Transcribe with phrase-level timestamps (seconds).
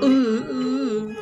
[0.00, 1.14] Uh, uh.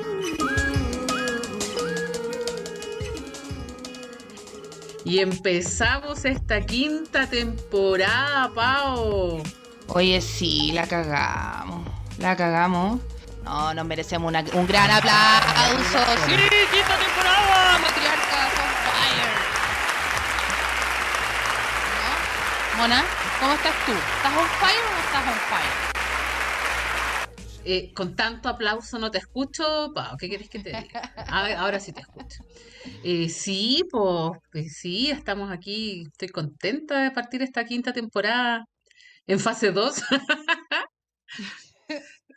[5.05, 9.43] Y empezamos esta quinta temporada, Pao.
[9.89, 11.87] Oye, sí, la cagamos.
[12.19, 13.01] La cagamos.
[13.45, 15.99] No, nos merecemos una- un gran aplauso.
[16.27, 16.35] Sí,
[16.73, 19.33] quinta temporada, matriarca on fire.
[22.72, 22.72] ¿No?
[22.83, 23.05] Mona,
[23.39, 23.93] ¿cómo estás tú?
[23.93, 25.75] ¿Estás on fire o no estás on fire?
[27.65, 29.93] Eh, con tanto aplauso no te escucho.
[30.19, 31.15] ¿Qué quieres que te diga?
[31.29, 32.43] Ahora sí te escucho.
[33.05, 36.09] Eh, sí, pues sí, estamos aquí.
[36.11, 38.65] Estoy contenta de partir esta quinta temporada
[39.29, 40.03] en fase 2.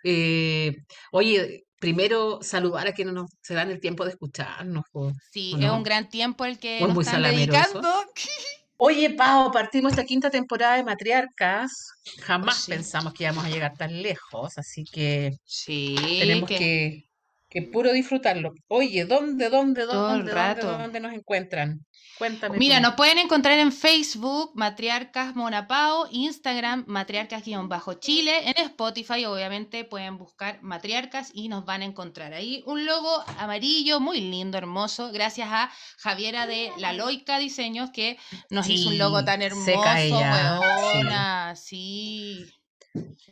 [0.07, 0.75] Eh,
[1.11, 4.83] oye, primero saludar a quienes nos se dan el tiempo de escucharnos.
[4.91, 5.77] po, Sí, ¿o es no?
[5.77, 7.89] un gran tiempo el que ¿O es nos muy están dedicando.
[8.77, 11.93] Oye, Pau, partimos esta quinta temporada de Matriarcas.
[12.21, 12.71] Jamás Sí.
[12.71, 17.09] pensamos que íbamos a llegar tan lejos, así que Sí, tenemos que- que,
[17.55, 18.53] que puro disfrutarlo.
[18.67, 20.77] Oye, ¿dónde, dónde, Todo el dónde, dónde, rato.
[20.77, 21.85] dónde nos encuentran?
[22.17, 22.81] Cuéntame Mira, tú.
[22.81, 31.31] nos pueden encontrar en Facebook, Matriarcas Monapao, Instagram, Matriarcas-Chile, en Spotify, obviamente pueden buscar Matriarcas
[31.33, 36.47] y nos van a encontrar ahí un logo amarillo, muy lindo, hermoso, gracias a Javiera
[36.47, 38.17] de La Loica Diseños que
[38.49, 40.97] nos hizo un logo tan hermoso, seca ella, sí.
[40.97, 42.45] weona, sí.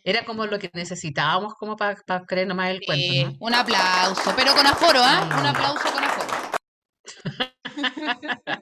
[0.03, 1.95] Era como lo que necesitábamos como para
[2.27, 3.37] creer nomás el cuento, Eh, ¿no?
[3.39, 5.37] un aplauso, pero con aforo, ¿ah?
[5.39, 6.33] Un aplauso con aforo.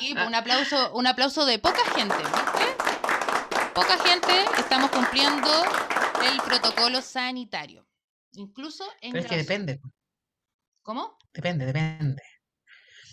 [0.00, 3.70] Sí, pues un aplauso, un aplauso de poca gente, ¿viste?
[3.74, 5.48] Poca gente, estamos cumpliendo
[6.30, 7.86] el protocolo sanitario.
[8.32, 9.80] Incluso en Pero es que depende,
[10.82, 11.16] ¿Cómo?
[11.32, 12.22] depende, depende.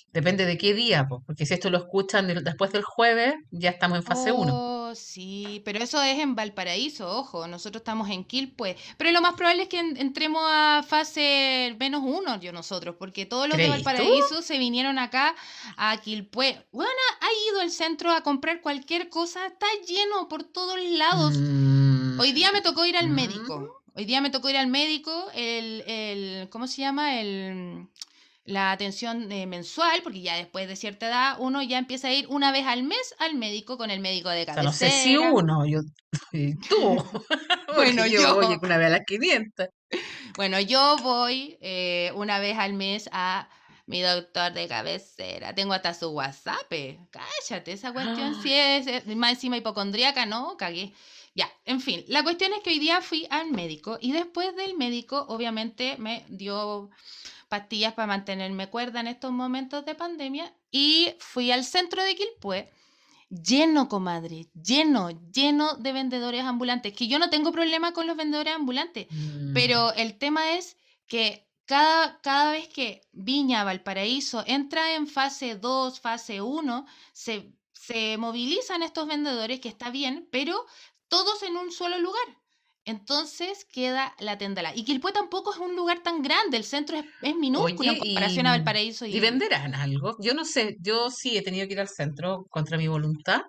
[0.08, 4.00] Depende de qué día, po, porque si esto lo escuchan después del jueves, ya estamos
[4.00, 4.54] en fase 1.
[4.54, 9.34] Oh, sí, pero eso es en Valparaíso, ojo, nosotros estamos en Quilpue, pero lo más
[9.34, 13.68] probable es que en- entremos a fase menos uno yo nosotros, porque todos los de.
[13.70, 15.36] Valparaíso se vinieron acá
[15.78, 16.66] a Quilpue.
[16.72, 21.34] Bueno, ha ido al centro a comprar cualquier cosa, está lleno por todos lados.
[21.38, 23.14] Mm, Hoy día me tocó ir al Mm.
[23.16, 23.78] médico.
[23.94, 27.20] Hoy día me tocó ir al médico, el, el ¿cómo se llama?
[27.20, 27.88] El,
[28.46, 32.28] la atención eh, mensual, porque ya después de cierta edad uno ya empieza a ir
[32.30, 34.64] una vez al mes al médico con el médico de O sea, cabecera.
[34.64, 35.82] no sé si uno, yo,
[36.68, 36.98] tú.
[37.74, 38.38] Bueno, Porque yo.
[38.38, 39.68] Oye, una vez a las 500.
[40.36, 43.50] Bueno, yo voy eh, una vez al mes a
[43.86, 45.54] mi doctor de cabecera.
[45.56, 46.72] Tengo hasta su WhatsApp.
[46.72, 47.00] eh.
[47.12, 50.58] Cállate, esa cuestión sí es, es más encima hipocondríaca, ¿no?
[50.58, 50.94] Cagué.
[51.36, 54.76] Ya, en fin, la cuestión es que hoy día fui al médico y después del
[54.78, 56.90] médico, obviamente, me dio
[57.52, 62.72] pastillas para mantenerme cuerda en estos momentos de pandemia y fui al centro de Quilpué
[63.30, 68.54] lleno, comadre, lleno, lleno de vendedores ambulantes, que yo no tengo problema con los vendedores
[68.54, 69.54] ambulantes, Mm.
[69.54, 76.00] pero el tema es que cada, cada vez que Viña, Valparaíso entra en fase 2,
[76.02, 80.66] fase 1, se, se movilizan estos vendedores, que está bien, pero
[81.08, 82.41] todos en un solo lugar.
[82.84, 84.76] Entonces queda la tendala.
[84.76, 88.48] Y Quilpué tampoco es un lugar tan grande, el centro es, es minúsculo en comparación
[88.48, 89.06] a Valparaíso.
[89.06, 90.16] Y, ¿Y venderán algo?
[90.20, 93.42] Yo no sé, yo sí he tenido que ir al centro contra mi voluntad,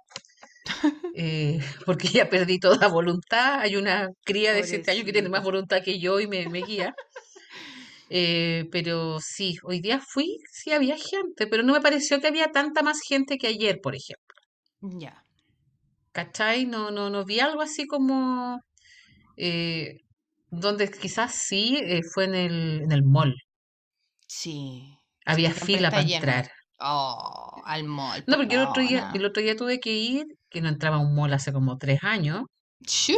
[1.15, 3.61] eh, porque ya perdí toda voluntad.
[3.61, 6.61] Hay una cría de 7 años que tiene más voluntad que yo y me, me
[6.61, 6.95] guía.
[8.11, 12.53] Eh, pero sí, hoy día fui, sí había gente, pero no me pareció que había
[12.53, 14.37] tanta más gente que ayer, por ejemplo.
[14.83, 15.25] Ya.
[16.13, 16.67] ¿Cachai?
[16.67, 18.61] No, no, no vi algo así como
[19.37, 20.01] eh,
[20.51, 23.35] donde quizás sí eh, fue en el, en el mall.
[24.27, 24.97] Sí.
[25.25, 26.17] Había siempre fila para lleno.
[26.17, 26.51] entrar.
[26.79, 28.25] Oh, al mall.
[28.27, 30.97] No, po, porque el otro día, el otro día tuve que ir, que no entraba
[30.97, 32.43] a un mall hace como tres años,
[32.85, 33.15] Chu.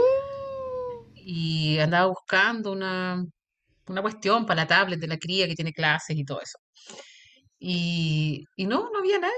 [1.15, 3.25] y andaba buscando una,
[3.89, 6.59] una cuestión para la tablet de la cría que tiene clases y todo eso.
[7.59, 9.33] Y, y no, no había nadie.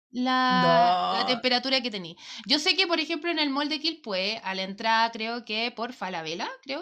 [0.09, 2.18] la, temperatura que tení.
[2.47, 5.71] Yo sé que, por ejemplo, en el mall de Quilpué, a la entrada, creo que
[5.75, 6.81] por Falabella, creo.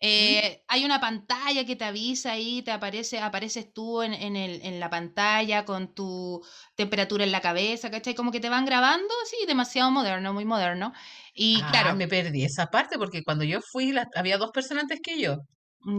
[0.00, 4.60] Eh, hay una pantalla que te avisa ahí, te aparece, apareces tú en, en, el,
[4.62, 6.44] en la pantalla con tu
[6.76, 8.14] temperatura en la cabeza, ¿cachai?
[8.14, 10.92] Como que te van grabando, sí, demasiado moderno, muy moderno.
[11.34, 14.84] Y Ah, claro, me perdí esa parte porque cuando yo fui la- había dos personas
[14.84, 15.38] antes que yo.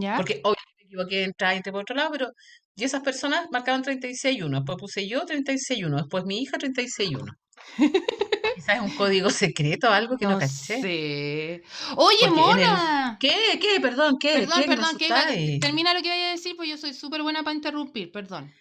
[0.02, 0.16] ¿ya?
[0.16, 2.28] Porque obviamente me equivoqué y entré por otro lado, pero
[2.76, 4.60] y esas personas marcaban 36.1.
[4.60, 5.98] Después puse yo 36.1.
[5.98, 7.34] Después mi hija 36.1.
[8.60, 10.82] Quizás es un código secreto o algo que no, No caché.
[10.82, 11.64] sé.
[11.96, 12.36] Oye, Porque en el...
[12.68, 13.18] Mona.
[13.20, 13.58] ¿Qué?
[13.62, 13.80] ¿Qué?
[13.80, 14.34] Perdón, ¿qué?
[14.40, 14.68] Perdón, ¿Qué?
[14.68, 15.60] ¿Me perdón, asustáis?
[15.62, 18.52] termina lo que vaya a decir, pues yo soy súper buena para interrumpir, perdón.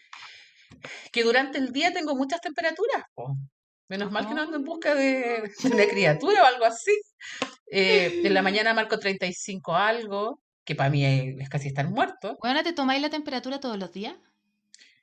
[1.11, 3.37] Que durante el día tengo muchas temperaturas, po.
[3.89, 6.93] Menos mal que no ando en busca de, de una criatura o algo así.
[7.71, 12.39] Eh, en la mañana marco 35 algo, que para mí es, casi estar muerto.
[12.41, 14.15] Bueno, ¿te tomáis la temperatura todos los días?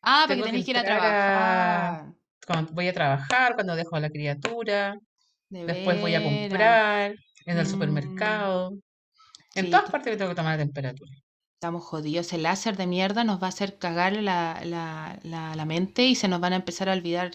[0.02, 2.06] Ah, porque Tengo que tenéis que ir a entrar a- trabajar.
[2.48, 4.96] Cuando voy a trabajar, cuando dejo a la criatura,
[5.50, 7.16] De después voy a comprar,
[7.46, 7.70] en el Mm.
[7.72, 8.72] supermercado.
[9.56, 11.12] En Sí, todas partes me tengo que tomar la temperatura.
[11.60, 12.32] Estamos jodidos.
[12.34, 16.16] El láser de mierda nos va a hacer cagar la, la, la, la mente y
[16.16, 17.32] se nos van a empezar a olvidar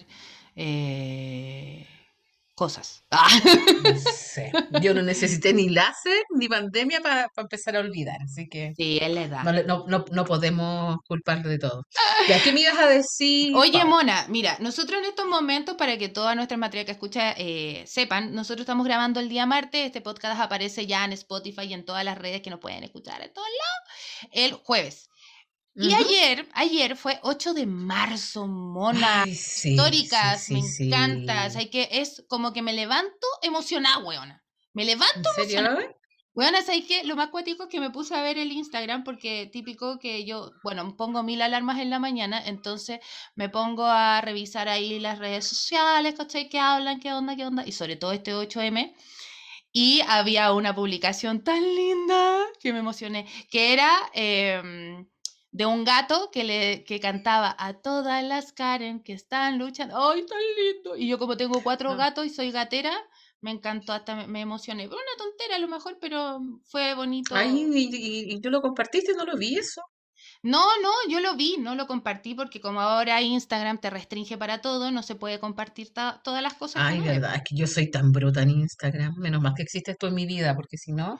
[0.55, 1.87] eh,
[2.61, 3.03] cosas.
[3.09, 3.27] Ah.
[3.83, 4.51] No sé.
[4.83, 9.11] Yo no necesité ni láser ni pandemia para empezar a olvidar, así que Sí, es
[9.11, 9.43] la edad.
[9.43, 11.83] no, no, no, podemos culparle de todo.
[12.29, 13.55] ¿Ya qué me ibas a decir?
[13.55, 13.89] Oye, Pau?
[13.89, 18.35] Mona, mira, nosotros en estos momentos, para que toda nuestra materia que escucha eh, sepan,
[18.35, 22.05] nosotros estamos grabando el día martes, este podcast aparece ya en Spotify y en todas
[22.05, 25.09] las redes que nos pueden escuchar en todos lados, el jueves.
[25.73, 29.23] Y ayer, ayer fue 8 de marzo, Mona.
[29.23, 31.45] Ay, sí, históricas, sí, me sí, encanta.
[31.47, 31.53] sí.
[31.53, 31.87] ¿sabes qué?
[31.91, 34.43] Es como que me levanto emocionada, weona.
[34.73, 35.75] Me ¿En levanto emocionada.
[35.77, 35.95] serio?
[36.33, 37.03] Weona, ¿sabes qué?
[37.03, 40.51] Lo más cuático es que me puse a ver el Instagram porque típico que yo,
[40.63, 42.99] bueno, pongo mil alarmas en la mañana, entonces
[43.35, 46.47] me pongo a revisar ahí las redes sociales, ¿cachai?
[46.49, 46.99] ¿Qué hablan?
[47.01, 47.35] ¿Qué onda?
[47.35, 47.65] ¿Qué onda?
[47.67, 48.93] Y sobre todo este 8M.
[49.73, 55.07] Y había una publicación tan linda que me emocioné, que era em,
[55.51, 59.97] de un gato que le que cantaba a todas las Karen que están luchando.
[60.11, 60.95] ¡Ay, tan lindo!
[60.97, 62.93] Y yo como tengo cuatro gatos y soy gatera,
[63.41, 64.87] me encantó, hasta me, me emocioné.
[64.87, 67.35] Fue una tontera a lo mejor, pero fue bonito.
[67.35, 69.81] Ay, y, y- y tú lo compartiste, no lo vi eso.
[70.43, 74.61] No, no, yo lo vi, no lo compartí porque como ahora Instagram te restringe para
[74.61, 76.81] todo, no se puede compartir todas las cosas.
[76.85, 79.13] Ay, que verdad, es que yo soy tan bruta en Instagram.
[79.17, 81.19] Menos mal que existes tú en mi vida, porque si no.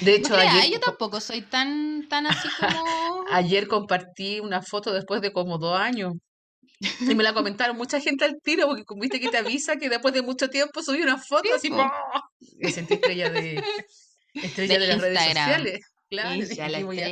[0.00, 3.24] De No hecho, creas, ayer, yo tampoco soy tan, tan así como...
[3.30, 6.14] ayer compartí una foto después de como dos años.
[7.00, 10.12] Y me la comentaron mucha gente al tiro, porque viste que te avisa que después
[10.14, 11.70] de mucho tiempo subí una foto Sí, así.
[11.70, 11.92] ¡pah!
[12.58, 13.62] Me sentí estrella de,
[14.34, 15.80] estrella De de las redes sociales.
[16.08, 17.08] Claro, Ella, dije, la voy a,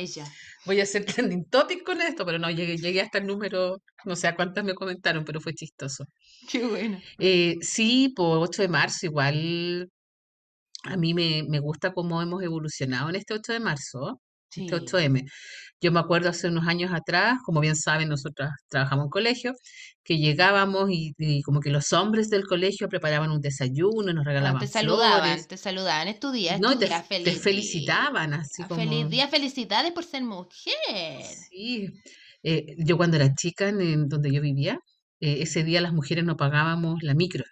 [0.65, 4.15] voy a hacer trending topic con esto, pero no, llegué, llegué hasta el número, no
[4.15, 6.05] sé a cuántas me comentaron, pero fue chistoso.
[6.47, 7.01] Qué bueno.
[7.17, 9.89] Eh, sí, por 8 de marzo, igual
[10.83, 14.21] a mí me, me gusta cómo hemos evolucionado en este 8 de marzo,
[14.55, 14.75] este Sí.
[14.75, 15.25] 8M.
[15.81, 19.53] Yo me acuerdo hace unos años atrás, como bien saben, nosotras trabajamos en colegio,
[20.03, 24.59] que llegábamos y, y como que los hombres del colegio preparaban un desayuno, nos regalaban
[24.59, 26.07] Te saludaban, flores, te saludaban.
[26.07, 27.03] Es tu día, es no, tu te, día.
[27.23, 31.37] te Feliz felicitaban así Ah, Feliz como, día, felicidades por ser mujer.
[31.49, 31.89] sí.
[32.43, 34.79] Eh, yo cuando era chica, en, en donde yo vivía,
[35.19, 37.43] eh, ese día las mujeres no pagábamos la micro,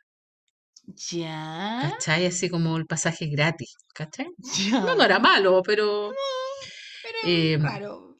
[0.95, 2.25] Ya, ¿cachai?
[2.25, 4.27] Así como el pasaje gratis, ¿cachai?
[4.57, 4.79] ya.
[4.81, 6.11] No, no era malo, pero...
[7.03, 7.59] Pero eh.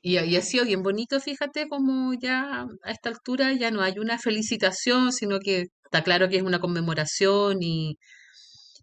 [0.01, 3.99] Y, y ha sido bien bonito, fíjate, como ya a esta altura ya no hay
[3.99, 7.97] una felicitación, sino que está claro que es una conmemoración y,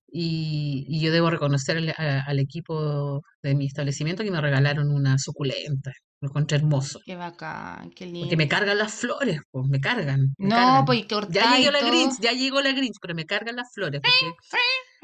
[0.09, 4.91] y, y yo debo reconocer al, a- al equipo de mi establecimiento que me regalaron
[4.91, 5.93] una suculenta.
[6.21, 6.99] Lo encontré hermoso.
[7.05, 8.37] Qué bacán, qué Porque lindo.
[8.39, 10.85] me cargan las flores, pues, me cargan, me No, cargan.
[10.87, 11.81] pues Ya cortáis llegó la.
[11.91, 14.35] Grinch, ya llegó la Grinch, pero me cargan las flores, porque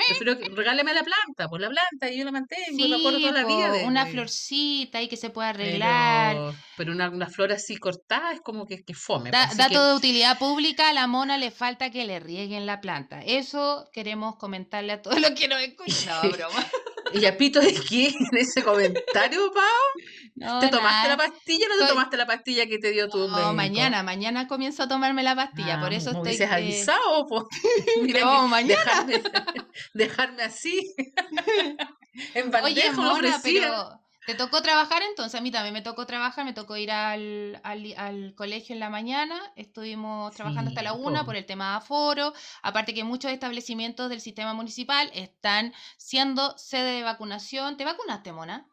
[0.09, 2.65] prefiero que regáleme la planta, pues la planta y yo la mantengo,
[2.97, 6.35] acuerdo Sí, toda la vida de, una de- florcita y que se pueda arreglar.
[6.35, 9.31] pero, pero una, una flor así cortada es como que, que fome.
[9.31, 12.67] Da- pues, que dato de utilidad pública, a la mona le falta que le rieguen
[12.67, 13.21] la planta.
[13.23, 16.19] Eso queremos comentarle a todos los que nos escuchan.
[16.23, 16.67] No, broma.
[17.15, 19.65] ¿Y a pito de quién en ese comentario, Pau?
[20.35, 23.19] No, ¿Te tomaste la pastilla o no te tomaste la pastilla que te dio tu
[23.19, 23.53] No, médico?
[23.55, 26.47] mañana, mañana comienzo a tomarme la pastilla, por Ah, eso me estoy...
[26.47, 27.27] avisado.
[28.03, 29.05] Mira, que mañana.
[29.07, 29.23] Dejarme,
[29.95, 30.95] dejarme así.
[32.35, 36.07] en Oye, bandeja me mona, pero te tocó trabajar entonces, a mí también me tocó
[36.07, 40.93] trabajar, me tocó ir al, al, al colegio en la mañana, estuvimos trabajando hasta la
[40.93, 41.27] una po.
[41.27, 46.93] por el tema de aforo, aparte que muchos establecimientos del sistema municipal están siendo sede
[46.99, 47.77] de vacunación.
[47.77, 48.69] ¿Te vacunaste, Mona?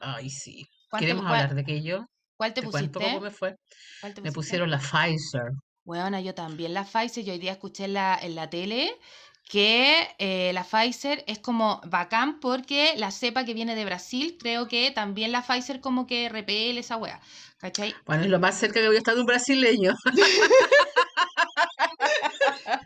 [0.00, 0.68] Ay, sí.
[0.88, 2.06] ¿Cuál te, ¿Queremos cuál- hablar de aquello?
[2.36, 3.20] cuál te Te cómo pusiste?
[3.20, 3.56] me fue.
[4.00, 4.62] ¿Cuál te Me pusiste?
[4.62, 5.52] pusieron la Pfizer.
[5.84, 8.98] Bueno, yo también la Pfizer, yo hoy día escuché la, en la tele
[9.48, 14.68] que eh, la Pfizer es como bacán porque la cepa que viene de Brasil, creo
[14.68, 17.20] que también la Pfizer como que repele esa wea,
[17.58, 17.94] ¿cachai?
[18.06, 19.94] Bueno, es lo más cerca que voy a estar de un brasileño.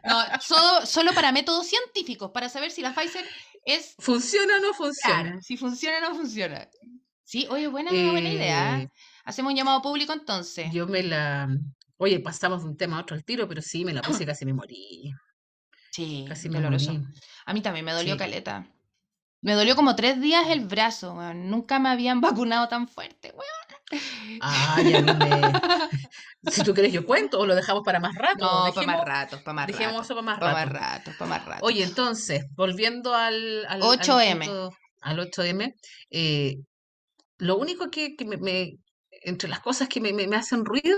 [0.05, 3.25] No, solo, solo para métodos científicos, para saber si la Pfizer
[3.65, 5.23] es, ¿Funciona o no funciona?
[5.23, 6.69] claro, si funciona o no funciona.
[7.25, 8.81] Sí, oye, buena, buena idea.
[8.81, 8.91] Eh,
[9.25, 10.73] Hacemos un llamado público entonces.
[10.73, 11.49] Yo me la.
[11.99, 14.27] Oye, pasamos de un tema a otro al tiro, pero sí, me la puse y
[14.27, 15.13] casi me morí.
[15.91, 16.93] Sí, Casi me doloroso.
[17.47, 18.19] A mí también me dolió Sí.
[18.19, 18.67] caleta.
[19.41, 21.49] Me dolió como tres días el brazo, weón.
[21.51, 24.01] Nunca me habían vacunado tan fuerte, weón.
[24.43, 25.53] Ay, a mí me...
[26.53, 28.39] Si tú quieres yo cuento o lo dejamos para más rato.
[28.67, 30.03] No, para más rato, para más Dejemos rato.
[30.05, 30.79] eso para más Para más rato.
[30.79, 31.65] rato, para más rato.
[31.67, 34.39] Oye, entonces, volviendo al, al, al 8M.
[34.47, 35.75] punto- al 8M,
[36.11, 36.57] eh,
[37.39, 38.75] lo único que, que me, me-
[39.23, 40.97] entre las cosas que me, me- me hacen ruido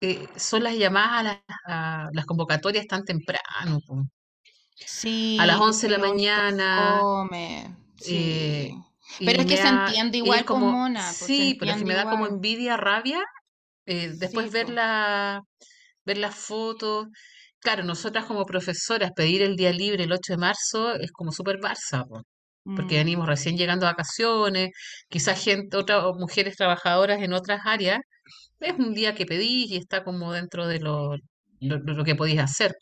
[0.00, 3.80] eh, son las llamadas a las, a las convocatorias tan temprano.
[3.86, 4.04] po.
[4.84, 8.40] Sí, a las 11 de la mañana, fome, Sí.
[8.40, 8.70] eh,
[9.18, 11.94] y Pero es que se entiende igual con como, Mona, pues, sí, pero que me
[11.94, 13.22] da como envidia, rabia,
[13.86, 14.70] eh, después Sí, ver po.
[14.70, 15.42] la,
[16.04, 17.08] ver las fotos.
[17.60, 21.58] Claro, nosotras como profesoras pedir el día libre el 8 de marzo es como súper
[21.60, 22.22] Barça, po,
[22.74, 24.70] porque Mm, venimos recién llegando a vacaciones,
[25.08, 28.00] quizás gente, otras mujeres trabajadoras en otras áreas,
[28.60, 31.16] es un día que pedís y está como dentro de lo,
[31.60, 32.74] lo, lo que podéis hacer.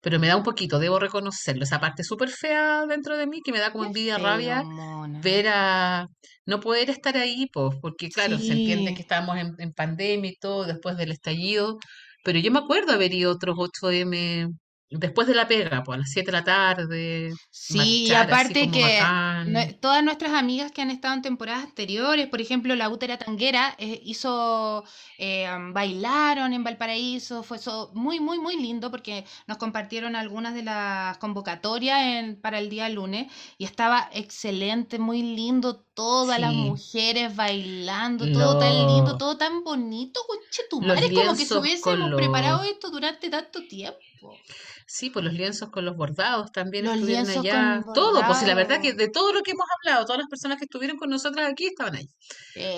[0.00, 3.52] Pero me da un poquito, debo reconocerlo, esa parte súper fea dentro de mí que
[3.52, 5.20] me da como qué envidia, feo, rabia, Mona.
[5.20, 6.06] ver a
[6.44, 10.36] no poder estar ahí, pues, porque claro, se entiende que estábamos en, en pandemia y
[10.36, 11.78] todo después del estallido,
[12.22, 14.52] pero yo me acuerdo haber ido otros 8M
[14.90, 18.70] después de la pega, pues a las 7 de la tarde, Sí, y marchar aparte
[18.70, 23.74] que todas nuestras amigas que han estado en temporadas anteriores, por ejemplo, la útera tanguera
[23.78, 24.84] eh, hizo,
[25.18, 30.62] eh, bailaron en Valparaíso, fue eso muy, muy, muy lindo porque nos compartieron algunas de
[30.64, 37.34] las convocatorias en- para el día lunes y estaba excelente, muy lindo, todas las mujeres
[37.34, 42.62] bailando, todo tan lindo, todo tan bonito, conche tu madre, como que con hubiésemos preparado
[42.64, 44.42] esto durante tanto tiempo.
[44.88, 47.82] Sí, pues los lienzos con los bordados también Los estuvieron lienzos allá.
[47.84, 50.28] con Todo, pues sí, la verdad que de todo lo que hemos hablado, todas las
[50.28, 52.06] personas que estuvieron con nosotras aquí estaban ahí.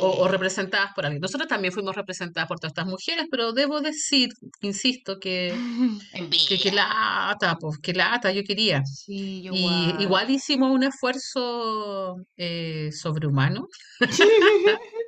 [0.00, 1.20] O, o representadas por alguien.
[1.20, 4.30] Nosotros también fuimos representadas por todas estas mujeres, pero debo decir,
[4.62, 5.54] insisto, que,
[6.48, 8.82] que, que lata, pues, que lata, yo quería.
[8.84, 10.00] Sí, yo Y igual.
[10.00, 13.66] igual hicimos un esfuerzo eh, sobrehumano.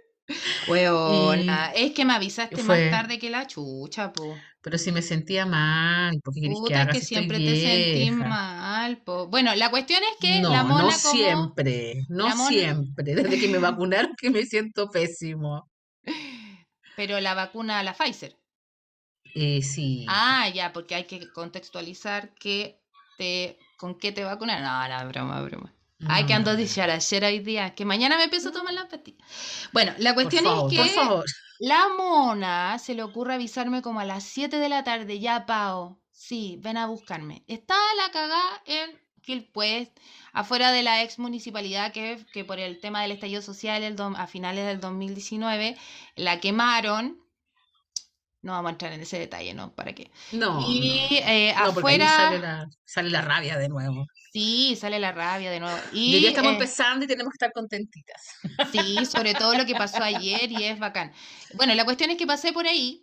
[1.05, 4.45] Y es que me avisaste más tarde que la chucha, po.
[4.63, 8.99] pero sí me sentía mal, porque que Puta, que si estoy siempre te sentís mal,
[8.99, 9.27] po.
[9.29, 11.15] Bueno, la cuestión es que la No, no mona como...
[11.15, 12.49] siempre, no La mona...
[12.49, 13.15] siempre.
[13.15, 15.69] Desde que me vacunaron que me siento pésimo.
[16.95, 18.37] Pero la vacuna, la Pfizer.
[19.35, 20.07] Eh, sí.
[20.07, 22.81] Ah, ya, porque hay que contextualizar que
[23.17, 24.63] te, con qué te vacunan.
[24.63, 25.73] No, no, broma, broma.
[26.07, 26.69] Ay, que ando de no.
[26.69, 29.25] charachera hoy día, que mañana me empiezo a tomar la pastilla.
[29.73, 31.25] Bueno, la cuestión es favor, por que
[31.59, 36.01] la mona se le ocurre avisarme como a las 7 de la tarde, ya, Pao.
[36.11, 37.45] Sí, ven a buscarme.
[37.49, 39.93] Estaba la cagada en Quilpué,
[40.33, 44.27] afuera de la ex municipalidad que, que por el tema del estallido social el a
[44.27, 45.77] finales del 2019
[46.17, 47.23] la quemaron.
[48.43, 49.75] No vamos a entrar en ese detalle, ¿no?
[49.75, 50.11] ¿Para qué?
[50.33, 51.11] No, Y no.
[51.13, 54.07] eh, No, ahí sale afuera, la, sale la rabia de nuevo.
[54.33, 55.87] sí, sale la rabia de nuevo.
[55.91, 58.23] Y hoy día Y estamos eh, empezando y tenemos que estar contentitas.
[58.63, 61.13] Sí, sobre todo lo que pasó ayer y es bacán.
[61.55, 63.03] Bueno, la cuestión es que pasé por ahí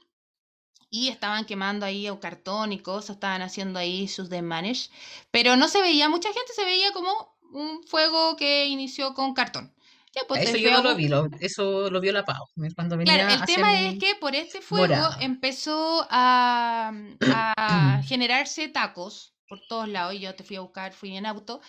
[0.89, 4.91] y estaban quemando ahí el cartón y cosas, estaban haciendo ahí sus desmanes,
[5.31, 9.73] pero no se veía mucha gente, se veía como un fuego que inició con cartón.
[10.17, 12.45] Ya, pues Eso yo no lo vi, lo- eso lo vio la Pau,
[12.75, 15.21] cuando Claro, venía el hacia tema es que por este fuego morado.
[15.21, 20.13] empezó a, a generarse tacos por todos lados.
[20.15, 21.61] Y yo te fui a buscar, fui en auto.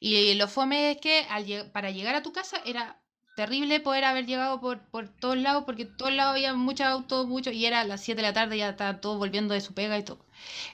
[0.00, 3.00] Y lo fome es que al para llegar a tu casa era
[3.36, 7.28] terrible poder haber llegado por, por todos lados, porque en todos lados había muchos autos,
[7.28, 9.74] muchos, y era a las 7 de la tarde, ya estaban todos volviendo de su
[9.74, 10.24] pega y todo.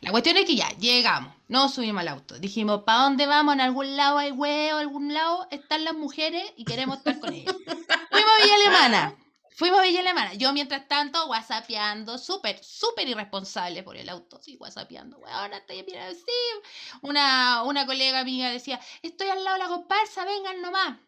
[0.01, 2.39] La cuestión es que ya, llegamos, no subimos al auto.
[2.39, 3.55] Dijimos, ¿para dónde vamos?
[3.55, 7.35] En algún lado hay huevo, en algún lado están las mujeres y queremos estar con
[7.35, 7.55] ellas.
[8.11, 9.17] Fuimos a Villa Alemana.
[9.57, 10.35] Fuimos a Villa Alemana.
[10.35, 14.41] Yo, mientras tanto, whatsappeando, súper, súper irresponsable por el auto.
[14.41, 15.21] Sí, whatsappeando.
[15.27, 16.71] Ahora estoy mira, sí.
[17.01, 20.99] Una, una colega amiga decía, estoy al lado de la comparsa, vengan nomás.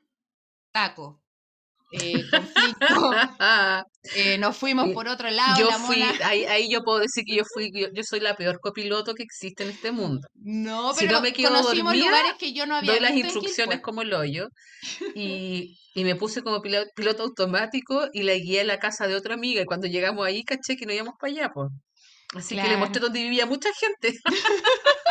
[0.73, 1.24] Taco.
[2.01, 2.79] Eh, conflicto.
[4.17, 6.29] Eh, nos fuimos por otro lado, Yo la fui, mona.
[6.29, 9.23] ahí, ahí yo puedo decir que yo fui, yo, yo soy la peor copiloto que
[9.23, 10.29] existe en este mundo.
[10.35, 13.29] No, Si pero no me conocimos dormida, lugares que yo no había doy las visto
[13.29, 14.49] instrucciones como el hoyo
[15.17, 19.15] y, y me puse como pilo- piloto automático y la guié a la casa de
[19.17, 21.71] otra amiga y cuando llegamos ahí caché que no íbamos para allá, pues.
[22.35, 24.15] Así que le mostré donde vivía mucha gente.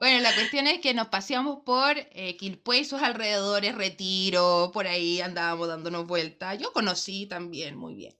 [0.00, 4.86] Bueno, la cuestión es que nos paseamos por eh, Quilpué y sus alrededores, Retiro, por
[4.86, 6.58] ahí andábamos dándonos vueltas.
[6.58, 8.14] Yo conocí también muy bien.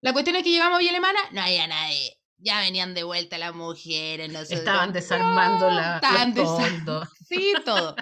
[0.00, 2.18] La cuestión es que llegamos a Villa Alemana, no había nadie.
[2.38, 4.58] Ya venían de vuelta las mujeres, nosotros.
[4.58, 5.76] Estaban desarmando ¡no!
[5.76, 6.34] la, Estaban.
[7.28, 7.96] Sí, todo.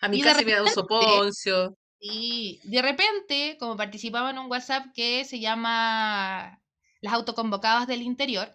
[0.00, 1.76] A mí Y casi me da un repente, soponcio.
[1.98, 6.60] y de repente, como participaba en un WhatsApp que se llama
[7.04, 8.48] Las autoconvocadas del interior,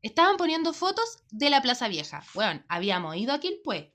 [0.00, 2.24] estaban poniendo fotos de la Plaza Vieja.
[2.32, 3.94] Bueno, habíamos ido a Quilpué.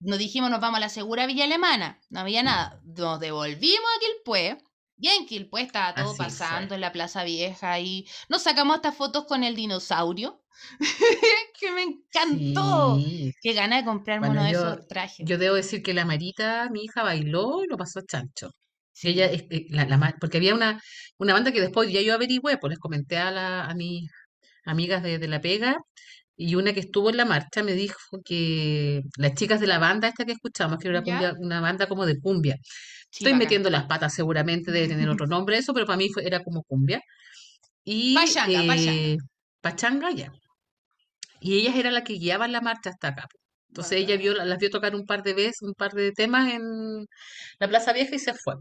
[0.00, 2.00] Nos dijimos, nos vamos a la Segura Villa Alemana.
[2.10, 2.80] No había nada.
[2.84, 4.58] Nos devolvimos a Quilpué.
[4.98, 6.74] Y en Quilpué estaba todo Así pasando fue.
[6.74, 10.42] en la Plaza Vieja y nos sacamos estas fotos con el dinosaurio.
[11.60, 12.96] que me encantó.
[12.96, 13.32] Sí.
[13.40, 15.24] Qué gana de comprarme Bueno, uno de yo- esos trajes.
[15.28, 18.50] Yo debo decir que la Marita, mi hija, bailó y lo pasó chancho.
[18.96, 19.08] Sí.
[19.10, 20.80] Ella, es- eh, la, la porque había una,
[21.18, 24.10] una banda que después ya yo averigüé, pues les comenté a, la, a mis
[24.64, 25.76] amigas de, de La Pega,
[26.34, 30.08] y una que estuvo en la marcha me dijo que las chicas de la banda
[30.08, 32.56] esta que escuchamos, que era cumbia, una banda como de cumbia.
[33.12, 36.42] Estoy metiendo las patas seguramente, debe tener otro nombre eso, pero para mí fue- era
[36.42, 37.00] como cumbia.
[37.84, 39.16] Y Pachanga, eh,
[39.60, 40.32] pachanga ya.
[41.40, 43.22] Y ellas eran las que guiaban la marcha hasta acá.
[43.30, 43.38] po.
[43.68, 44.20] Entonces ella Bacán.
[44.22, 47.06] vio, las vio tocar un par de veces, un par de temas en
[47.58, 48.54] la Plaza Vieja y se fue.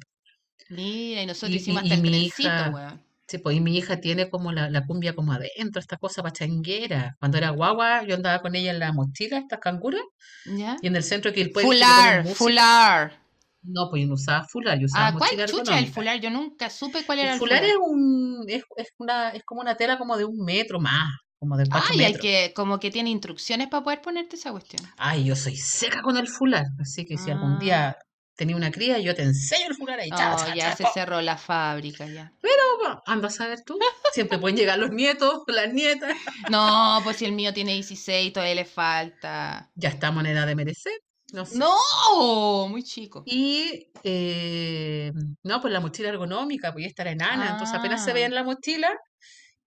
[0.69, 3.01] Mira, y nosotros Y- hicimos y- hasta y el mi hija- weón.
[3.27, 7.15] Sí, pues y mi hija tiene como la, la cumbia como adentro, esta cosa pachanguera.
[7.19, 10.03] Cuando era guagua, yo andaba con ella en la mochila, estas canguras,
[10.45, 10.75] ¿Ya?
[10.79, 13.19] y en el centro que le ponen Fular, fular.
[13.63, 16.19] No, pues yo no usaba fular, yo usaba Ah, ¿cuál mochila chucha el fular?
[16.19, 17.71] Yo nunca supe cuál era El el fular fular.
[17.71, 21.57] es un, es, es una, es como una tela como de un metro más, como
[21.57, 22.21] de cuatro Ay, hay metros.
[22.21, 24.83] que, como que tiene instrucciones para poder ponerte esa cuestión.
[24.97, 27.59] Ay, yo soy seca con el fular, así que si algún Ah.
[27.59, 27.97] día
[28.35, 30.09] tenía una cría, yo te enseño el ahí.
[30.09, 30.89] cha, Oh, ya se po.
[30.93, 32.31] cerró la fábrica, ya.
[32.41, 33.77] Bueno, Anda a saber tú.
[34.13, 36.15] Siempre pueden llegar los nietos, las nietas.
[36.51, 39.69] No, pues si el mío tiene 16, todavía le falta.
[39.75, 40.93] Ya estamos en edad de merecer.
[41.33, 41.57] No sé.
[41.57, 42.67] ¡No!
[42.69, 43.23] Muy chico.
[43.25, 45.11] Y eh,
[45.43, 48.13] no, pues la mochila ergonómica, pues ya estar enana, entonces apenas se Ah.
[48.13, 48.91] veía en la mochila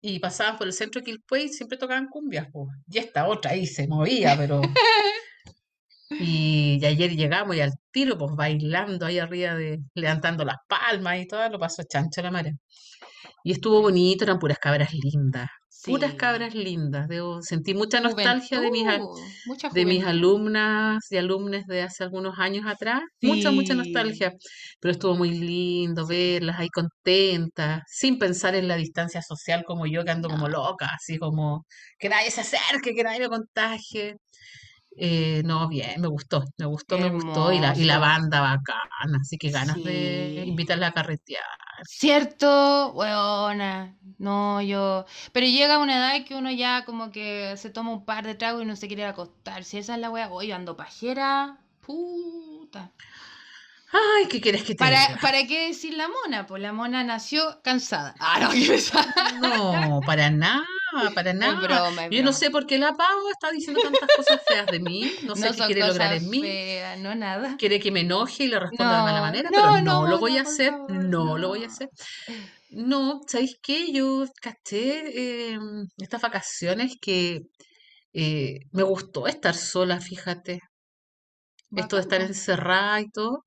[0.00, 2.68] y pasaban por el centro de Quilpué y siempre tocaban cumbias, pues.
[2.90, 4.60] Y esta otra ahí se movía, pero.
[6.20, 11.20] Y, y ayer llegamos y al tiro, pues bailando ahí arriba de, levantando las palmas
[11.20, 12.52] y todo, lo pasó chancho la madre.
[13.44, 15.48] Y estuvo bonito, eran puras cabras lindas,
[15.84, 17.08] puras cabras lindas.
[17.08, 18.84] Debo sentir mucha nostalgia de mis,
[19.72, 23.00] de mis alumnas y alumnos de hace algunos años atrás.
[23.20, 24.32] Mucha, mucha nostalgia.
[24.80, 30.04] Pero estuvo muy lindo verlas ahí contentas, sin pensar en la distancia social como yo,
[30.04, 31.64] que ando como loca, así como
[31.98, 34.16] que nadie se acerque, que nadie me contagie.
[34.96, 37.52] Eh, no, bien, me gustó, me gustó, me gustó.
[37.52, 41.42] Y la, y la banda bacana, así que ganas de invitarla a carretear.
[41.84, 43.96] Cierto, weona.
[44.18, 45.04] No, yo.
[45.32, 48.62] Pero llega una edad que uno ya como que se toma un par de tragos
[48.62, 49.64] y no se quiere acostar.
[49.64, 51.58] Si esa es la wea, hoy ando pajera.
[51.80, 52.92] Puta.
[53.92, 55.20] Ay, ¿qué quieres que te ¿Para, diga?
[55.20, 56.46] ¿Para qué decir la mona?
[56.46, 58.14] Pues la mona nació cansada.
[58.20, 58.50] Ah,
[59.40, 59.88] no.
[59.88, 60.64] No, para nada,
[61.14, 61.60] para nada.
[61.60, 65.10] broma, Yo no sé por qué la Pau está diciendo tantas cosas feas de mí.
[65.24, 66.42] No sé No qué quiere lograr en mí.
[66.98, 67.56] no nada.
[67.58, 70.38] Quiere que me enoje y le responda de mala manera, no, pero no, lo voy
[70.38, 70.70] a hacer.
[70.70, 71.88] favor, No lo voy a hacer.
[72.70, 73.92] No, ¿sabéis qué?
[73.92, 75.58] Yo caché eh,
[75.98, 77.42] estas vacaciones que
[78.14, 80.60] eh, me gustó estar sola, fíjate.
[81.74, 83.44] Esto de estar encerrada y todo.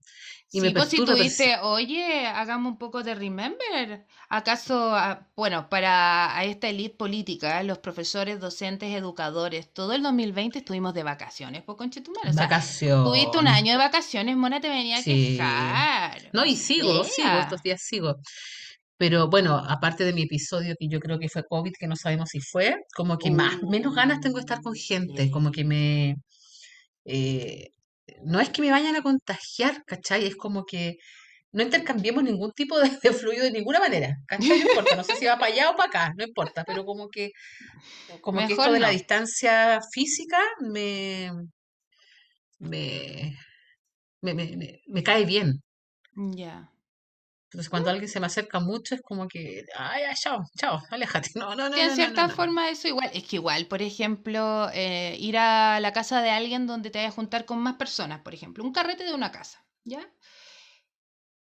[0.56, 4.06] Y me Sí, pues si tú dices, oye, hagamos un poco de remember.
[4.30, 10.60] ¿Acaso, ah, bueno, para a esta elite política, los profesores, docentes, educadores, todo el 2020
[10.60, 12.30] estuvimos de vacaciones, pues conchetumare.
[12.30, 13.54] O sea, tuviste un vacaciones.
[13.54, 15.36] año de vacaciones, Mona, te venía a Sí.
[15.36, 16.30] quejar.
[16.32, 18.15] No, y sigo, sigo, sea, estos días sigo.
[18.98, 22.30] Pero bueno, aparte de mi episodio que yo creo que fue COVID, que no sabemos
[22.30, 26.15] si fue, como que más, menos ganas tengo de estar con gente, como que me,
[27.06, 27.70] eh,
[28.24, 30.26] no es que me vayan a contagiar, ¿cachai?
[30.28, 30.98] Es como que
[31.54, 34.58] no intercambiemos ningún tipo de, de fluido de ninguna manera, ¿cachai?
[34.60, 37.10] No importa, no sé si va para allá o para acá, no importa, pero como
[37.10, 37.32] que,
[38.22, 38.91] como que esto mejor de la no.
[38.91, 41.32] distancia física me,
[42.60, 43.36] me,
[44.22, 45.62] me, me, me- me cae bien.
[46.36, 46.70] Ya.
[47.56, 51.30] Entonces, cuando alguien se me acerca mucho, es como que, ay, ay, chao, chao, aléjate.
[51.36, 52.36] No, no, no, Sí, en no, cierta no.
[52.36, 56.68] forma eso igual, es que igual, por ejemplo, eh, ir a la casa de alguien
[56.68, 59.65] donde te vayas a juntar con más personas, por ejemplo, un carrete de una casa,
[59.86, 60.06] ¿ya?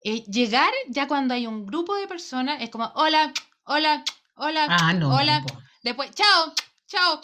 [0.04, 3.32] Eh, llegar ya cuando hay un grupo de personas es como, hola,
[3.64, 4.04] hola,
[4.36, 5.46] hola, Ah, no, hola,
[5.84, 6.54] después, chao,
[6.88, 7.22] chao,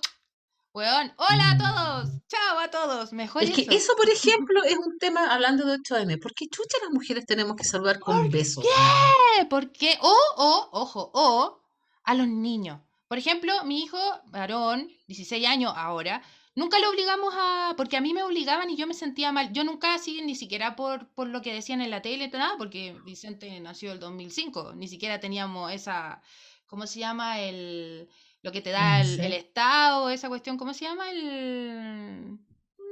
[0.77, 3.71] weón, hola a todos, chao a todos, mejor Es que eso.
[3.71, 6.21] eso, por ejemplo, es un tema hablando de 8M.
[6.21, 8.63] ¿Por qué chucha las mujeres tenemos que saludar con ¿Por besos?
[8.63, 9.45] qué?
[9.49, 11.59] Porque, o, o, ojo, o
[12.03, 12.79] a los niños.
[13.07, 16.21] Por ejemplo, mi hijo, varón, 16 años ahora,
[16.53, 19.51] nunca lo obligamos a, porque a mí me obligaban y yo me sentía mal.
[19.53, 22.95] Yo nunca así, ni siquiera por, por lo que decían en la tele, nada, porque
[23.03, 26.21] Vicente nació el 2005, ni siquiera teníamos esa,
[26.67, 27.39] ¿cómo se llama?
[27.39, 28.09] El,
[28.47, 29.33] lo que te da No el.
[29.33, 31.11] Estado, esa cuestión, ¿cómo se llama?
[31.11, 32.37] El,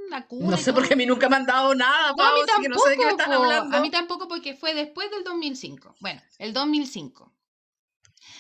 [0.10, 0.76] la cuna No sé todo.
[0.76, 2.70] por qué a mí nunca me han dado nada, No, a mí Pau, así que
[2.70, 3.52] no sé de qué me tampoco.
[3.76, 5.96] A mí tampoco porque fue después del 2005.
[6.02, 7.32] Bueno, el 2005.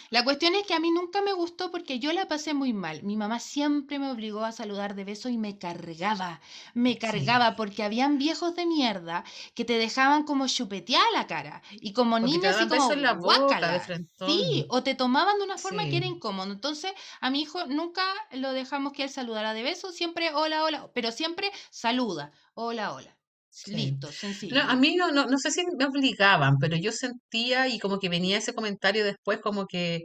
[0.09, 3.03] La cuestión es que a mí nunca me gustó porque yo la pasé muy mal.
[3.03, 6.41] Mi mamá siempre me obligó a saludar de beso y me cargaba,
[6.73, 6.97] me Sí.
[6.97, 12.19] cargaba porque habían viejos de mierda que te dejaban como chupetear la cara y como
[12.19, 13.87] niños besos como la boca.
[14.25, 16.51] Sí, o te tomaban de una forma que era incómodo.
[16.51, 16.91] Entonces,
[17.21, 21.11] a mi hijo nunca lo dejamos que él saludara de beso, siempre hola, hola, pero
[21.11, 23.14] siempre saluda, hola, hola.
[23.59, 23.73] Sí.
[23.75, 24.11] Listo,
[24.49, 24.75] No, a sencillo.
[24.75, 28.37] mí no, no, no sé si me obligaban, pero yo sentía y como que venía
[28.37, 30.03] ese comentario después como que,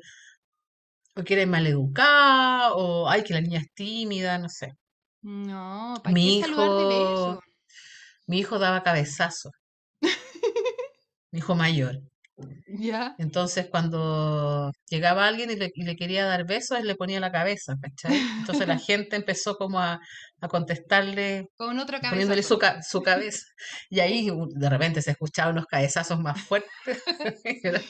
[1.19, 4.69] o que eres maleducada, o ay, que la niña es tímida, no sé.
[5.23, 7.41] No, ¿para Mi qué hijo,
[8.27, 9.51] mi hijo daba cabezazo,
[11.33, 12.03] mi hijo mayor.
[12.67, 13.15] ¿Ya?
[13.19, 17.33] Entonces, cuando llegaba alguien y le, y le quería dar besos, él le ponía la
[17.33, 18.19] cabeza, ¿cachai?
[18.39, 20.01] Entonces la gente empezó como a,
[20.41, 23.45] a contestarle, Con otro poniéndole su, ca- su cabeza.
[23.91, 26.71] Y ahí u- de repente se escuchaban unos cabezazos más fuertes,
[27.63, 27.81] pero,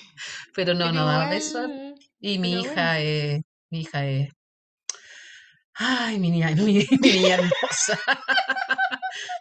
[0.54, 1.68] pero no, Pero no daba besos.
[2.20, 2.72] Y mi pero bueno.
[2.72, 4.28] hija es, mi hija es,
[5.74, 7.98] ay, mi niña, mi, mi niña hermosa.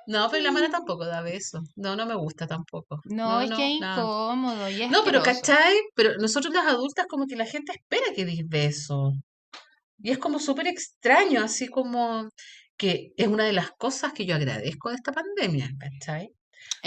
[0.08, 1.62] No, pero la mala tampoco da besos.
[1.76, 3.00] No, no me gusta tampoco.
[3.06, 4.02] No, No, es que no, es nada.
[4.02, 5.22] incómodo y es No, pero.
[5.24, 5.76] ¿cachai?
[5.96, 9.14] Pero nosotros las adultas como que la gente espera que des besos.
[10.02, 12.30] Y es como súper extraño, así como
[12.78, 16.30] que es una de las cosas que yo agradezco de esta pandemia, ¿cachai?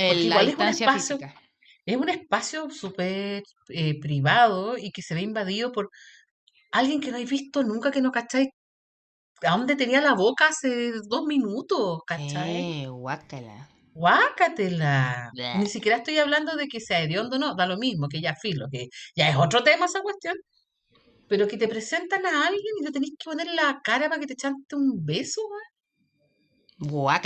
[0.08, 1.40] Porque la igual es un distancia espacio, física.
[1.84, 5.90] es un espacio súper eh, privado y que se ve invadido por
[6.72, 8.50] alguien que no hay visto nunca, que no cachai
[9.48, 12.68] a dónde tenía la boca hace dos minutos, ¿cachai?
[12.82, 13.68] Eh, guácala.
[13.94, 15.30] Guácatela.
[15.52, 18.66] Ni siquiera estoy hablando de que sea hediondo, no, da lo mismo, que ya filo,
[18.70, 20.36] que ya es otro tema esa cuestión.
[21.28, 24.26] Pero que te presentan a alguien y le tenés que poner la cara para que
[24.28, 25.42] te chante un beso.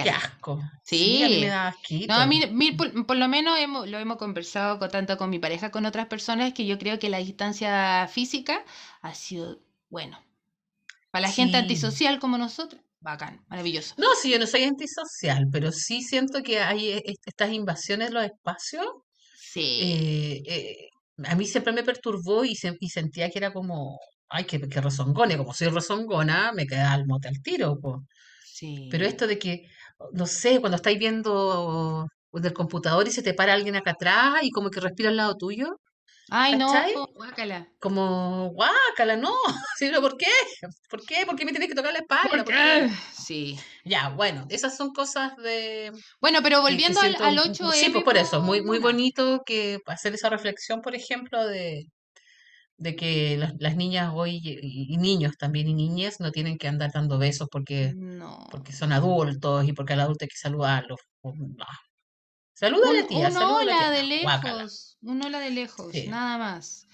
[0.01, 0.17] Qué Guácala.
[0.17, 0.61] asco.
[0.83, 1.49] Sí, a mí me Sí.
[1.49, 1.75] da
[2.09, 5.31] No, a mí, mí por, por lo menos hemos, lo hemos conversado con, tanto con
[5.31, 8.65] mi pareja, con otras personas, que yo creo que la distancia física
[9.03, 10.19] ha sido, bueno,
[11.17, 11.63] para la gente Sí.
[11.65, 13.95] antisocial como nosotros, bacán, maravilloso.
[13.99, 18.09] No, si yo no soy antisocial, pero sí siento que hay e- est- estas invasiones
[18.09, 18.87] en los espacios.
[19.53, 20.89] Sí, eh, eh,
[21.25, 23.99] a mí siempre me perturbó y, se- y sentía que era como,
[24.29, 25.39] ay, que, que rezongone.
[25.39, 28.03] Como soy rezongona, me queda al mote al tiro, po.
[28.91, 29.09] Pero sí.
[29.13, 29.53] esto de que,
[30.13, 34.51] no sé, cuando estáis viendo del computador y se te para alguien acá atrás y
[34.51, 35.79] como que respira al lado tuyo,
[36.31, 36.73] Ay, no,
[37.15, 37.69] guácala.
[37.79, 39.33] Como, guácala, no.
[39.79, 40.27] Sí, pero ¿por qué?
[40.91, 41.25] ¿Por qué?
[41.27, 42.45] ¿Por qué me tienes que tocar la ¿Por espalda?
[42.45, 42.87] ¿Por qué?
[42.89, 42.91] qué?
[43.13, 43.59] Sí.
[43.85, 48.05] Ya, bueno, esas son cosas de Bueno, pero volviendo al, al m- sí, 8M, pues
[48.05, 51.85] por eso, muy, muy bonito que hacer esa reflexión, por ejemplo, de,
[52.79, 56.69] de que las, las niñas hoy y, y niños también y niñas no tienen que
[56.69, 58.47] andar dando besos porque, No.
[58.51, 61.01] porque son adultos y porque al adulto hay que saludarlos.
[61.23, 61.67] No.
[62.59, 64.65] Saluda a la tía, un hola de No, guácala.
[64.65, 66.07] lejos, un hola de lejos, Sí.
[66.07, 66.87] nada más.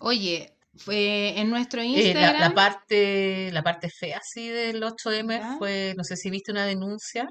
[0.00, 5.40] Oye, fue en nuestro Eh, la, la Instagram, parte, la parte fea así del 8M
[5.40, 5.58] ¿ya?
[5.58, 7.28] fue, no sé si viste una denuncia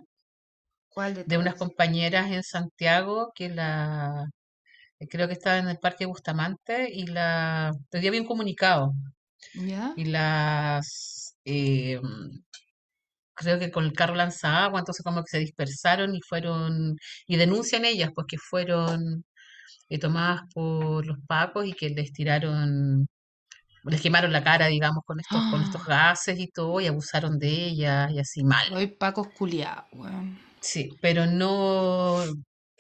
[0.90, 4.26] ¿Cuál de de unas compañeras en Santiago que la,
[5.10, 8.94] creo que estaba en el Parque Bustamante y la, te dio bien comunicado
[9.54, 9.96] ¿Ya?
[9.96, 12.00] y las, eh,
[13.40, 16.96] creo que con el carro lanzagua, entonces como que se dispersaron y fueron,
[17.28, 19.24] y denuncian ellas, pues que fueron
[19.90, 23.08] eh, tomadas por los pacos y que les tiraron,
[23.86, 27.40] les quemaron la cara, digamos, con estos, con estos Ah, gases y todo, y abusaron
[27.40, 28.68] de ellas y así mal.
[28.74, 30.40] Hoy Paco culiao, weón.
[30.62, 32.26] Sí, pero no,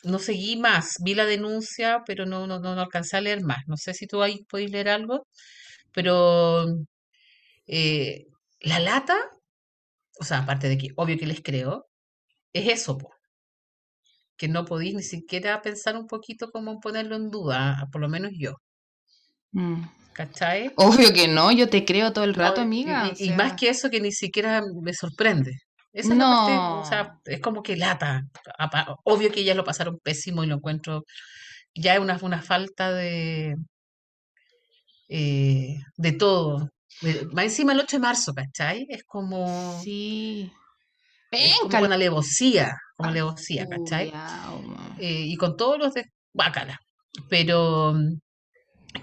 [0.03, 0.95] no seguí más.
[1.03, 3.59] Vi la denuncia, pero no, no, no, no alcancé a leer más.
[3.67, 5.27] No sé si tú ahí podés leer algo,
[5.93, 6.65] pero
[7.67, 8.25] eh,
[8.61, 9.15] la lata,
[10.19, 11.87] o sea, aparte de que obvio que les creo,
[12.53, 13.11] es eso, po,
[14.37, 18.31] que no podéis ni siquiera pensar un poquito cómo ponerlo en duda, por lo menos
[18.37, 18.53] yo,
[19.51, 19.81] Mm.
[20.13, 20.71] ¿cachai?
[20.75, 23.35] Obvio que no, yo te creo todo el No, rato, y, amiga, y- o y
[23.35, 25.51] más sea, que eso, que ni siquiera me sorprende.
[25.91, 26.51] Esa es la parte,
[26.81, 27.21] o sea, no.
[27.25, 28.21] es como que lata.
[29.05, 31.03] Obvio que ellas lo pasaron pésimo y lo encuentro
[31.73, 33.55] ya es una, una falta de,
[35.07, 36.69] eh, de todo.
[37.33, 38.85] Más encima el 8 de marzo, ¿cachai?
[38.89, 40.51] Es como, Sí.
[41.31, 44.11] es como una alevosía, como alevosía, ¿cachai?
[44.99, 46.79] Eh, y con todos los de Bácala.
[47.29, 48.19] Pero mm,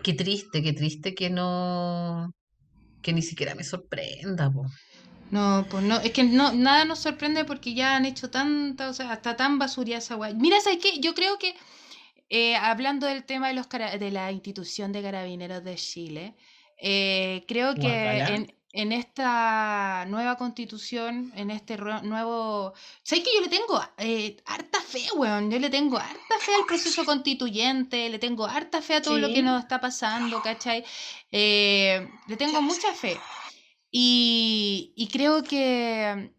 [0.02, 2.32] qué triste, qué triste que no,
[3.02, 4.66] que ni siquiera me sorprenda, po.
[5.30, 8.92] No, pues no, es que no, nada nos sorprende porque ya han hecho tanta, o
[8.92, 10.32] sea, hasta tan basuría esa weá.
[10.34, 11.00] Mira, ¿sabes qué?
[11.00, 11.54] Yo creo que
[12.28, 16.34] eh, hablando del tema de los de la institución de carabineros de Chile,
[16.76, 22.74] eh, creo que en, en esta nueva constitución, en este nuevo...
[23.02, 25.50] ¿Sabes que yo le tengo eh, harta fe, weón?
[25.50, 29.28] Yo le tengo harta fe al proceso constituyente, le tengo harta fe a todo lo
[29.28, 29.34] Sí.
[29.34, 30.84] que nos está pasando, ¿cachai?
[31.30, 33.26] Eh, le tengo mucha fe.
[33.90, 36.35] Y, y creo que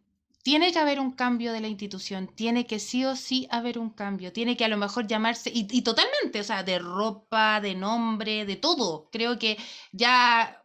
[0.47, 3.89] tiene que haber un cambio de la institución, tiene que sí o sí haber un
[3.89, 7.75] cambio, tiene que a lo mejor llamarse, y, y totalmente, o sea, de ropa, de
[7.75, 9.10] nombre, de todo.
[9.12, 9.57] Creo que
[9.91, 10.63] ya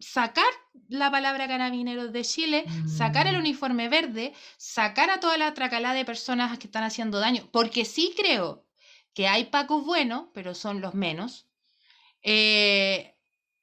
[0.00, 0.52] sacar
[0.88, 3.40] la palabra carabineros de Chile, sacar el Mm.
[3.40, 8.12] uniforme verde, sacar a toda la tracalada de personas que están haciendo daño, porque sí
[8.14, 8.66] creo
[9.14, 11.48] que hay pacos buenos, pero son los menos.
[12.22, 13.16] Eh,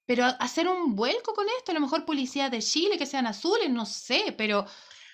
[0.06, 3.70] pero hacer un vuelco con esto, a lo mejor policías de Chile que sean azules,
[3.70, 4.66] no sé, pero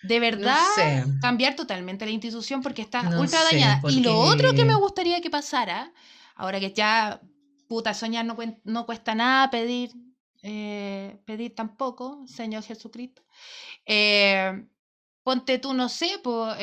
[0.04, 1.04] de verdad sé.
[1.22, 3.82] cambiar totalmente la institución porque está No ultra dañada.
[3.90, 5.92] Y lo otro que me gustaría que pasara,
[6.36, 7.22] ahora que ya,
[7.68, 9.92] puta, soñar no, no cuesta nada, pedir,
[10.42, 13.24] eh, pedir tampoco, Señor Jesucristo.
[13.86, 14.66] Eh,
[15.24, 16.58] ponte tú, no sé, pues,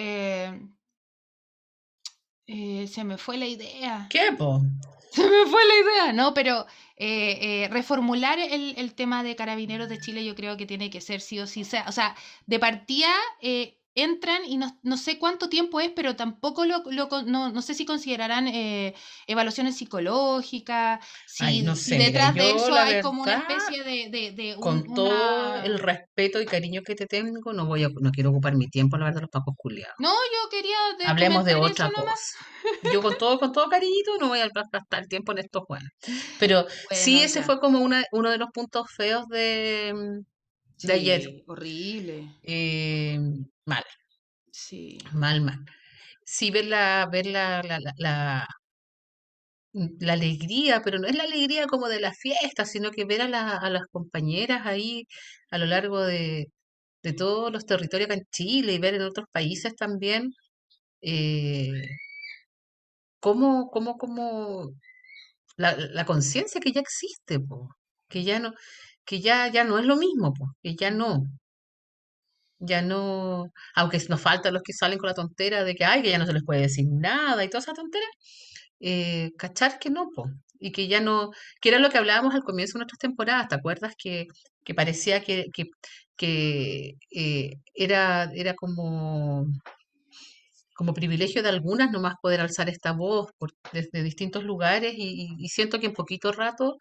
[2.46, 4.06] se me fue la idea.
[4.10, 4.62] ¿Qué, po?
[5.10, 6.34] Se me fue la idea, ¿no?
[6.34, 10.90] Pero eh, eh, reformular el, el tema de carabineros de Chile yo creo que tiene
[10.90, 11.62] que ser sí o sí.
[11.86, 16.64] O sea, de partida eh, entran y no, no sé cuánto tiempo es, pero tampoco
[16.64, 18.94] lo, lo no, no sé si considerarán eh,
[19.26, 23.32] evaluaciones psicológicas, si, Ay, no si sé, mira, detrás de yo eso hay como una
[23.32, 24.08] verdad, especie de...
[24.10, 27.84] de, de un- Con todo una- el respeto y cariño que te tengo, no voy
[27.84, 29.94] a, no quiero ocupar mi tiempo, la verdad, de los pacos culiados.
[29.98, 32.04] No, yo quería de- Hablemos de otra nomás.
[32.04, 32.90] cosa.
[32.92, 35.88] Yo con todo, con todo cariñito no voy a gastar tiempo en estos juegos.
[36.38, 37.44] Pero sí, Bueno, ese ya.
[37.46, 41.22] fue como una, uno de los puntos feos de, mm, de ayer.
[41.22, 42.28] Sí, horrible.
[42.42, 43.18] Eh,
[43.70, 43.84] mal,
[44.52, 44.98] Sí.
[45.14, 45.60] mal, mal.
[46.24, 48.48] Sí, ver la, ver la, la, la, la-
[49.72, 53.22] mm, la alegría, pero no es la alegría como de la fiesta, sino que ver
[53.22, 55.06] a, la- a las compañeras ahí
[55.50, 56.46] a lo largo de,
[57.02, 60.32] de todos los territorios acá en Chile y ver en otros países también
[61.02, 61.70] eh,
[63.20, 64.70] cómo, cómo, cómo
[65.56, 67.70] la, la conciencia que ya existe, po,
[68.08, 68.54] que ya no,
[69.06, 71.24] que ya, ya no es lo mismo, po, que ya no,
[72.60, 76.10] ya no, aunque nos faltan los que salen con la tontera de que ay, que
[76.10, 78.06] ya no se les puede decir nada y toda esa tontera,
[78.80, 80.26] eh, cachar que no, po,
[80.58, 83.54] y que ya no, que era lo que hablábamos al comienzo de nuestras temporadas, ¿te
[83.56, 83.94] acuerdas?
[83.98, 84.26] Que,
[84.64, 85.64] que parecía que, que,
[86.16, 89.46] que eh, era, era como,
[90.74, 95.78] como privilegio de algunas nomás poder alzar esta voz por- desde distintos lugares y, siento
[95.80, 96.76] que en poquito rato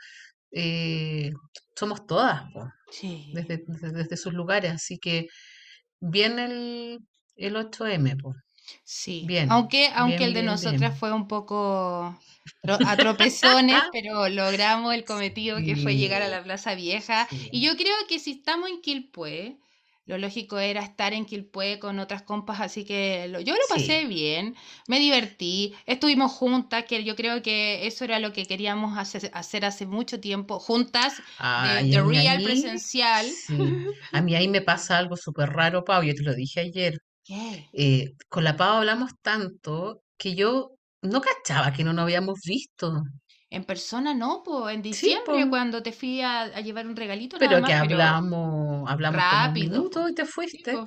[0.51, 1.31] eh,
[1.75, 3.31] somos todas, po, Sí.
[3.33, 5.27] desde, desde, desde sus lugares, así que
[5.99, 6.99] bien el,
[7.35, 8.35] el 8M, po,
[8.83, 12.15] Sí, bien, aunque, aunque bien, el de bien, nosotras fue un poco
[12.63, 17.27] a tropezones, pero logramos el cometido que fue llegar a la Plaza Vieja.
[17.51, 19.57] Y yo creo que si estamos en Quilpué,
[20.10, 24.06] lo lógico era estar en Quilpué con otras compas, así que lo- yo lo pasé
[24.06, 24.08] sí.
[24.08, 24.56] bien,
[24.88, 29.65] me divertí, estuvimos juntas, que yo creo que eso era lo que queríamos hace- hacer
[29.65, 31.24] hace mucho tiempo, juntas,
[31.56, 33.38] de, Ay, real ahí, presencial.
[33.48, 33.80] sí,
[34.12, 37.00] a mí ahí me pasa algo súper raro, Pau, yo te lo dije ayer.
[37.24, 37.69] ¿Qué?
[37.74, 43.04] eh, con la Pau hablamos tanto que yo no cachaba que no nos habíamos visto.
[43.51, 46.95] En persona no, pues en Sí, diciembre po, cuando te fui a, a llevar un
[46.95, 50.83] regalito nada pero que más, pero hablamos, hablamos como un rápido, minuto y te fuiste,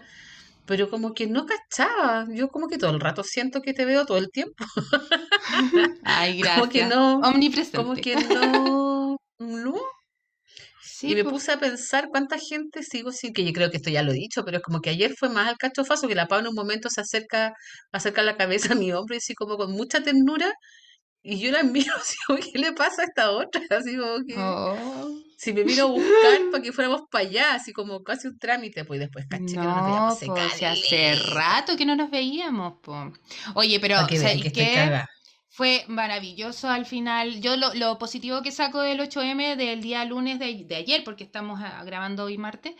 [0.66, 2.26] pero como que no cachaba.
[2.34, 4.64] Yo como que todo el rato siento que te veo todo el tiempo.
[6.04, 6.84] Ay, Como que gracias.
[6.84, 7.20] no,
[7.72, 8.00] como Omnipresente.
[8.00, 9.74] que no, no.
[11.00, 11.34] Y me pues.
[11.34, 14.14] puse a pensar cuánta gente sigo sin, que yo creo que esto ya lo he
[14.14, 16.54] dicho, pero es como que ayer fue más al cachofazo que la Pau en un
[16.54, 17.54] momento se acerca,
[17.92, 20.52] acerca la cabeza a mi hombro y así como con mucha ternura,
[21.22, 23.60] y yo la miro así como, ¿qué le pasa a esta otra?
[23.70, 25.08] Así como que, Oh.
[25.36, 28.84] si me vino a buscar para que fuéramos para allá, así como casi un trámite,
[28.84, 32.74] pues y después caché que no nos veíamos No, hace rato que no nos veíamos,
[32.82, 33.12] pues.
[33.54, 35.02] Oye, pero que vean ¿sabéis que.
[35.54, 37.42] Fue maravilloso al final.
[37.42, 41.24] Yo lo, lo positivo que saco del 8M del día lunes de, de ayer, porque
[41.24, 42.72] estamos ah, grabando hoy martes,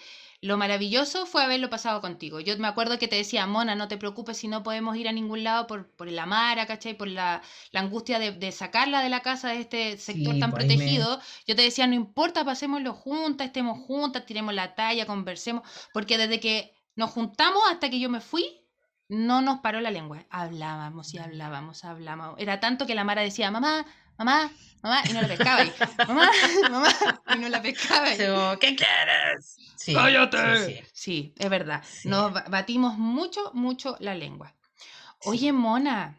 [0.42, 2.40] lo maravilloso fue haberlo pasado contigo.
[2.40, 5.12] Yo me acuerdo que te decía, Mona, no te preocupes si no podemos ir a
[5.12, 6.94] ningún lado por, por el amara, ¿cachai?
[6.94, 10.50] Por la, la angustia de, de sacarla de la casa de este sector Sí, tan
[10.50, 10.56] me...
[10.56, 11.20] protegido.
[11.46, 16.40] Yo te decía, no importa, pasémoslo juntas, estemos juntas, tiremos la talla, conversemos, porque desde
[16.40, 18.58] que nos juntamos hasta que yo me fui,
[19.08, 20.26] no nos paró la lengua.
[20.30, 22.36] Hablábamos y hablábamos, hablábamos.
[22.38, 23.86] Era tanto que la Mara decía, mamá,
[24.18, 24.50] mamá,
[24.82, 25.64] mamá, y no la pescaba.
[25.64, 25.72] Y,
[26.08, 26.30] mamá,
[26.70, 26.88] mamá,
[27.34, 28.12] y no la pescaba.
[28.12, 28.16] Y,
[28.58, 29.56] ¿Qué quieres?
[29.76, 30.66] Sí, ¡Cállate!
[30.66, 31.82] sí, Sí, es verdad.
[32.04, 34.54] Nos ba- batimos mucho, mucho la lengua.
[35.24, 36.18] Oye, Mona,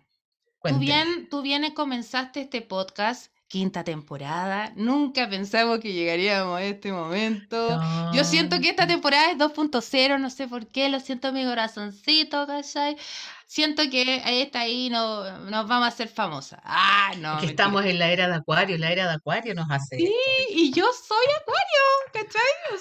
[0.61, 4.73] tú bien, tú bien comenzaste este podcast quinta temporada.
[4.75, 7.79] Nunca pensamos que llegaríamos a este momento.
[8.11, 11.45] Yo siento que esta temporada es 2.0, no sé por qué, lo siento en mi
[11.45, 12.97] corazoncito, ¿cachai?
[13.45, 16.61] Siento que está ahí, no, nos vamos a hacer famosas.
[16.63, 17.37] Ah, no.
[17.37, 19.97] que estamos en la era de Acuario, la era de Acuario nos hace.
[19.97, 20.15] Sí,
[20.49, 22.41] y yo soy Acuario, ¿cachai?
[22.73, 22.77] O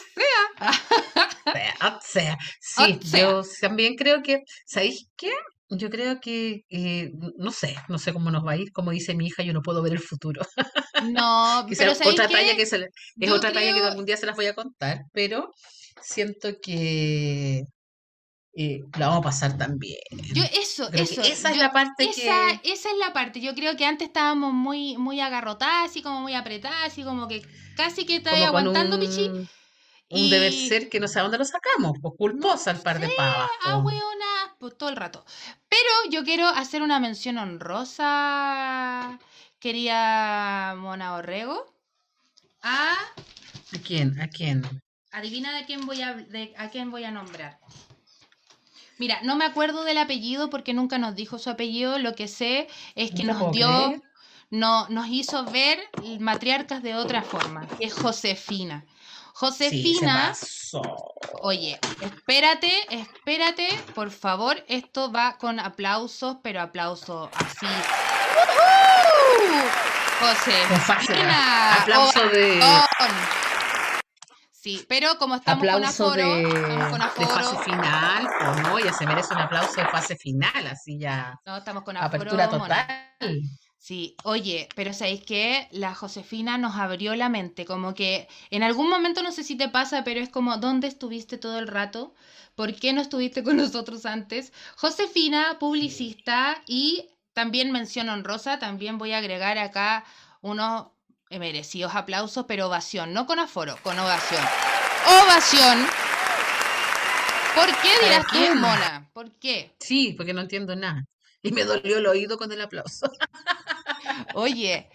[1.52, 1.98] sea.
[1.98, 5.32] o sea, sí, yo también creo que, ¿sabéis qué?
[5.76, 8.72] Yo creo que, eh, no sé, no sé cómo nos va a ir.
[8.72, 10.42] Como dice mi hija, yo no puedo ver el futuro.
[11.04, 12.72] No, pero otra talla que es
[13.30, 15.50] otra talla que algún día se las voy a contar, pero
[16.00, 17.64] siento que
[18.54, 19.98] eh, la vamos a pasar también.
[20.34, 21.22] Yo eso, eso.
[21.22, 23.40] Esa es la parte esa, Esa es la parte.
[23.40, 27.42] Yo creo que antes estábamos muy, muy agarrotadas, así como muy apretadas, así como que
[27.76, 29.30] casi que estaba aguantando, Pichi.
[30.12, 33.08] Un deber ser que no sé a dónde lo sacamos, pues culposa el par de
[33.16, 33.50] pavas.
[33.64, 35.24] Ah, weona, pues todo el rato.
[35.68, 39.18] Pero yo quiero hacer una mención honrosa,
[39.58, 41.64] quería Mona Orrego.
[42.60, 42.92] A...
[42.92, 44.20] ¿A quién?
[44.20, 44.62] ¿A quién?
[45.12, 47.58] Adivina de quién voy a, de, a quién voy a nombrar.
[48.98, 51.98] Mira, no me acuerdo del apellido porque nunca nos dijo su apellido.
[51.98, 54.00] Lo que sé es que nos dio,
[54.50, 55.80] no, nos hizo ver
[56.20, 58.84] matriarcas de otra forma, que es Josefina.
[59.34, 60.34] Josefina.
[61.42, 64.62] oye, espérate, espérate, por favor.
[64.68, 67.66] Esto va con aplausos, pero aplausos así.
[70.20, 71.74] Josefina.
[71.74, 72.60] Aplauso de.
[74.50, 77.26] Sí, pero como estamos con aforo, estamos con aforo.
[77.26, 81.36] De fase final, o no, ya se merece un aplauso de fase final, así ya.
[81.44, 82.16] No, estamos con aforo.
[82.22, 82.86] Apertura total.
[83.82, 85.66] Sí, oye, pero ¿sabéis qué?
[85.72, 89.68] La Josefina nos abrió la mente, como que en algún momento no sé si te
[89.68, 92.14] pasa, pero es como, ¿dónde estuviste todo el rato?
[92.54, 94.52] ¿Por qué no estuviste con nosotros antes?
[94.76, 100.04] Josefina, publicista y también mención honrosa, también voy a agregar acá
[100.42, 100.86] unos
[101.28, 104.44] merecidos aplausos, pero ovación, no con aforo, con ovación.
[105.24, 105.84] Ovación.
[107.56, 109.10] ¿Por qué dirás tú, Mona?
[109.12, 109.74] ¿Por qué?
[109.80, 111.04] Sí, porque no entiendo nada.
[111.42, 113.10] Y me dolió el oído con el aplauso.
[114.34, 114.90] Oye,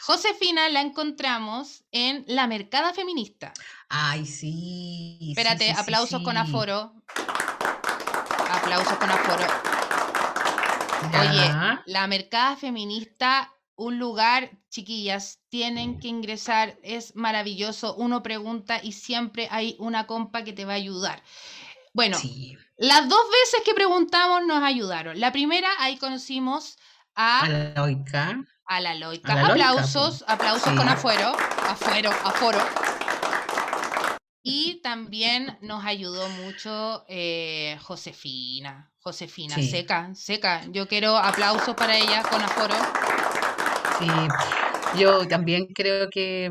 [0.00, 3.52] Josefina la encontramos en La Mercada Feminista.
[3.88, 5.18] Ay, sí.
[5.30, 6.92] Espérate, aplausos con aforo.
[8.50, 9.46] Aplausos con aforo.
[11.20, 17.94] Oye, La Mercada Feminista, un lugar, chiquillas, tienen que ingresar, es maravilloso.
[17.94, 21.22] Uno pregunta y siempre hay una compa que te va a ayudar.
[21.92, 22.18] Bueno,
[22.76, 25.18] las dos veces que preguntamos nos ayudaron.
[25.18, 26.78] La primera, ahí conocimos
[27.20, 28.44] a, a la loica.
[28.66, 29.46] A la loica.
[29.46, 31.32] aplausos, aplausos con afuero,
[31.68, 32.58] afuero, aforo.
[34.42, 38.90] Y también nos ayudó mucho eh, Josefina.
[39.00, 40.64] Josefina, seca, seca.
[40.70, 42.74] Yo quiero aplausos para ella con aforo.
[43.98, 46.50] Sí, yo también creo que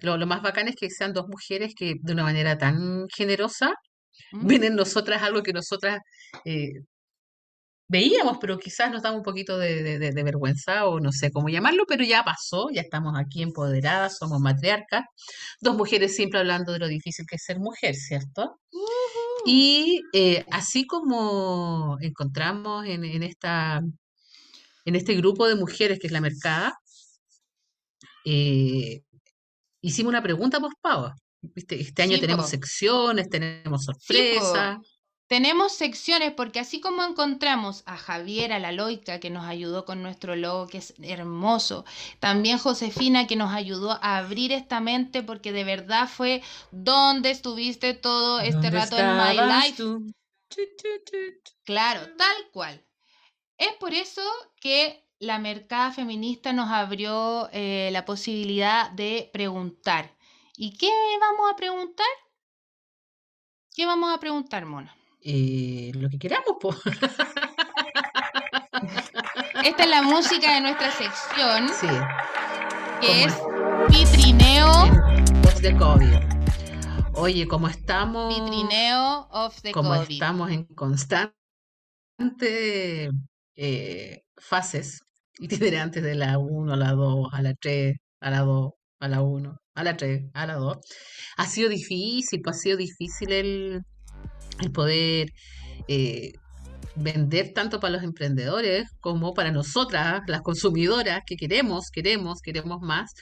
[0.00, 3.74] lo, lo, más bacán es que sean dos mujeres que de una manera tan generosa
[4.32, 5.98] ven en nosotras algo que nosotras
[6.44, 6.72] eh,
[7.88, 12.04] veíamos, pero quizás nos da un poquito de, vergüenza o no sé cómo llamarlo, pero
[12.04, 15.04] ya pasó, ya estamos aquí empoderadas, somos matriarcas,
[15.60, 18.60] dos mujeres siempre hablando de lo difícil que es ser mujer, ¿cierto?
[19.46, 23.80] Y eh, así como encontramos en, esta,
[24.84, 26.78] en este grupo de mujeres que es la Mercada,
[28.26, 29.00] eh,
[29.80, 31.16] hicimos una pregunta post
[31.54, 34.76] Este año tenemos secciones, tenemos sorpresas.
[35.28, 40.02] Tenemos secciones porque así como encontramos a Javier, a la Loica, que nos ayudó con
[40.02, 41.84] nuestro logo, que es hermoso,
[42.18, 47.92] también Josefina, que nos ayudó a abrir esta mente porque de verdad fue donde estuviste
[47.92, 49.84] todo este rato en My Life.
[51.64, 52.82] Claro, tal cual.
[53.58, 54.22] Es por eso
[54.62, 60.16] que la mercada feminista nos abrió eh, la posibilidad de preguntar.
[60.56, 62.06] ¿Y qué vamos a preguntar?
[63.74, 64.97] ¿Qué vamos a preguntar, Mona?
[65.20, 66.76] Eh, lo que queramos, pues.
[69.64, 71.68] Esta es la música de nuestra sección.
[71.68, 71.88] Sí.
[73.00, 73.34] Que es
[73.90, 74.70] Vitrineo
[75.46, 76.14] of the COVID.
[77.14, 78.28] Oye, como estamos.
[78.28, 81.34] Vitrineo of the como estamos en constante
[83.56, 85.00] eh, fases
[85.38, 89.22] itinerantes de la 1 a la 2, a la 3, a la 2, a la
[89.22, 90.78] 1, a la 3, a la 2.
[91.36, 93.82] Ha sido difícil, pues ha sido difícil el,
[94.60, 95.32] el poder
[95.88, 96.32] eh,
[96.96, 103.14] vender tanto para los emprendedores como para nosotras, las consumidoras, que queremos, queremos, queremos más.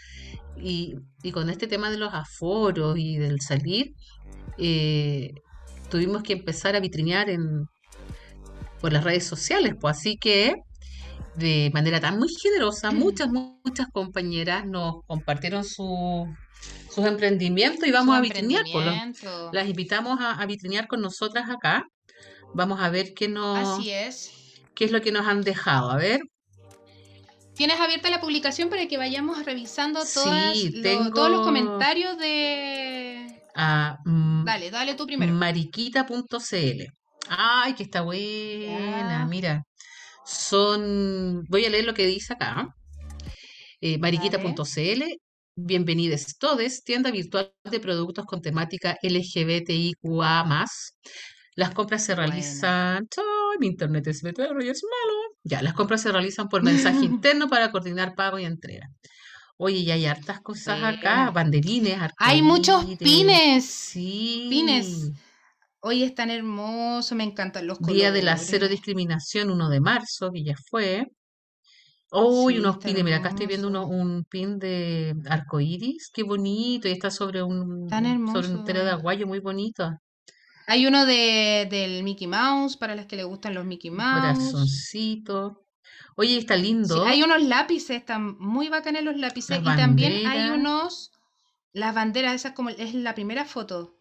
[0.60, 0.94] Y,
[1.32, 3.92] con este tema de los aforos y del salir,
[4.58, 5.32] eh,
[5.90, 7.66] tuvimos que empezar a vitrinear en,
[8.80, 9.74] por las redes sociales.
[9.78, 10.54] Pues así que
[11.36, 16.26] de manera tan muy generosa, muchas, muchas compañeras nos compartieron su,
[16.96, 18.64] sus emprendimientos y vamos a vitrinear.
[18.72, 21.84] pues, los- las invitamos a, a vitrinear con nosotras acá.
[22.54, 24.32] Vamos a ver qué, nos, Así es.
[24.74, 25.90] qué es lo que nos han dejado.
[25.90, 26.20] A ver,
[27.54, 32.18] Tienes abierta la publicación para que vayamos revisando todas Sí, lo- tengo- todos los comentarios
[32.18, 33.40] de...
[34.04, 35.32] mm, Dale, dale tú primero.
[35.32, 36.82] mariquita.cl.
[37.28, 39.62] Ay, que está buena, mira.
[40.26, 42.68] Son, voy a leer lo que dice acá.
[43.80, 45.02] Eh, mariquita.cl,
[45.56, 50.44] bienvenidos todos, tienda virtual de productos con temática LGBTIQA+.
[51.54, 53.08] Las compras se realizan...
[53.16, 55.14] ¡Ay, mi internet es meterro y es malo!
[55.42, 58.90] Ya, las compras se realizan por mensaje interno para coordinar pago y entrega.
[59.56, 63.64] Oye, y hay hartas cosas acá, banderines, Hay muchos pines.
[63.64, 64.48] Sí.
[64.50, 65.12] Pines.
[65.80, 67.96] Oye, es tan hermoso, me encantan los colores.
[67.96, 71.06] Día de la cero discriminación, 1 de marzo, que ya fue.
[72.24, 76.88] Uy, Sí, unos pines, mira, acá estoy viendo uno, un pin de arcoíris, qué bonito,
[76.88, 78.98] y está sobre un, Tan sobre un tela de hermoso.
[79.00, 79.90] aguayo muy bonito.
[80.68, 84.30] Hay uno de, del Mickey Mouse, para las que le gustan los Mickey Mouse.
[84.30, 85.62] Corazoncito.
[86.16, 87.04] Oye, está Sí, lindo.
[87.04, 89.62] hay unos lápices, están muy bacanes los lápices.
[89.62, 90.58] Las y también hay banderas.
[90.58, 91.10] unos,
[91.72, 93.94] las banderas, esas como es la primera foto.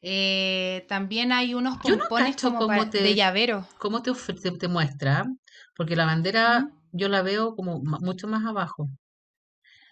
[0.00, 3.66] Eh, también hay unos Yo no pompones cacho como cómo para- te- de llavero.
[3.78, 5.24] ¿Cómo te, ofre- te, te muestra?
[5.76, 6.77] Porque la bandera Ujú.
[6.92, 8.88] Yo la veo como ma- mucho más abajo.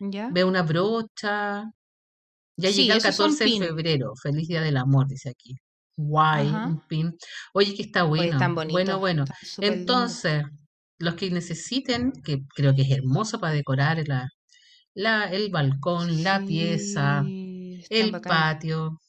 [0.01, 0.28] ¿Ya?
[0.32, 1.64] Veo una brocha.
[2.57, 3.62] Ya Sí, llega el esos son 14 de pin.
[3.62, 4.12] febrero.
[4.22, 5.55] Feliz Día del Amor, dice aquí.
[5.97, 6.66] Guay, Ajá.
[6.68, 7.16] un pin.
[7.55, 8.32] Oye, que está Oye, bueno.
[8.32, 9.01] están Bueno, bonitos.
[9.01, 9.22] bueno.
[9.24, 9.80] están súper lindos.
[9.80, 10.44] Entonces,
[10.99, 14.28] los que necesiten, que creo que es hermoso para decorar la,
[14.94, 18.38] la, el balcón, la pieza, Sí, están el bacanes.
[18.38, 19.01] patio,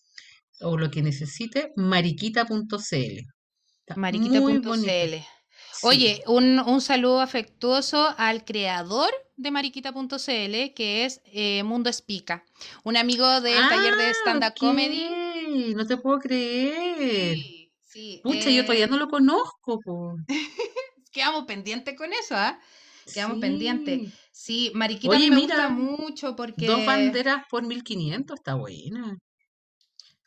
[0.62, 2.58] o lo que necesite, mariquita.cl.
[3.86, 4.70] Está muy bonito.
[4.70, 5.26] Mariquita.cl.
[5.80, 5.88] Sí.
[5.88, 12.44] Oye, un, un saludo afectuoso al creador de Mariquita.cl, que es eh, Mundo Espica,
[12.84, 15.10] un amigo del taller de Ah, stand-up comedy.
[15.76, 17.36] No te puedo creer.
[17.36, 18.20] Sí, sí.
[18.24, 20.16] Pucha, yo todavía eh, no lo conozco, po.
[21.12, 22.60] Quedamos pendientes con eso, ¿ah?
[23.14, 24.02] Quedamos pendientes.
[24.02, 24.14] Sí.
[24.32, 26.66] Sí, Mariquita Oye, me mira, gusta mucho porque...
[26.68, 29.18] Dos banderas por 1500, está buena.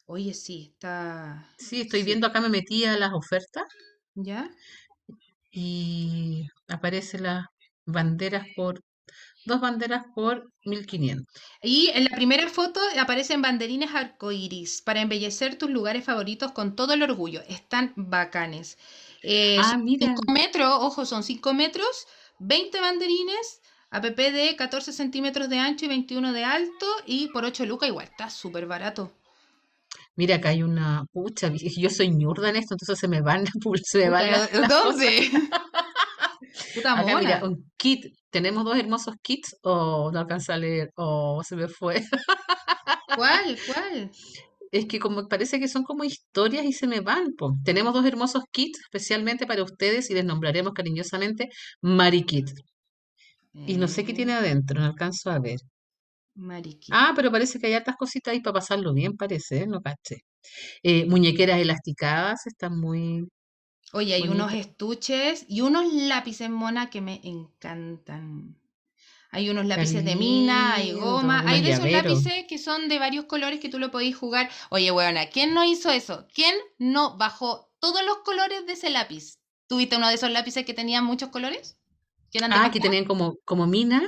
[0.06, 1.46] Oye, sí, está...
[1.58, 2.06] Sí, estoy Sí.
[2.06, 3.64] viendo acá, me metí a las ofertas
[4.14, 4.50] ¿Ya?
[5.50, 7.46] Y aparecen las
[7.86, 8.80] banderas por,
[9.44, 11.26] dos banderas por 1500.
[11.62, 16.92] Y en la primera foto aparecen banderines arcoíris para embellecer tus lugares favoritos con todo
[16.94, 17.42] el orgullo.
[17.48, 18.78] Están bacanes.
[19.22, 20.06] Eh, Ah, son mira.
[20.06, 22.06] 5 metros, ojo, son 5 metros,
[22.38, 27.66] 20 banderines, APP de 14 centímetros de ancho y 21 de alto y por 8
[27.66, 29.19] lucas igual, está súper barato.
[30.20, 33.46] Mira, acá hay una, pucha, yo soy ñurda en esto, entonces se me van,
[33.84, 34.68] se me van las, las.
[34.68, 35.30] ¿Dónde?
[36.74, 38.04] Puta Acá, mira, un kit.
[38.28, 42.02] Tenemos dos hermosos kits, o no alcanza a leer, o se me fue.
[43.16, 43.56] ¿Cuál?
[43.66, 44.10] ¿Cuál?
[44.70, 47.54] Es que como parece que son como historias y se me van, po.
[47.64, 51.48] Tenemos dos hermosos kits especialmente para ustedes y les nombraremos cariñosamente
[51.80, 52.50] Marikit.
[53.54, 55.60] Y no sé qué tiene Eh, adentro, no alcanzo a ver.
[56.34, 56.96] Mariquita.
[56.96, 59.66] Ah, pero parece que hay hartas cositas ahí para pasarlo bien, parece, ¿eh?
[59.66, 60.22] No caché.
[60.82, 63.26] Eh, muñequeras elasticadas, están muy
[63.92, 68.56] Oye, hay unos estuches y unos lápices mona que me encantan.
[69.32, 73.26] Hay unos lápices de mina, hay goma, hay de esos lápices que son de varios
[73.26, 74.50] colores que tú lo podéis jugar.
[74.70, 76.26] Oye, weona, ¿quién no hizo eso?
[76.34, 79.34] ¿Quién no bajó todos los colores de ese lápiz?
[79.68, 81.78] ¿Tuviste uno de esos lápices que tenían muchos colores?
[82.32, 84.02] ¿Que eran de Ah, que tenían como, como mina.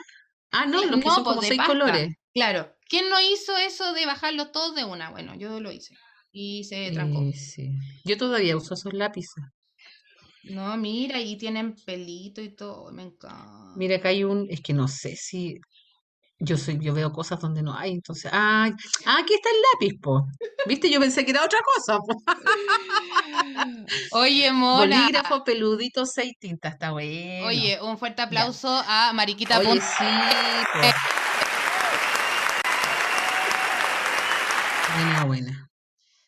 [0.52, 1.72] Ah, no, los que no, son como seis pasta.
[1.72, 2.14] colores.
[2.34, 2.72] Claro.
[2.88, 5.10] ¿Quién no hizo eso de bajarlos todos de una?
[5.10, 5.96] Bueno, yo lo hice.
[6.30, 7.22] Y se trancó.
[7.22, 7.72] Eh, sí.
[8.04, 9.42] Yo todavía uso esos lápices.
[10.44, 12.90] No, mira, y tienen pelito y todo.
[12.92, 13.72] Me encanta.
[13.76, 15.60] Mira, acá hay un, es que no sé si
[16.44, 18.68] yo soy, yo veo cosas donde no hay, entonces, ah,
[19.06, 20.26] ah, aquí está el lápiz, po.
[20.66, 20.90] ¿Viste?
[20.90, 22.20] Yo pensé que era otra cosa, po.
[24.18, 25.02] Oye, Mona.
[25.02, 27.46] Bolígrafo peludito, seis tintas, está bueno.
[27.46, 29.60] Oye, un fuerte aplauso a Mariquita.
[29.60, 30.04] Oye, sí.
[34.94, 35.70] Buena, buena.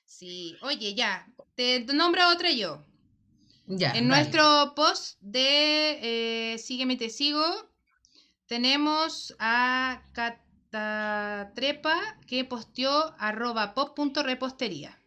[0.04, 1.26] Sí, oye, ya.
[1.56, 2.84] Te nombro otra yo.
[3.66, 7.42] Ya, En nuestro post de eh, Sígueme y te sigo,
[8.46, 14.98] tenemos a Catatrepa que posteó arroba pop.repostería.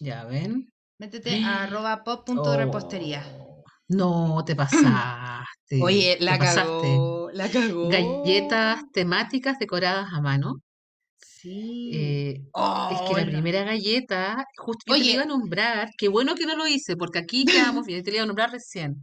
[0.00, 0.72] Ya ven.
[0.98, 3.24] Métete a arroba pop.repostería.
[3.38, 5.80] Oh, no, te pasaste.
[5.82, 6.62] Oye, la pasaste.
[6.62, 7.88] cagó, la cagó.
[7.88, 10.62] Galletas temáticas decoradas a mano.
[11.18, 11.90] Sí.
[11.94, 16.08] Eh, es que Oh, la primera galleta, justo yo te la iba a nombrar, qué
[16.08, 18.96] bueno que no lo hice, porque aquí quedamos bien, te la iba a nombrar recién.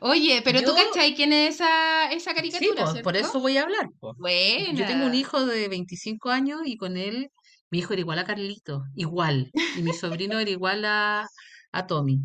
[0.00, 3.56] Oye, pero tú Yo- cachai quién es esa, esa Sí, caricatura, pues, por eso voy
[3.56, 3.88] a hablar.
[4.00, 4.72] Buena.
[4.72, 7.30] Yo tengo un hijo de 25 años y con él,
[7.70, 9.50] mi hijo era igual a Carlito, igual.
[9.76, 11.26] Y mi sobrino era igual a,
[11.72, 12.20] a Tommy.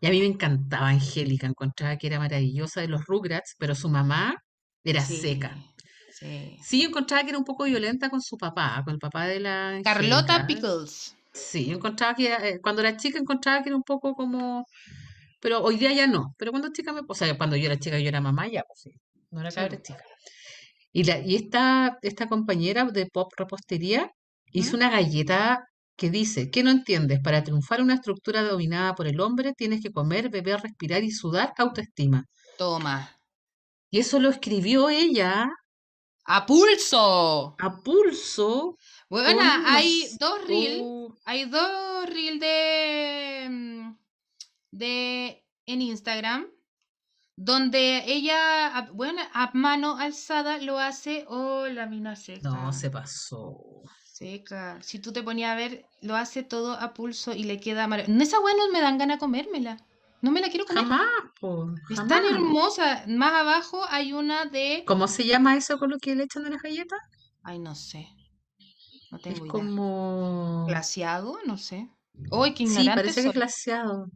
[0.00, 3.88] Y a mí me encantaba Angélica, encontraba que era maravillosa de los Rugrats, pero su
[3.88, 4.36] mamá
[4.84, 5.56] era Sí, seca.
[6.12, 6.58] sí.
[6.62, 9.40] Sí, yo encontraba que era un poco violenta con su papá, con el papá de
[9.40, 10.46] la Carlota.
[10.46, 11.14] Pickles.
[11.32, 14.64] Sí, yo encontraba que era- eh, cuando era chica encontraba que era un poco como,
[15.46, 16.34] pero hoy día ya no.
[16.38, 18.80] Pero cuando chica me, o sea, cuando yo era chica yo era mamá ya, pues
[18.80, 18.90] sí,
[19.30, 19.76] no era po.
[19.76, 20.02] chica.
[20.90, 24.10] Y la, y esta, esta compañera de pop repostería
[24.50, 24.74] hizo ¿Mm?
[24.74, 27.20] una galleta que dice, ¿qué no entiendes?
[27.20, 31.52] Para triunfar una estructura dominada por el hombre tienes que comer, beber, respirar y sudar
[31.58, 32.24] autoestima.
[32.58, 33.16] Toma.
[33.92, 35.48] Y eso lo escribió ella
[36.24, 37.54] ¡A pulso!
[37.56, 38.76] a pulso
[39.08, 41.12] Bueno, hay dos reels.
[41.24, 43.96] Hay dos reels de, mm,
[44.78, 46.46] de en Instagram
[47.36, 51.24] donde ella, a- bueno, a mano alzada lo hace.
[51.28, 52.48] Oh, la mina seca.
[52.48, 53.82] no, se pasó.
[54.04, 54.78] Seca.
[54.80, 58.22] Si tú te ponías a ver, lo hace todo a pulso y le queda maravilloso.
[58.22, 59.76] Esa weá no me dan ganas de comérmela.
[60.22, 60.84] No me la quiero comer.
[60.84, 61.06] Jamás,
[61.38, 62.30] po, Es tan jamás.
[62.30, 63.04] hermosa.
[63.08, 64.84] Más abajo hay una de.
[64.86, 66.98] ¿Cómo se llama eso con lo que le echan a las galletas?
[67.42, 68.08] Ay, no sé.
[69.10, 69.52] No Es tengo idea.
[69.52, 70.64] como...
[70.66, 71.90] Glaciado, no sé.
[72.32, 74.06] ¡Ay, qué Sí, ignorante parece que es glaseado.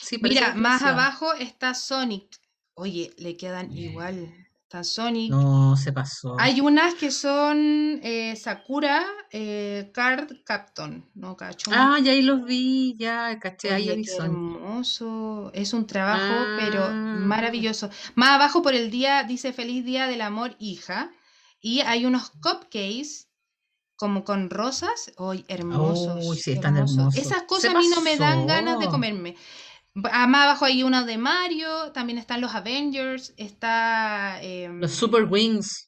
[0.00, 2.40] Sí, Mira, más abajo está Sonic.
[2.74, 4.32] Oye, le quedan igual.
[4.62, 5.30] Está Sonic.
[5.30, 6.36] No, se pasó.
[6.38, 11.04] Hay unas que son eh, Sakura eh, Card Captain.
[11.14, 11.70] No, cacho.
[11.74, 14.22] Ah, ya ahí los vi, ya caché, ahí vi Sonic.
[14.32, 15.50] hermoso.
[15.54, 16.92] Es un trabajo, pero Ah.
[16.92, 17.90] maravilloso.
[18.14, 21.10] Más abajo por el día dice Feliz Día del Amor, hija.
[21.60, 23.26] Y hay unos cupcakes
[23.96, 25.12] como con rosas.
[25.18, 26.24] ¡Ay, hermosos!
[26.26, 26.96] Uy, sí, están hermosos.
[26.98, 27.20] hermosos.
[27.20, 29.36] Esas cosas a mí no me dan ganas de comerme.
[30.10, 34.40] Ah, Más abajo hay uno de Mario, también están los Avengers, está...
[34.42, 35.86] em, Los Super Wings.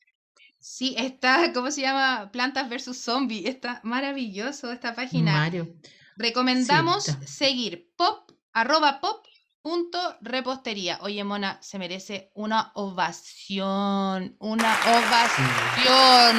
[0.58, 2.30] Sí, está, ¿cómo se llama?
[2.32, 3.48] Plantas versus Zombie.
[3.48, 5.32] Está maravilloso esta página.
[5.32, 5.74] Mario.
[6.16, 9.26] Recomendamos seguir pop, arroba pop
[9.62, 10.98] punto repostería.
[11.02, 14.36] Oye, Mona, se merece una ovación.
[14.40, 16.36] Una ovación.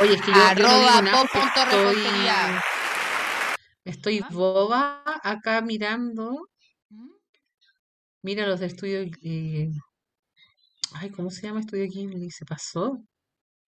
[0.00, 2.64] Oye, es que yo, yo Arroba nada pop punto estoy, repostería.
[3.84, 6.49] estoy boba acá mirando.
[8.22, 9.00] Mira los de estudio.
[9.22, 9.68] eh,
[10.94, 12.30] Ay, ¿cómo se llama estudio Ghibli?
[12.30, 12.98] Se pasó.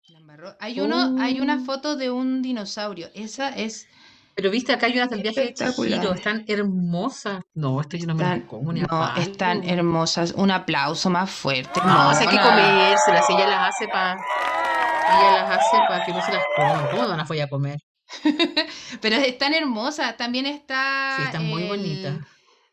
[0.10, 0.56] La embarró.
[0.60, 1.66] Hay uno, hay una Oh.
[1.66, 3.10] foto de un dinosaurio.
[3.14, 3.88] Esa es
[4.36, 6.00] Pero viste, acá hay unas del viaje de Espectacular.
[6.00, 6.14] Chihiro.
[6.14, 7.42] Están hermosas.
[7.56, 9.74] No, esto yo no me las tan, como ni a no, están palo.
[9.74, 10.32] hermosas.
[10.34, 11.82] Un aplauso más fuerte.
[11.84, 12.50] No, o sea, hay que Mona.
[12.50, 13.26] comérselas.
[13.28, 14.14] Si ella las hace para.
[14.14, 16.88] Ella las hace para que no se las coman.
[16.92, 17.80] ¿Cómo no las voy a comer?
[19.02, 20.16] Pero están hermosas.
[20.18, 22.18] También está Sí, están muy el bonitas.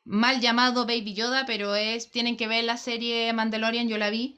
[0.05, 4.37] Mal llamado Baby Yoda, pero es tienen que ver la serie Mandalorian, yo la vi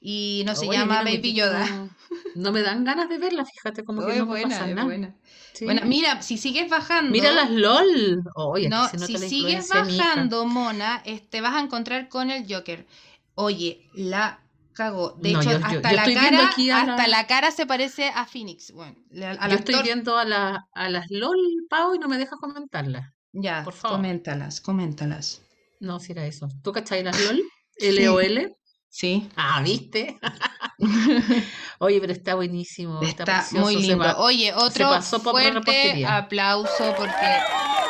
[0.00, 1.66] y no se Oye, a mí llama no Baby Yoda.
[1.68, 1.90] No,
[2.36, 4.68] no me dan ganas de verla, fíjate, como Oh, que es no me buena, pasa
[4.68, 4.86] es nada.
[4.86, 5.14] buena.
[5.54, 5.64] Sí.
[5.64, 8.22] Bueno, mira, si sigues bajando, Mira las LOL.
[8.34, 12.44] Oye, no, se nota si la sigues bajando, Mona, este vas a encontrar con el
[12.52, 12.86] Joker.
[13.36, 14.40] Oye, la
[14.74, 15.12] cagó.
[15.18, 18.26] De No, hecho, yo- hasta yo la cara, hasta la- la cara se parece a
[18.26, 18.70] Phoenix.
[18.72, 21.38] Bueno, Yo estoy actor- viendo a, la- a las LOL,
[21.70, 23.14] Pau, y no me dejas comentarlas.
[23.38, 23.98] Ya, por favor.
[23.98, 25.42] coméntalas, coméntalas.
[25.80, 26.48] No, si era eso.
[26.62, 27.42] ¿Tú cachai las LOL?
[27.80, 28.54] LOL.
[28.88, 29.28] Sí.
[29.36, 30.18] Ah, ¿viste?
[31.80, 33.02] Oye, pero está buenísimo.
[33.02, 33.64] Está, Está precioso.
[33.64, 33.98] muy lindo.
[33.98, 37.26] va- Oye, otro pasó por fuerte aplauso porque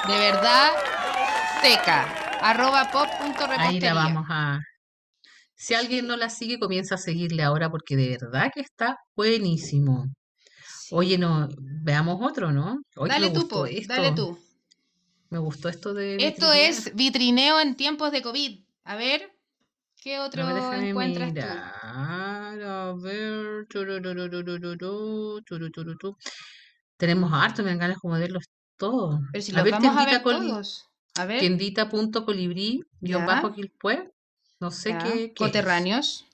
[0.08, 0.70] de verdad
[1.62, 2.12] seca.
[2.40, 4.58] Arroba pop punto Ahí la vamos a.
[5.54, 10.06] Si alguien no la sigue, comienza a seguirle ahora porque de verdad que está buenísimo.
[10.68, 10.94] Sí.
[10.94, 11.48] Oye, no,
[11.82, 12.80] veamos otro, ¿no?
[12.94, 13.94] Dale tú, po, esto.
[13.94, 14.38] dale tú.
[15.30, 18.60] Me gustó esto de Esto es vitrineo en tiempos de COVID.
[18.84, 19.32] A ver,
[20.00, 21.34] ¿qué otro déjame encuentras tú?
[21.34, 21.74] mirar.
[21.82, 23.76] A ver.
[26.96, 28.44] Tenemos harto, me dan ganas como de verlos
[28.76, 29.20] todos.
[29.32, 30.86] Pero si a los ver, vamos a ver coli- todos.
[31.18, 33.26] A ver, tiendita.colibrí, guion Ya.
[33.26, 34.10] bajo Quilpué.
[34.60, 36.25] No sé ya, qué, qué es.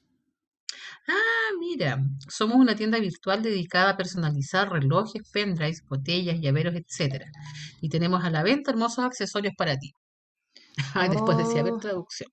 [1.09, 1.98] Ah, mira,
[2.28, 7.26] somos una tienda virtual dedicada a personalizar relojes, pendrives, botellas, llaveros, etcétera.
[7.80, 9.92] Y tenemos a la venta hermosos accesorios para ti.
[10.94, 11.80] Ay, después decía, a ver, Oh.
[11.80, 12.30] traducción.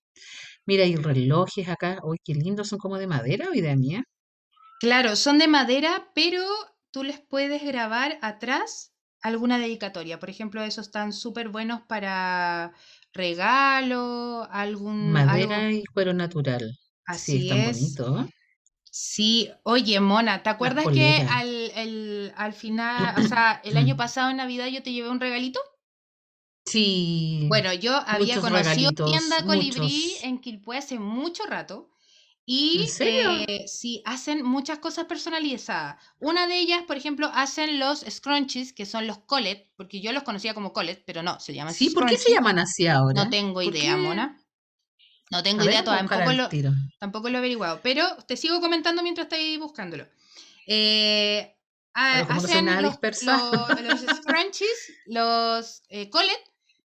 [0.66, 2.00] Mira, hay relojes acá.
[2.04, 4.04] Uy, qué lindos, son como de madera o idea mía.
[4.80, 6.42] Claro, son de madera, pero
[6.92, 10.20] tú les puedes grabar atrás alguna dedicatoria.
[10.20, 12.74] Por ejemplo, esos están súper buenos para
[13.14, 16.78] regalo, algún Madera y cuero natural.
[17.12, 17.64] Sí, Así están es.
[17.64, 18.28] bonitos.
[18.92, 24.30] Sí, oye, Mona, ¿te acuerdas que al, el- al final, o sea, el año pasado
[24.30, 25.60] en Navidad yo te llevé un regalito?
[26.66, 30.20] Sí, Bueno, yo había conocido tienda Colibrí muchos.
[30.22, 31.90] en Quilpué hace mucho rato.
[32.74, 36.02] ¿En Y eh, sí, hacen muchas cosas personalizadas.
[36.20, 40.24] Una de ellas, por ejemplo, hacen los scrunchies, que son los collet, porque yo los
[40.24, 43.24] conocía como collet, pero no, se llaman Sí, ¿por qué se llaman así ahora?
[43.24, 43.98] No tengo ¿Por idea, qué?
[43.98, 44.39] Mona.
[45.32, 46.72] No tengo A idea, a buscar tampoco lo, tiro.
[47.00, 47.80] tampoco lo he averiguado.
[47.84, 50.08] Pero te sigo comentando mientras estoy buscándolo.
[50.66, 51.56] Eh,
[51.96, 53.38] no nada los, dispersa.
[53.38, 56.40] lo- los scrunchies, los eh, collet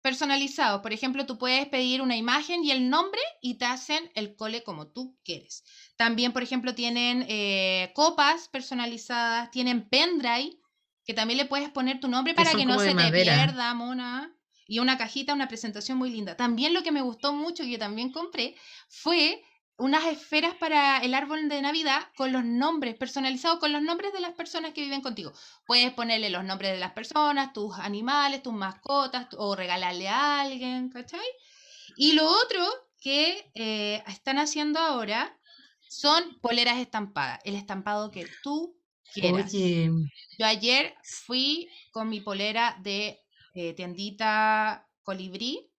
[0.02, 0.80] personalizados.
[0.80, 4.62] Por ejemplo, tú puedes pedir una imagen y el nombre y te hacen el cole
[4.62, 5.62] como tú quieres.
[5.96, 10.56] También, por ejemplo, tienen eh, copas personalizadas, tienen pendrive,
[11.04, 14.34] que también le puedes poner tu nombre para que no se te pierda, mona.
[14.70, 16.36] Y una cajita, una presentación muy linda.
[16.36, 18.54] También lo que me gustó mucho, que yo también compré,
[18.88, 19.42] fue
[19.78, 24.20] unas esferas para el árbol de Navidad con los nombres personalizados, con los nombres de
[24.20, 25.32] las personas que viven contigo.
[25.66, 30.88] Puedes ponerle los nombres de las personas, tus animales, tus mascotas, o regalarle a alguien,
[30.88, 31.26] ¿cachai?
[31.96, 32.64] Y lo otro
[33.00, 35.36] que eh, están haciendo ahora
[35.88, 38.78] son poleras estampadas, el estampado que tú
[39.12, 39.52] quieras.
[39.52, 39.90] Oye,
[40.38, 43.18] Yo ayer fui con mi polera de
[43.54, 45.70] eh, tiendita Colibrí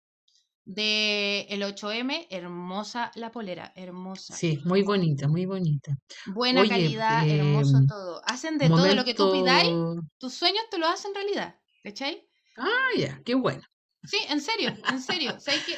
[0.65, 4.35] de el 8M, hermosa la polera, hermosa.
[4.35, 5.95] sí, muy bonita, muy bonita.
[6.25, 8.21] Buena Oye, calidad, hermoso em, todo.
[8.25, 9.71] Hacen de todo lo que tú pidáis,
[10.19, 12.27] tus sueños te lo hacen realidad, ¿cachai?
[12.57, 13.61] Ah, ya, qué bueno.
[14.03, 15.37] Sí, en serio, en serio.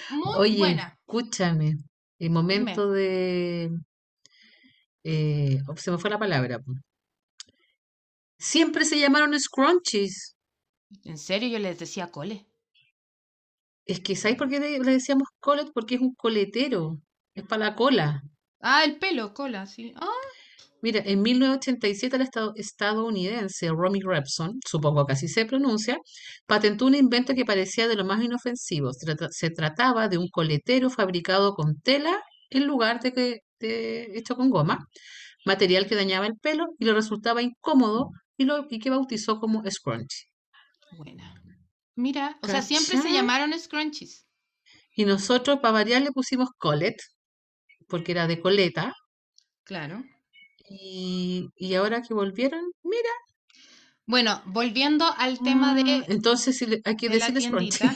[0.09, 0.97] Muy Oye, buena.
[1.05, 1.75] escúchame,
[2.19, 3.71] el momento de...
[5.03, 6.59] eh, oh, se me fue la palabra.
[8.37, 10.35] Siempre se llamaron scrunchies.
[11.03, 12.45] En serio, yo les decía cole.
[13.85, 15.69] Es que, ¿sabes por qué le, decíamos collet?
[15.73, 16.99] Porque es un coletero,
[17.33, 18.21] es para la cola.
[18.61, 19.93] Ah, el pelo, cola, sí.
[19.95, 20.07] Ah,
[20.81, 25.97] Mira, en 1987 el estado- estadounidense Romy Repson, supongo que así se pronuncia,
[26.45, 28.91] patentó un invento que parecía de lo más inofensivo.
[29.31, 34.49] Se trataba de un coletero fabricado con tela en lugar de que de- hecho con
[34.49, 34.87] goma,
[35.45, 39.63] material que dañaba el pelo y le resultaba incómodo y, lo, y que bautizó como
[39.69, 40.27] scrunchie.
[40.97, 41.41] Buena.
[41.95, 44.27] Mira, o sea, siempre se llamaron scrunchies.
[44.95, 46.95] Y nosotros, para variar, le pusimos collet,
[47.87, 48.93] porque era de coleta,
[49.63, 50.03] Claro.
[50.69, 53.09] y, y ahora que volvieron, mira,
[54.05, 57.89] Bueno, volviendo al tema de, ah, entonces hay que de decirle scrunchie.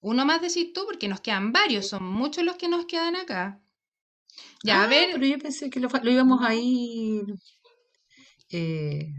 [0.00, 3.60] Uno más decís tú, porque nos quedan varios, son muchos los que nos quedan acá.
[4.62, 7.24] Ya, a Ah, ver, pero yo pensé que lo, lo íbamos a ir.
[8.50, 9.12] eh,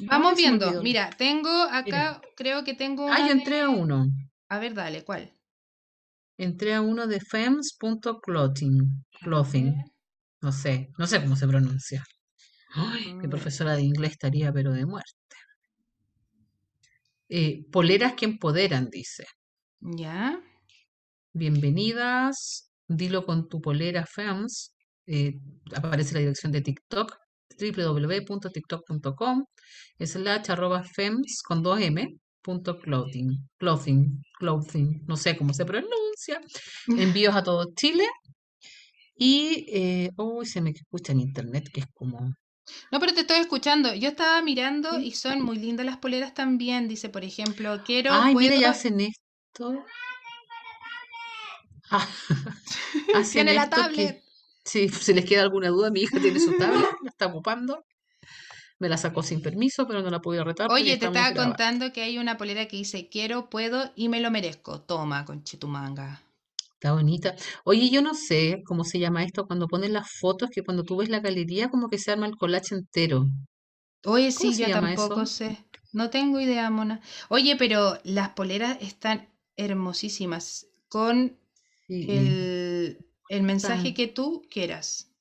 [0.00, 0.82] vamos viendo.
[0.82, 4.06] Mira, tengo acá, creo que tengo Ah, yo entré a de- uno.
[4.48, 5.32] A ver, dale, ¿cuál?
[6.46, 9.04] Entré a uno de fems.clothing.
[9.22, 9.74] Clothing.
[10.40, 12.02] No sé, no sé cómo se pronuncia.
[12.74, 13.30] Ay, mi Mm.
[13.30, 15.36] profesora de inglés estaría pero de muerte.
[17.28, 19.26] Eh, poleras que empoderan, dice.
[19.80, 20.40] Ya.
[21.34, 24.72] Bienvenidas, dilo con tu polera FEMS.
[25.06, 25.34] eh,
[25.74, 27.16] aparece la dirección de TikTok,
[27.58, 29.44] www.tiktok.com,
[29.98, 36.40] slash arroba FEMS con dos M, punto clothing, clothing, clothing, no sé cómo se pronuncia.
[36.88, 38.04] Envíos a todo Chile
[39.14, 42.34] Y, eh, uy, se me escucha en internet, que es como...
[42.92, 43.94] No, pero te estoy escuchando.
[43.94, 46.88] Yo estaba mirando y son muy lindas las poleras también.
[46.88, 49.84] Dice, por ejemplo, quiero, Ay, mira, ya hacen esto.
[51.92, 52.08] Ah,
[53.16, 53.70] hacen Tiene la que...
[53.70, 54.22] tablet.
[54.64, 57.84] Sí, si les queda alguna duda, mi hija tiene su tablet, la está ocupando.
[58.80, 61.34] Me la sacó sin permiso, pero no la pude retar Oye, te estaba grabando.
[61.34, 64.80] contando que hay una polera que dice, quiero, puedo y me lo merezco.
[64.80, 66.22] Toma, conchetumanga.
[66.74, 67.36] Está bonita.
[67.64, 70.96] Oye, yo no sé cómo se llama esto cuando ponen las fotos, que cuando tú
[70.96, 73.28] ves la galería como que se arma el collage entero.
[74.04, 75.26] Oye, ¿Cómo sí, yo tampoco eso?
[75.26, 75.64] sé.
[75.92, 77.00] No tengo idea, mona.
[77.30, 81.36] Oye, pero las poleras están hermosísimas con
[81.86, 85.12] Sí, el, el mensaje que tú quieras.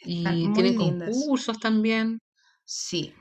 [0.00, 1.34] Están y tienen lindas.
[1.52, 2.18] concursos también.
[2.66, 3.14] Sí.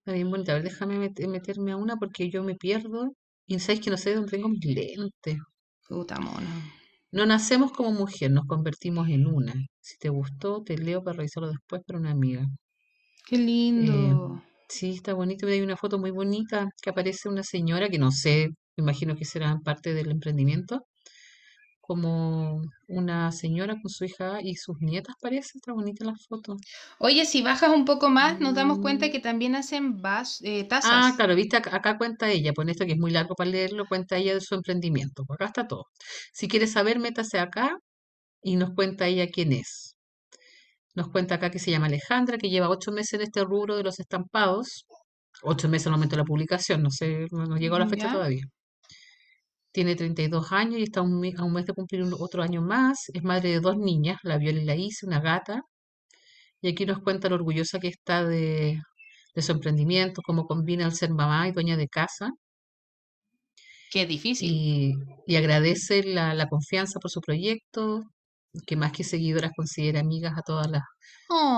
[0.00, 0.52] Está bien bonita.
[0.52, 3.14] A ver, déjame met- meterme a una porque yo me pierdo.
[3.46, 5.38] Y sabéis que no sé dónde tengo mis lentes.
[5.88, 6.54] Puta mona.
[7.12, 9.52] No nacemos como mujer, nos convertimos en una.
[9.78, 12.46] Si te gustó, te leo para revisarlo después para una amiga.
[13.26, 13.38] Qué
[13.76, 14.42] Eh, lindo.
[14.68, 15.46] sí, está bonito.
[15.46, 19.16] Mira, Hay una foto muy bonita que aparece una señora que no sé, me imagino
[19.16, 20.86] que será parte del emprendimiento,
[21.88, 25.58] como una señora con su hija y sus nietas, parece.
[25.58, 26.56] Está bonita la foto.
[27.00, 29.10] Oye, si bajas un poco más, nos damos cuenta Mm.
[29.10, 31.16] que también hacen vas, eh, Ah, tazas.
[31.16, 34.16] claro, viste, acá, acá cuenta ella, pues esto que es muy largo para leerlo, cuenta
[34.16, 35.24] ella de su emprendimiento.
[35.24, 35.86] Pues acá está todo.
[36.32, 37.76] Si quieres saber, métase acá
[38.42, 39.96] y nos cuenta ella quién es.
[40.94, 43.84] Nos cuenta acá que se llama Alejandra, que lleva ocho meses en este rubro de
[43.84, 44.84] los estampados.
[45.42, 48.08] Ocho meses al momento de la publicación, no sé, no, no llegó a la fecha
[48.08, 48.12] ¿Ya?
[48.12, 48.42] todavía.
[49.72, 52.42] Tiene 32 años y está a un, me- a un mes de cumplir un- otro
[52.42, 52.98] año más.
[53.14, 55.62] Es madre de dos niñas, la Viola y la Isa, una gata.
[56.60, 58.80] Y aquí nos cuenta lo orgullosa que está de,
[59.34, 62.30] de su emprendimiento, cómo combina el ser mamá y dueña de casa.
[63.90, 64.50] Qué difícil.
[64.52, 64.94] Y,
[65.26, 68.02] y agradece la, la confianza por su proyecto,
[68.66, 70.82] que más que seguidoras considera amigas a todas las,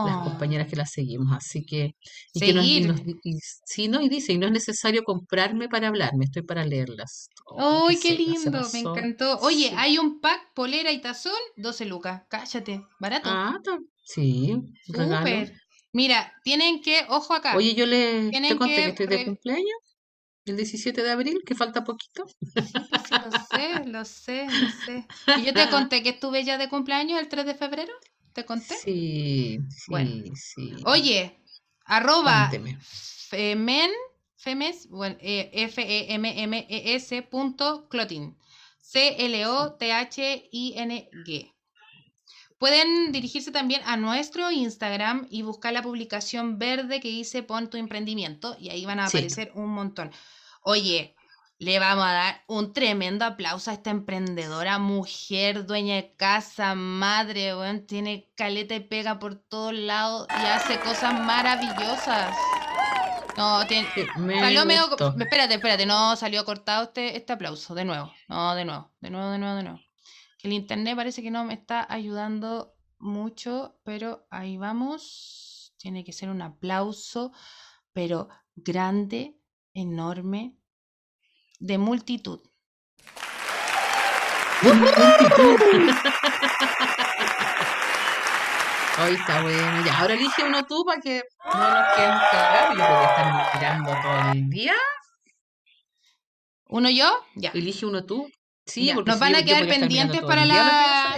[0.03, 1.33] las Oh, compañeras que las seguimos.
[1.37, 1.93] Así que,
[2.35, 4.01] y que nos, y nos y sí, ¿no?
[4.03, 7.29] Y dice, y no es necesario comprarme para hablarme, estoy para leerlas.
[7.59, 8.71] ¡Ay, ¡Ay, qué qué lindo!
[8.73, 9.39] Me encantó.
[9.41, 9.75] Oye, Sí.
[9.77, 12.23] hay un pack, polera y tazón, 12 lucas.
[12.29, 13.31] Cállate, barato.
[13.31, 13.59] Ah,
[14.05, 14.57] sí.
[14.83, 15.53] Súper.
[15.93, 19.79] Mira, tienen que, ojo acá, Oye, yo le te conté que que estoy de cumpleaños,
[20.51, 22.27] el 17 de abril, que falta poquito.
[22.27, 25.07] Sí, lo sé, lo sé, lo sé.
[25.39, 27.93] Y yo te conté que estuve ya de cumpleaños el 3 de febrero.
[28.33, 28.75] ¿Te conté?
[28.77, 30.11] Sí, Bueno.
[30.11, 30.77] sí, sí.
[30.85, 31.37] Oye,
[31.85, 32.51] arroba
[33.31, 33.91] femen,
[34.37, 38.37] femes, bueno, eh, F-E-M-M-E-S punto clothing.
[40.21, 41.53] C-L-O-T-H-I-N-G.
[42.59, 47.79] Pueden dirigirse también a nuestro Instagram y buscar la publicación verde que dice pon tu
[47.79, 49.17] emprendimiento y ahí van a Sí.
[49.17, 50.11] aparecer un montón.
[50.63, 51.15] Oye,
[51.59, 57.55] le vamos a dar un tremendo aplauso a esta emprendedora, mujer, dueña de casa, madre,
[57.55, 62.35] weón, tiene caleta y pega por todos lados y hace cosas maravillosas.
[63.37, 64.85] No, tiene, me Salió medio.
[65.19, 67.75] Espérate, espérate, no salió cortado este, este aplauso.
[67.75, 68.13] De nuevo.
[68.29, 69.81] No, de nuevo, de nuevo, de nuevo, de nuevo.
[70.43, 75.75] El internet parece que no me está ayudando mucho, pero ahí vamos.
[75.77, 77.33] Tiene que ser un aplauso,
[77.93, 79.40] pero grande,
[79.75, 80.55] enorme,
[81.59, 82.41] de multitud.
[89.03, 89.85] Hoy está bueno.
[89.87, 92.77] Ya, ahora elige uno tú para que no nos queden cagados.
[92.77, 94.75] Yo podría estar mirando todo el día.
[96.69, 97.11] ¿Uno yo?
[97.37, 97.51] Ya.
[97.55, 98.31] Elige uno tú.
[98.67, 101.17] Sí, nos van a quedar pendientes para la-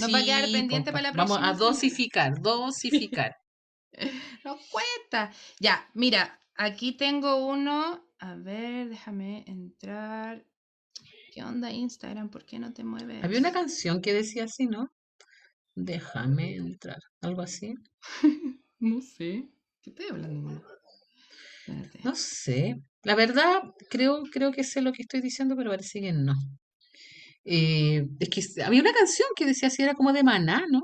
[0.00, 3.36] nos va a quedar pendiente para la Vamos a próxima dosificar, dosificar.
[4.44, 5.30] No cuesta.
[5.58, 8.06] Ya, mira, aquí tengo uno.
[8.18, 10.44] A ver, déjame entrar.
[11.32, 12.28] ¿Qué onda Instagram?
[12.28, 13.24] ¿Por qué no te mueves?
[13.24, 14.92] Había una canción que decía así, ¿no?
[15.74, 16.98] Déjame entrar.
[17.20, 17.74] Algo así.
[18.82, 19.46] No sé.
[19.82, 20.64] ¿Qué estoy hablando?
[21.58, 22.00] Espérate.
[22.02, 22.80] No sé.
[23.02, 26.32] La verdad, creo, creo que sé lo que estoy diciendo, pero parece que no.
[27.44, 30.80] Eh, es que había una canción que decía así, era como de Maná, ¿no?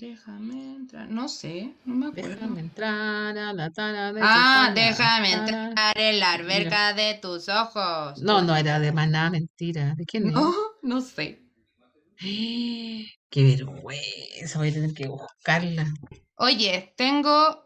[0.00, 1.10] Déjame entrar.
[1.10, 2.30] No sé, no me acuerdo.
[2.30, 8.18] Déjame entrar a la tara de Ah, déjame entrar en la alberca de tus ojos.
[8.22, 9.94] No, no era de Maná, mentira.
[9.96, 10.32] ¿De quién es?
[10.32, 11.42] No, no sé.
[12.18, 13.10] Qué
[13.44, 15.86] vergüenza, voy a tener que buscarla.
[16.36, 17.62] Oye, tengo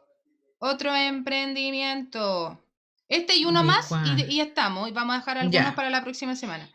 [0.58, 2.60] otro emprendimiento.
[3.08, 3.90] Este y uno ¿De más
[4.28, 4.88] y, estamos.
[4.88, 5.74] Y vamos a dejar algunos Ya.
[5.76, 6.68] para la próxima semana.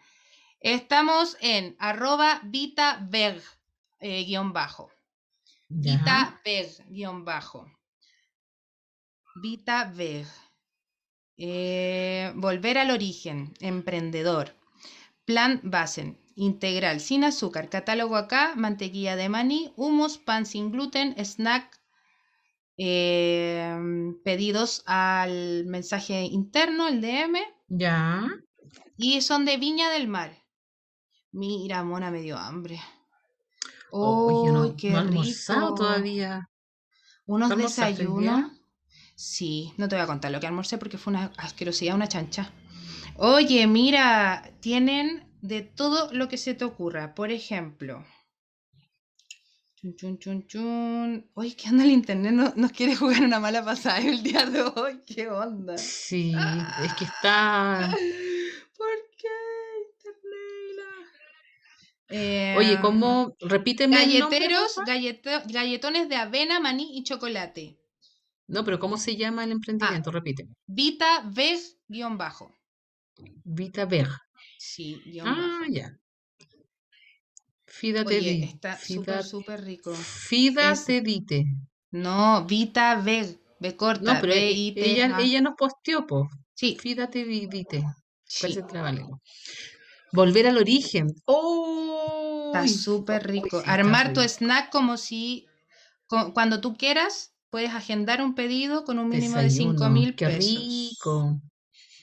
[0.61, 3.41] Estamos en arroba vitaveg
[3.99, 4.89] eh, guion bajo.
[5.69, 5.97] Ya.
[5.97, 7.65] Vitaveg guion bajo.
[9.41, 10.27] Vitaveg.
[11.37, 14.55] Eh, volver al origen, emprendedor.
[15.25, 17.69] Plant Basen, integral, sin azúcar.
[17.69, 21.77] Catálogo acá, mantequilla de maní, hummus, pan sin gluten, snack.
[22.81, 23.77] eh,
[24.23, 28.21] pedidos al mensaje interno, el DM, Ya.
[28.97, 30.31] y son de Viña del Mar.
[31.31, 32.79] Mira, mona, me dio hambre.
[33.91, 35.75] Oh, no, ¡Uy, qué no he almorzado rico!
[35.75, 36.49] todavía.
[37.25, 38.51] Unos ¿Tú almorzaste hoy desayunos.
[39.15, 42.51] Sí, no te voy a contar lo que almorcé porque fue una asquerosidad, una chancha.
[43.17, 47.15] Oye, mira, tienen de todo lo que se te ocurra.
[47.15, 48.05] Por ejemplo.
[49.75, 51.29] Chun, chun, chun, chun.
[51.35, 52.31] Oye, ¿qué onda el internet?
[52.33, 55.01] No, nos quiere jugar una mala pasada el día de hoy.
[55.05, 55.77] ¿Qué onda?
[55.77, 56.33] Sí,
[56.83, 57.89] es que está.
[58.77, 58.87] ¿Por
[59.17, 59.27] qué,
[62.11, 63.35] Oye, Eh, ¿cómo?
[63.39, 67.77] Repíteme el nombre, Galleteros, galleto- galletones de avena, maní y chocolate.
[68.47, 69.53] No, pero ¿cómo se llama el Ah.
[69.53, 70.09] emprendimiento?
[70.11, 70.53] Repíteme.
[70.65, 72.51] Vita Veg guion bajo.
[73.43, 74.07] Vita Veg.
[74.57, 75.71] Sí, guion Ah, bajo.
[75.71, 75.91] ya.
[77.67, 79.93] Fídate Oye, está súper, Fida- súper rico.
[79.93, 81.45] Fídate dite.
[81.91, 86.23] No, Vita Veg, B corta, No, pero e- I T ella, ella nos posteó, pues.
[86.55, 87.83] Sí, Fídate di- dite.
[88.23, 88.61] sí, Parece.
[90.11, 91.07] Volver al origen.
[91.25, 92.51] ¡Oh!
[92.53, 93.59] está súper rico.
[93.61, 95.45] sí, Armar tu snack como si
[96.33, 99.89] cuando tú quieras puedes agendar un pedido con un mínimo de 5 Desayuno.
[99.89, 100.55] mil Qué pesos.
[100.55, 101.41] rico.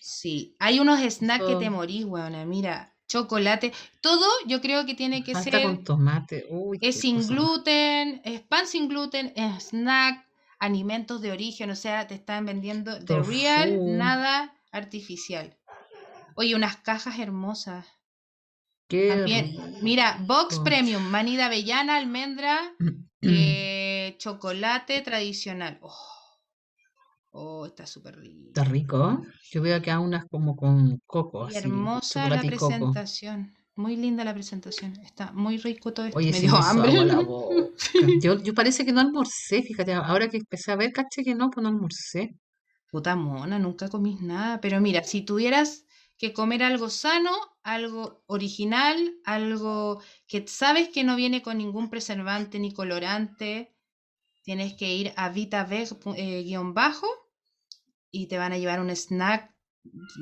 [0.00, 1.58] Sí, hay unos snacks que Eso.
[1.60, 2.44] te morís, weona.
[2.44, 6.46] Mira, chocolate, todo yo creo que tiene que Hasta ser con tomate.
[6.50, 10.24] Uy, Es sin cosa gluten, es pan sin gluten, es snack,
[10.58, 15.56] alimentos de origen, o sea, te están vendiendo de real, nada artificial.
[16.36, 17.84] Oye, unas cajas hermosas.
[18.88, 19.62] Qué También, rico.
[19.82, 20.64] mira, Box rico.
[20.64, 22.54] Premium, maní de avellana, almendra,
[23.22, 25.78] eh, chocolate tradicional.
[25.82, 25.94] Oh,
[27.32, 28.48] oh, está súper rico.
[28.48, 29.22] Está rico.
[29.50, 32.46] Yo veo acá unas como con coco, así, hermosa la coco.
[32.46, 33.54] presentación.
[33.76, 34.92] Muy linda la presentación.
[35.04, 36.18] Está muy rico todo esto.
[36.18, 36.92] Oye, Me se dio hambre.
[38.22, 41.50] Yo, yo parece que no almorcé, fíjate, ahora que empecé a ver, caché que no,
[41.50, 42.34] pues no almorcé.
[42.90, 44.60] Puta mona, nunca comís nada.
[44.60, 45.85] Pero mira, si tuvieras
[46.18, 52.58] que comer algo sano, algo original, algo que sabes que no viene con ningún preservante
[52.58, 53.74] ni colorante,
[54.42, 57.06] tienes que ir a VitaVeg-bajo
[58.10, 59.54] y te van a llevar un snack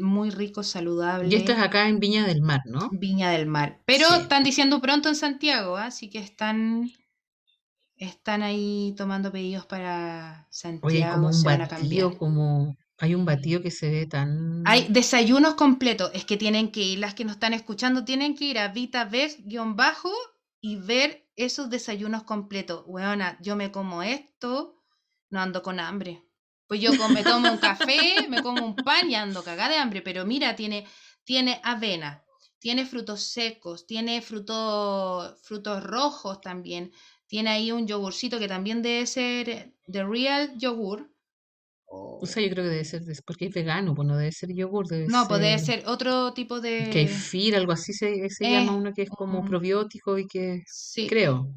[0.00, 1.28] muy rico, saludable.
[1.28, 2.88] Y esto es acá en Viña del Mar, ¿no?
[2.92, 3.82] Viña del Mar.
[3.86, 4.22] Pero Sí.
[4.22, 5.86] están diciendo pronto en Santiago, ¿ah?
[5.86, 6.90] así que están,
[7.96, 10.86] están ahí tomando pedidos para Santiago.
[10.86, 16.10] Oye, como un batido, como hay un batido que se ve tan Hay desayunos completos.
[16.14, 20.12] Es que tienen que ir, las que nos están escuchando, tienen que ir a VitaVeg-bajo
[20.60, 22.84] y ver esos desayunos completos.
[22.86, 24.76] Weona, yo me como esto,
[25.30, 26.22] no ando con hambre.
[26.66, 30.00] Pues yo me tomo un café, me como un pan y ando cagada de hambre.
[30.02, 30.86] Pero mira, tiene,
[31.24, 32.24] tiene avena,
[32.58, 36.92] tiene frutos secos, tiene fruto- frutos rojos también.
[37.26, 41.13] Tiene ahí un yogurcito que también debe ser de real yogur.
[42.20, 44.86] O sea, yo creo que debe ser, porque es vegano, pues no debe ser yogur,
[44.86, 46.88] debe No, pues debe ser ser otro tipo de...
[46.90, 51.06] kefir, algo así se, se Eh, llama uno que es como probiótico y que Sí.
[51.06, 51.48] creo.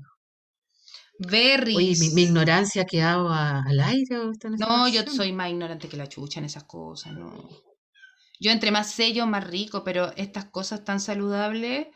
[1.19, 1.75] Berries.
[1.77, 4.17] Oye, mi, mi ignorancia ha quedado a- al aire.
[4.19, 7.33] ¿o está en No, yo soy más ignorante que la chucha en esas cosas, no.
[8.39, 11.87] Yo entre más sello, más rico, pero estas cosas tan saludables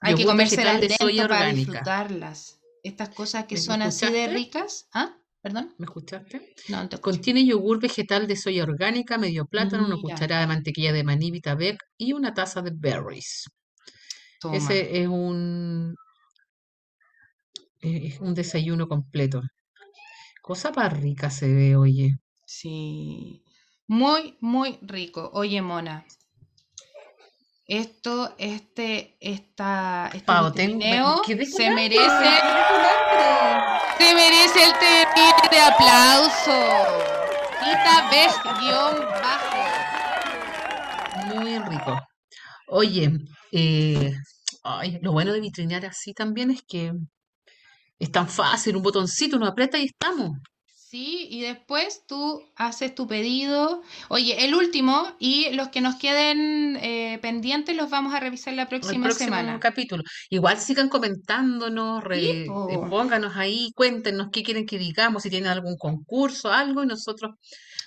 [0.00, 1.72] hay que comérselas de soya lento para orgánica.
[1.72, 2.58] disfrutarlas.
[2.84, 4.88] Estas cosas que ¿Me- me son así de ricas.
[4.92, 5.16] ¿Ah?
[5.42, 5.74] ¿Perdón?
[5.76, 6.54] ¿Me escuchaste?
[6.68, 6.88] No.
[7.00, 10.14] Contiene yogur vegetal de soya orgánica, medio plátano, una Mira.
[10.14, 13.46] cucharada de mantequilla de maní Vitabec y una taza de berries.
[14.40, 14.56] Toma.
[14.56, 15.96] Ese es un,
[17.80, 19.42] es un desayuno completo.
[20.40, 22.18] Cosa para rica se ve, oye.
[22.46, 23.42] Sí.
[23.88, 25.30] Muy, muy rico.
[25.34, 26.06] Oye, Mona.
[27.72, 32.30] Esto, este, esta, este tengo- con se merece,
[33.96, 36.52] se merece el terrible de aplauso.
[37.60, 39.62] Tita Ves guion bajo.
[41.34, 41.98] Muy rico.
[42.66, 43.10] Oye,
[43.52, 44.12] eh,
[44.64, 46.92] ay, lo bueno de vitrinear así también es que
[47.98, 50.32] es tan fácil, un botoncito, uno aprieta y estamos.
[50.92, 53.80] Sí, y después tú haces tu pedido.
[54.10, 58.64] Oye, el último y los que nos queden eh, pendientes los vamos a revisar la
[58.64, 59.58] El próxima próximo semana.
[59.58, 60.02] capítulo.
[60.28, 62.46] Igual sigan comentándonos, re- eh,
[62.90, 67.36] pónganos ahí, cuéntenos qué quieren que digamos, si tienen algún concurso, algo, y nosotros,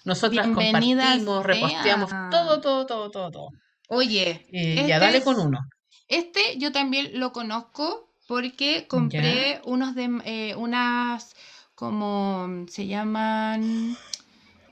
[0.04, 2.32] nosotras compartimos, reposteamos sean.
[2.32, 3.50] todo, todo, todo, todo, todo.
[3.90, 5.60] Oye, Eh, Este ya dale es- con uno.
[6.08, 11.35] Este yo también lo conozco porque compré unos de eh, unas
[11.76, 13.98] como se llaman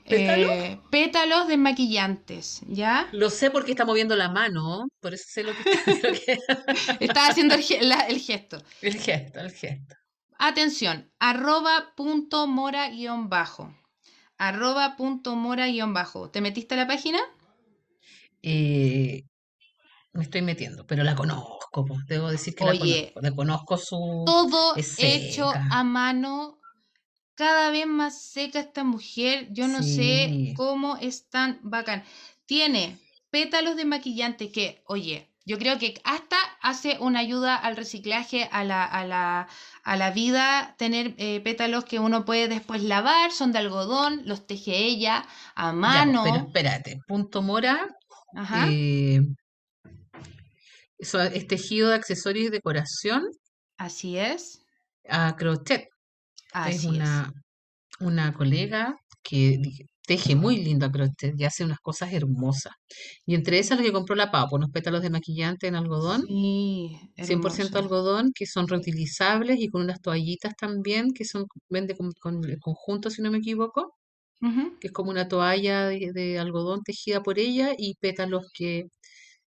[0.08, 0.50] ¿Pétalos?
[0.52, 3.08] eh, pétalos desmaquillantes, ¿ya?
[3.12, 6.38] Lo sé porque está moviendo la mano, por eso sé lo que está lo que-
[7.00, 8.62] Estás haciendo el, ge- la- el gesto.
[8.82, 9.94] el gesto, el gesto.
[10.38, 13.74] Atención, arroba punto mora guion bajo.
[14.36, 16.30] Arroba punto mora guion bajo.
[16.30, 17.20] ¿Te metiste a la página?
[18.42, 19.24] Eh,
[20.12, 23.20] me estoy metiendo, pero la conozco, po, Debo decir que la conozco.
[23.20, 24.22] La conozco su.
[24.26, 26.58] Todo hecho a mano.
[27.34, 29.48] Cada vez más seca esta mujer.
[29.50, 32.04] Yo no sé cómo es tan bacán.
[32.46, 32.98] Tiene
[33.30, 38.64] pétalos de maquillante que, oye, yo creo que hasta hace una ayuda al reciclaje, a
[38.64, 39.48] la, a la,
[39.82, 44.46] a la vida, tener eh, pétalos que uno puede después lavar, son de algodón, los
[44.46, 46.22] teje ella a Ya, po, mano.
[46.24, 47.88] pero espérate, punto mora.
[48.34, 48.68] Ajá.
[48.70, 49.20] eh,
[50.98, 53.24] eso es tejido de accesorios y decoración
[53.76, 54.62] Así es.
[55.08, 55.93] a crochet.
[56.62, 57.32] Así es una,
[58.00, 59.60] una colega que
[60.06, 62.74] teje muy lindo crochet y hace unas cosas hermosas.
[63.26, 66.98] Y entre esas lo que compró la Pau, unos pétalos de maquillante en algodón, Sí,
[67.20, 67.78] 100% hermoso.
[67.78, 72.58] algodón, que son reutilizables y con unas toallitas también, que son, vende con, con el
[72.60, 73.96] conjunto, si no me equivoco,
[74.80, 78.84] que es como una toalla de, de algodón tejida por ella y pétalos que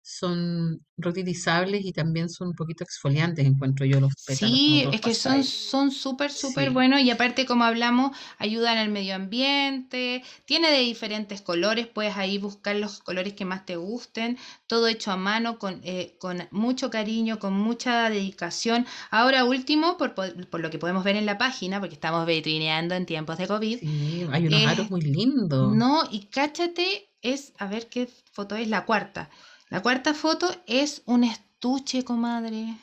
[0.09, 5.01] son reutilizables y también son un poquito exfoliantes, encuentro yo los pétalos Sí, los es
[5.01, 6.75] que son son súper, súper Sí.
[6.75, 12.39] buenos y aparte, como hablamos, ayudan al medio ambiente, tiene de diferentes colores, puedes ahí
[12.39, 14.37] buscar los colores que más te gusten,
[14.67, 18.87] todo hecho a mano, con, eh, con mucho cariño, con mucha dedicación.
[19.11, 22.95] Ahora último, por, po- por lo que podemos ver en la página, porque estamos vitrineando
[22.95, 25.79] en tiempos de COVID, Sí, hay unos eh, aros muy lindos.
[25.81, 29.31] no, y cáchate, es, a ver qué foto es, la cuarta.
[29.71, 32.77] La cuarta foto es un estuche, comadre.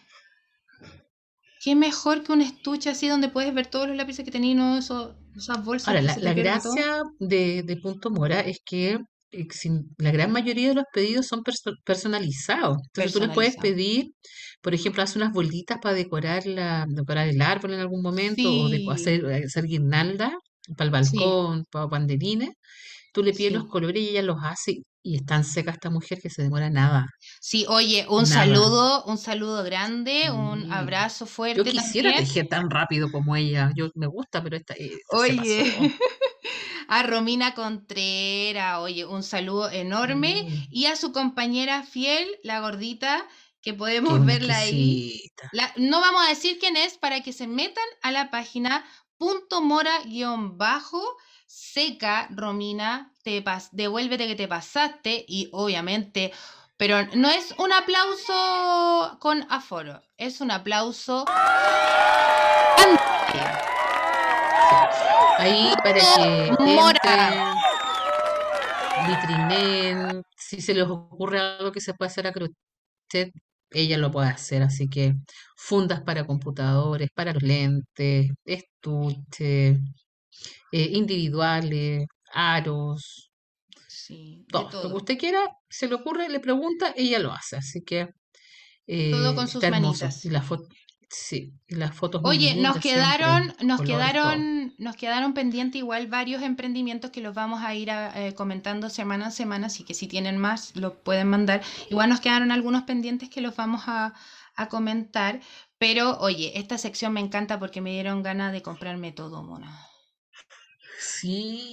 [1.63, 4.77] Qué mejor que un estuche así donde puedes ver todos los lápices que tenéis, no
[4.77, 8.99] Eso- esas bolsas Ahora, la, gracia de, de Punto Mora es que
[9.31, 12.77] eh, sin- la gran mayoría de los pedidos son perso- personalizados.
[12.87, 13.61] Entonces tú les puedes Personalizado.
[13.61, 14.11] pedir,
[14.61, 18.69] por ejemplo, hace unas bolitas para decorar, la, decorar el árbol en algún momento o
[18.69, 20.33] de, Sí, hacer, hacer guirnalda
[20.77, 22.51] para el sí, balcón, para banderines.
[23.13, 23.69] Tú le pides los sí.
[23.69, 27.07] colores y ella los hace y es tan seca esta mujer que se demora nada,
[27.41, 28.35] Sí, oye, un nada.
[28.45, 30.67] saludo, un saludo grande, un Sí.
[30.71, 32.15] abrazo Yo fuerte quisiera también.
[32.15, 33.71] tejer tan rápido como ella.
[33.75, 35.63] Yo me gusta, pero esta, eh, Oye,
[36.87, 40.45] a Romina Contreras, oye, un saludo enorme.
[40.49, 43.27] Sí, Y a su compañera fiel, la gordita,
[43.61, 45.11] que podemos verla ahí.
[45.11, 45.49] exquisita.
[45.53, 48.85] La- no vamos a decir quién es para que se metan a la página
[49.17, 51.01] punto mora guion bajo
[51.53, 56.31] seca Romina te pas devuélvete que te pasaste y obviamente
[56.77, 61.25] pero no es un aplauso con aforo es un aplauso
[65.37, 67.55] Ahí para que Mora
[69.07, 73.31] vitrinen, si se les ocurre algo que se puede hacer a crochet,
[73.71, 74.63] ella lo puede hacer.
[74.63, 75.15] Así que
[75.55, 79.79] fundas para computadores, para los lentes, estuches,
[80.71, 83.31] eh, individuales, aros,
[83.87, 84.63] sí todo.
[84.63, 87.57] Lo que todo usted quiera, se le ocurre, le pregunta, ella lo hace.
[87.57, 88.09] Así que
[89.09, 90.67] todo eh, con sus manitas Y las fotos,
[91.09, 94.47] sí, y las fotos Oye, nos lindas siempre, quedaron, nos colores, todo.
[94.47, 98.89] quedaron, nos quedaron pendientes igual varios emprendimientos que los vamos a ir a- eh, comentando
[98.89, 101.61] semana a semana, así que si tienen más, los pueden mandar.
[101.89, 104.13] Igual nos quedaron algunos pendientes que los vamos a,
[104.55, 105.41] a comentar,
[105.77, 109.71] pero oye, esta sección me encanta porque me dieron ganas de comprarme todo, mona.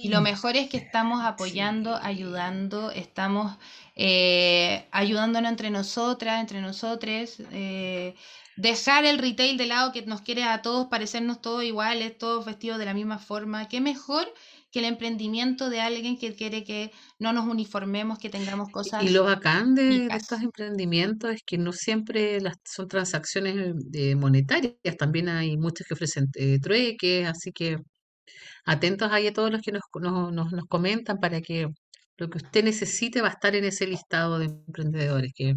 [0.03, 2.01] Y lo Sí, mejor es que estamos apoyando, sí.
[2.01, 3.57] ayudando, estamos
[3.95, 7.37] eh, ayudándonos entre nosotras, entre nosotres.
[7.51, 8.15] eh,
[8.55, 12.79] dejar el retail de lado que nos quiere a todos parecernos todos iguales, todos vestidos
[12.79, 13.67] de la misma forma.
[13.69, 14.33] ¿Qué mejor
[14.71, 19.09] que el emprendimiento de alguien que quiere que no nos uniformemos, que tengamos Y cosas
[19.09, 24.75] lo bacán de, de estos emprendimientos es que no siempre las, son transacciones eh, monetarias,
[24.97, 27.77] también hay muchos que ofrecen eh, trueques, así que
[28.65, 31.67] atentos ahí a todos los que nos, nos, nos- nos comentan para que
[32.17, 35.55] lo que usted necesite va a estar en ese listado de emprendedores, que,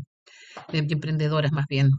[0.73, 1.91] de emprendedoras más bien.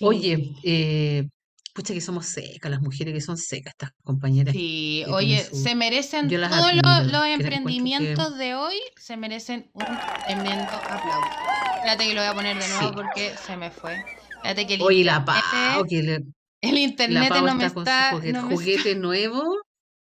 [0.00, 0.54] Oye, Sí.
[0.64, 1.28] eh,
[1.74, 5.56] pucha que somos secas, las mujeres que son secas, estas compañeras Sí, oye, su...
[5.56, 7.34] se merecen todos los, admiro, los encuentro que...
[7.34, 9.86] emprendimientos de hoy, se merecen un
[10.26, 11.28] tremendo aplauso.
[11.76, 12.94] Espérate que lo voy a poner de nuevo Sí.
[12.94, 14.04] porque se me fue.
[14.36, 16.24] Espérate que el Oye, la Pau, que le-
[16.60, 19.42] el internet no me está su juguete, no me está, juguete nuevo,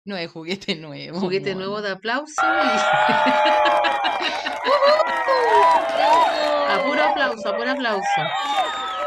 [0.05, 2.43] no es juguete nuevo, juguete nuevo de aplauso y
[6.71, 8.03] a puro aplauso, a puro aplauso.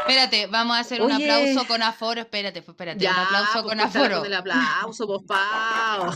[0.07, 2.21] Espérate, vamos a hacer un Oye, aplauso con aforo.
[2.21, 4.25] Espérate, espérate, un ya, aplauso pues con aforo.
[4.25, 6.11] el aplauso, pues Pau.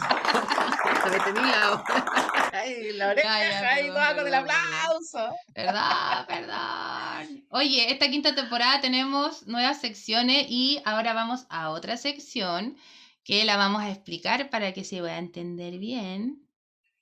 [2.53, 4.65] Ay, la oreja Ya, ya, ahí perdón, toda con el perdón, perdón.
[4.73, 5.35] aplauso.
[5.53, 7.45] Perdón, perdón.
[7.49, 12.77] Oye, esta quinta temporada tenemos nuevas secciones y ahora vamos a otra sección
[13.23, 16.47] que la vamos a explicar para que se pueda entender bien.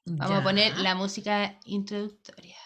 [0.06, 0.80] Vamos a poner Ya.
[0.80, 2.58] la música introductoria.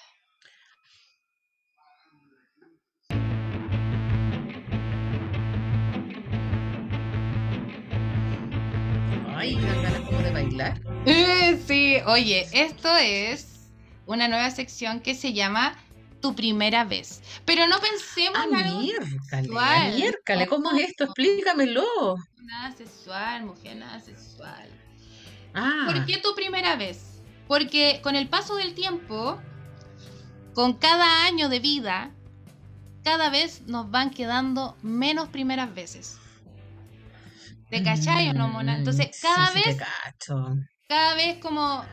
[9.44, 10.82] Ay, me dan ganas como de bailar.
[11.06, 13.68] Eh, Sí, oye, esto es
[14.06, 15.76] una nueva sección que se llama
[16.22, 17.22] Tu primera vez.
[17.44, 19.96] Pero no pensemos Ah, en algo miércale, sexual.
[19.96, 21.04] miércale, ¿cómo es esto?
[21.04, 21.84] Explícamelo.
[22.42, 24.70] nada sexual, mujer, nada sexual.
[25.54, 27.20] Ah, ¿Por qué tu primera vez?
[27.50, 29.42] Porque con el paso del tiempo,
[30.54, 32.12] con cada año de vida,
[33.04, 36.18] cada vez nos van quedando menos primeras veces.
[37.74, 38.78] ¿Te cachai o no, Mona?
[38.78, 40.46] Entonces, Mm, cada sí, sí te vez, cacho.
[40.88, 41.84] cada vez como...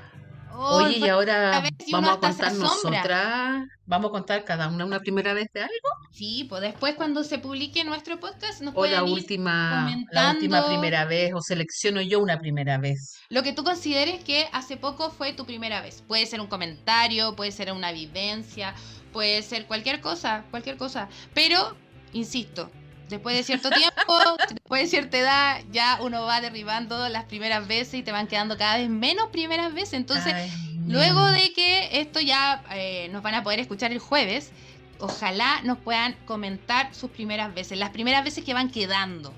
[0.53, 4.85] oh, Oye, y ahora vez y vamos a contar nosotras, vamos a contar cada una
[4.85, 8.85] una primera vez de algo Sí, pues después cuando se publique nuestro podcast nos o
[8.85, 13.15] la ir última, la última primera vez o selecciono yo una primera vez.
[13.31, 16.03] Lo que tú consideres que hace poco fue tu primera vez.
[16.07, 18.75] Puede ser un comentario, puede ser una vivencia,
[19.15, 21.09] puede ser cualquier cosa, cualquier cosa.
[21.33, 21.75] Pero,
[22.13, 22.71] insisto,
[23.11, 27.95] después de cierto tiempo, después de cierta edad, ya uno va derribando las primeras veces
[27.95, 29.95] y te van quedando cada vez menos primeras veces.
[29.95, 30.51] Entonces, Ay,
[30.87, 34.53] luego de que esto ya eh, nos van a poder escuchar el jueves,
[34.99, 39.35] ojalá nos puedan comentar sus primeras veces, las primeras veces que van quedando.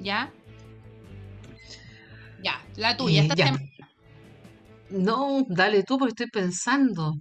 [0.00, 0.30] ¿Ya?
[2.42, 3.20] Ya, la tuya.
[3.20, 3.46] Eh, esta ya.
[3.46, 3.64] semana.
[4.90, 7.14] No, dale tú porque estoy pensando.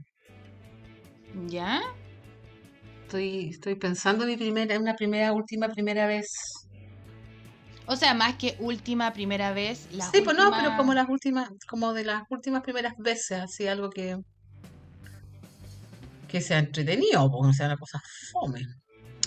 [1.47, 1.81] ¿Ya?
[3.13, 6.25] Estoy, estoy pensando en mi primera, una primera, última, primera vez.
[7.85, 11.93] O sea, más que última, primera vez, sí, pues no, pero como las últimas, como
[11.93, 14.17] de las últimas primeras veces, así algo que
[16.27, 18.01] que sea entretenido, porque no sea una cosa
[18.31, 18.61] fome.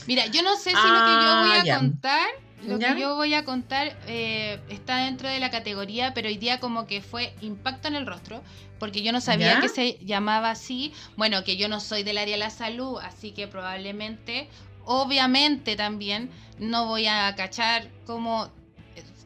[0.09, 1.79] Mira, yo no sé si lo que yo Ah, voy a ya.
[1.79, 2.27] contar,
[2.65, 2.95] lo ¿Ya?
[2.95, 6.87] que yo voy a contar eh, está dentro de la categoría, pero hoy día como
[6.87, 8.43] que fue impacto en el rostro,
[8.79, 9.61] porque yo no sabía ¿Ya?
[9.61, 10.93] que se llamaba así.
[11.17, 14.49] Bueno, que yo no soy del área de la salud, así que probablemente,
[14.85, 18.51] obviamente también, no voy a cachar cómo,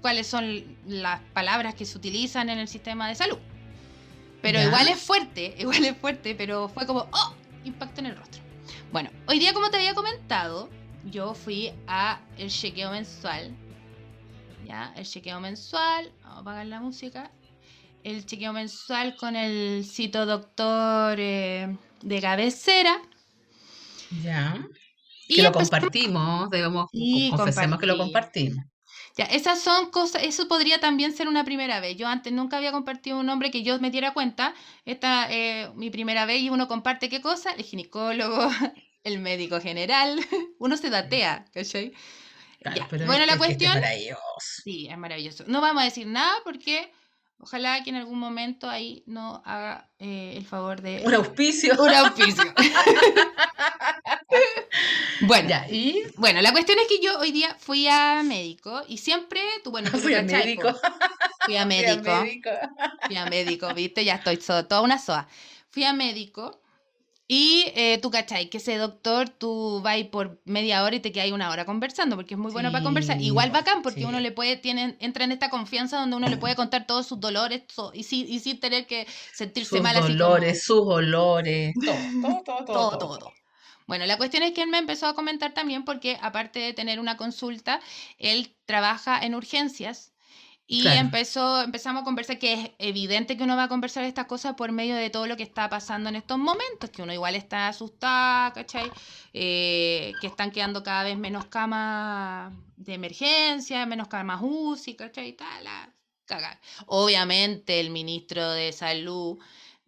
[0.00, 3.38] cuáles son las palabras que se utilizan en el sistema de salud.
[4.42, 4.66] Pero ¿Ya?
[4.66, 7.34] igual es fuerte, igual es fuerte, pero fue como, ¡oh!
[7.64, 8.42] Impacto en el rostro.
[8.90, 10.68] Bueno, hoy día, como te había comentado,
[11.04, 13.56] yo fui a el chequeo mensual.
[14.66, 16.12] Ya, el chequeo mensual.
[16.22, 17.30] Vamos a apagar la música.
[18.04, 23.00] El chequeo mensual con el cito doctor eh, de cabecera.
[24.22, 24.66] Ya.
[25.28, 28.64] Y que lo compartimos, debemos Sí, confesemos que lo compartimos.
[29.16, 31.96] Ya, esas son cosas, eso podría también ser una primera vez.
[31.96, 34.54] Yo antes nunca había compartido un nombre que yo me diera cuenta.
[34.84, 38.50] Esta eh, mi primera vez y uno comparte qué cosa, el ginecólogo,
[39.04, 40.18] el médico general,
[40.58, 41.92] uno se datea, ¿cachai?
[42.60, 44.20] Claro, Ya, pero bueno, la es cuestión- maravilloso.
[44.64, 45.44] Sí, es maravilloso.
[45.46, 46.92] No vamos a decir nada porque
[47.38, 51.74] ojalá que en algún momento ahí no haga eh, el favor de Un auspicio.
[51.82, 52.44] un auspicio.
[55.22, 58.98] bueno, Ya, y bueno, la cuestión es que yo hoy día fui a médico y
[58.98, 60.72] siempre, tú, bueno, tú fui a médico.
[60.72, 60.80] Fui
[61.56, 62.20] a Fui a médico.
[62.22, 62.50] médico.
[63.06, 64.04] Fui a médico, ¿viste?
[64.04, 65.26] Ya estoy so- toda una soa.
[65.70, 66.59] Fui a médico
[67.32, 68.50] y eh, tú, ¿cachai?
[68.50, 72.34] Que ese doctor tú vas por media hora y te quedas una hora conversando porque
[72.34, 73.20] es muy bueno para conversar.
[73.20, 74.04] Igual bacán porque sí.
[74.04, 77.20] uno le puede, tiene, entra en esta confianza donde uno le puede contar todos sus
[77.20, 80.80] dolores so- y, sin, y sin tener que sentirse Sus mal así como- dolores, sus
[80.80, 83.32] olores, todo, todo, todo, todo, todo, todo.
[83.86, 86.98] Bueno, la cuestión es que él me empezó a comentar también porque aparte de tener
[86.98, 87.80] una consulta,
[88.18, 90.12] él trabaja en urgencias
[90.72, 91.00] y Claro.
[91.00, 94.70] empezó, empezamos a conversar que es evidente que uno va a conversar estas cosas por
[94.70, 98.52] medio de todo lo que está pasando en estos momentos, que uno igual está asustado,
[98.54, 98.88] ¿cachai?
[99.32, 105.32] Eh, que están quedando cada vez menos camas de emergencia, menos camas UCI, ¿cachai?
[105.32, 105.66] Tal.
[106.86, 109.40] Obviamente el ministro de Salud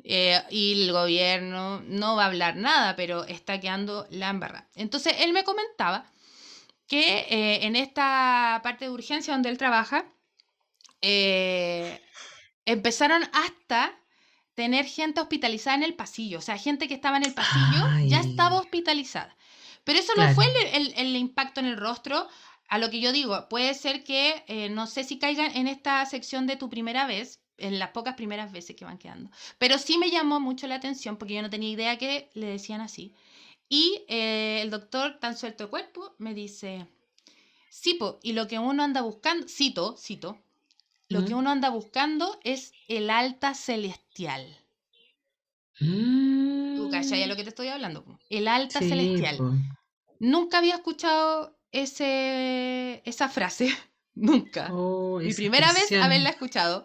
[0.03, 4.69] eh, y el gobierno no va a hablar nada, pero está quedando la embarrada.
[4.75, 6.11] Entonces, él me comentaba
[6.89, 10.07] que eh, en esta parte de urgencia donde él trabaja,
[11.03, 12.01] eh,
[12.65, 13.99] empezaron hasta
[14.55, 18.21] tener gente hospitalizada en el pasillo, o sea, gente que estaba en el pasillo ya
[18.21, 18.31] Ay.
[18.31, 19.37] estaba hospitalizada.
[19.85, 20.35] Pero eso no Claro.
[20.35, 22.29] fue el, el- el impacto en el rostro.
[22.69, 26.05] A lo que yo digo, puede ser que, eh, no sé si caigan en esta
[26.07, 29.31] sección de tu primera vez, en las pocas primeras veces que van quedando.
[29.59, 32.81] Pero sí me llamó mucho la atención porque yo no tenía idea que le decían
[32.81, 33.15] así.
[33.69, 36.87] Y eh, el doctor, tan suelto de cuerpo, me dice,
[37.69, 40.39] sí, po, y lo que uno anda buscando, cito, cito,
[41.13, 41.39] lo que ¿Mm?
[41.39, 44.59] uno anda buscando es el alta celestial.
[46.75, 48.05] ¿Tú cachai a Mm, lo que te estoy hablando?
[48.05, 48.19] po?
[48.31, 49.37] El alta sí, celestial.
[49.39, 49.53] po.
[50.21, 53.69] Nunca había escuchado ese, esa frase.
[54.15, 54.69] Nunca.
[54.73, 56.85] Oh, Mi primera vez haberla escuchado.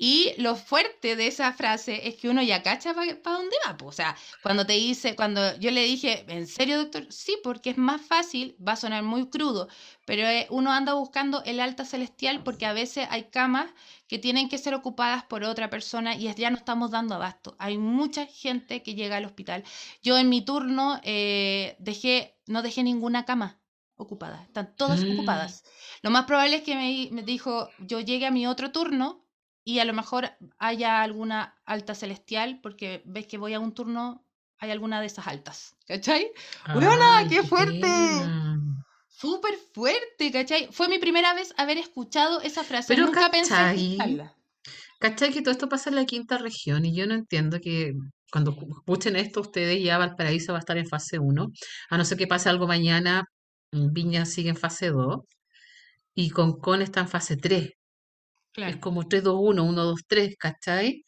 [0.00, 3.76] Y lo fuerte de esa frase es que uno ya cacha para dónde va.
[3.76, 3.86] po.
[3.86, 7.06] O sea, cuando te dice, cuando yo le dije, ¿en serio, doctor?
[7.10, 9.68] Sí, porque es más fácil, va a sonar muy crudo,
[10.04, 13.70] pero eh, uno anda buscando el alta celestial porque a veces hay camas
[14.06, 17.56] que tienen que ser ocupadas por otra persona y ya no estamos dando abasto.
[17.58, 19.64] Hay mucha gente que llega al hospital.
[20.02, 23.60] Yo en mi turno eh, dejé, no dejé ninguna cama
[23.96, 25.64] ocupada, están todas Mm, ocupadas.
[26.02, 29.27] Lo más probable es que me, me dijo, yo llegue a mi otro turno
[29.70, 34.24] y a lo mejor haya alguna alta celestial, porque ves que voy a un turno,
[34.58, 36.30] hay alguna de esas altas, ¿cachai?
[36.74, 37.80] ¡Huevona, qué qué fuerte!
[37.82, 38.58] pena.
[39.10, 40.68] Súper fuerte, ¿cachai?
[40.72, 43.84] Fue mi primera vez haber escuchado esa frase, Pero nunca pensé ¿cachai?
[43.84, 44.34] escucharla.
[45.00, 46.86] ¿Cachai que todo esto pasa en la quinta región?
[46.86, 47.92] Y yo no entiendo que
[48.32, 51.48] cuando cu- escuchen esto, ustedes ya Valparaíso va a estar en fase 1,
[51.90, 53.24] a no ser que pase algo mañana,
[53.70, 55.18] Viña sigue en fase 2
[56.14, 57.72] y Concón está en fase 3.
[58.58, 58.80] Es Claro.
[58.80, 61.04] como 3, 2, 1, 1, 2, 3, ¿cachai?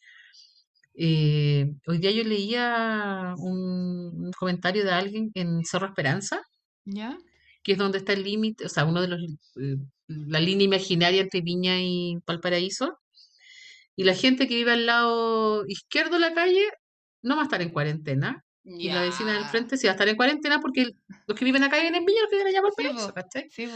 [0.93, 6.41] Eh, hoy día yo leía un, un comentario de alguien en Cerro Esperanza,
[6.85, 7.17] ¿Ya?
[7.63, 9.21] que es donde está el límite, o sea, uno de los,
[9.59, 12.97] eh, la línea imaginaria entre Viña y Valparaíso.
[13.95, 16.63] Y la gente que vive al lado izquierdo de la calle
[17.21, 18.43] no va a estar en cuarentena.
[18.63, 19.49] Y la vecina del Ya.
[19.49, 20.91] frente sí va a estar en cuarentena porque
[21.27, 23.13] los que viven acá viven en Viña, los que viven allá en Sí, Valparaíso, po.
[23.15, 23.49] ¿cachai?
[23.51, 23.67] Sí.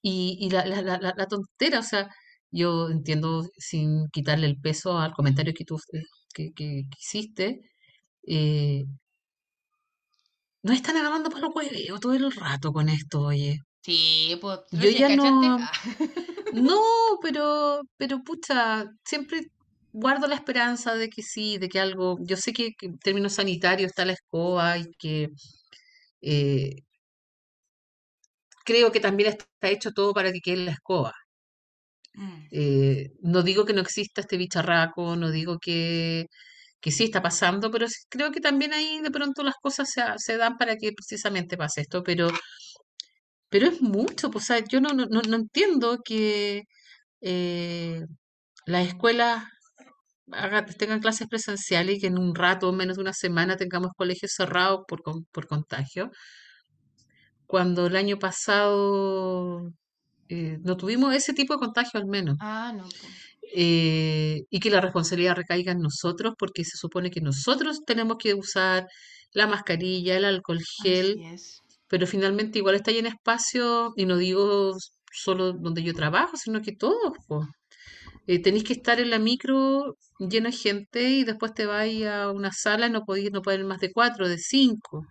[0.00, 2.08] Y, y la, la, la- la tontera, o sea,
[2.52, 6.02] yo entiendo sin quitarle el peso al comentario que tú eh,
[6.34, 7.60] que, que- que hiciste,
[8.26, 8.84] eh,
[10.64, 13.58] no están agarrando para los hueveos todo el rato con esto, oye.
[13.82, 15.58] Sí, pues, Yo ya no,
[16.50, 16.80] no,
[17.22, 19.42] pero, pero pucha, siempre
[19.92, 23.34] guardo la esperanza de que sí, de que algo, yo sé que, que en términos
[23.34, 25.28] sanitarios está la escoba y que
[26.22, 26.76] eh,
[28.64, 31.12] creo que también está hecho todo para que quede la escoba.
[32.14, 32.48] Mm.
[32.50, 36.26] Eh, no digo que no exista este bicharraco, no digo que,
[36.80, 40.36] que sí está pasando, pero creo que también ahí de pronto las cosas se, se
[40.36, 42.28] dan para que precisamente pase esto, pero,
[43.48, 46.62] pero es mucho, pues, o sea, yo no, no, no entiendo que
[47.22, 48.02] eh,
[48.66, 49.44] las escuelas
[50.32, 54.32] haga- tengan clases presenciales y que en un rato, menos de una semana, tengamos colegios
[54.34, 55.02] cerrados por,
[55.32, 56.10] por contagio,
[57.46, 59.72] cuando el año pasado
[60.32, 62.36] eh, no tuvimos ese tipo de contagio al menos.
[62.40, 62.88] Ah, no,
[63.54, 68.32] eh, y que la responsabilidad recaiga en nosotros, porque se supone que nosotros tenemos que
[68.34, 68.86] usar
[69.32, 71.18] la mascarilla, el alcohol gel,
[71.86, 74.74] pero finalmente igual está ahí en espacio, y no digo
[75.12, 77.46] solo donde yo trabajo, sino que todos, po.
[78.26, 82.30] Eh, tenéis que estar en la micro lleno de gente y después te vas a
[82.30, 85.04] una sala y no podéis, no pueden ir más de cuatro, de cinco.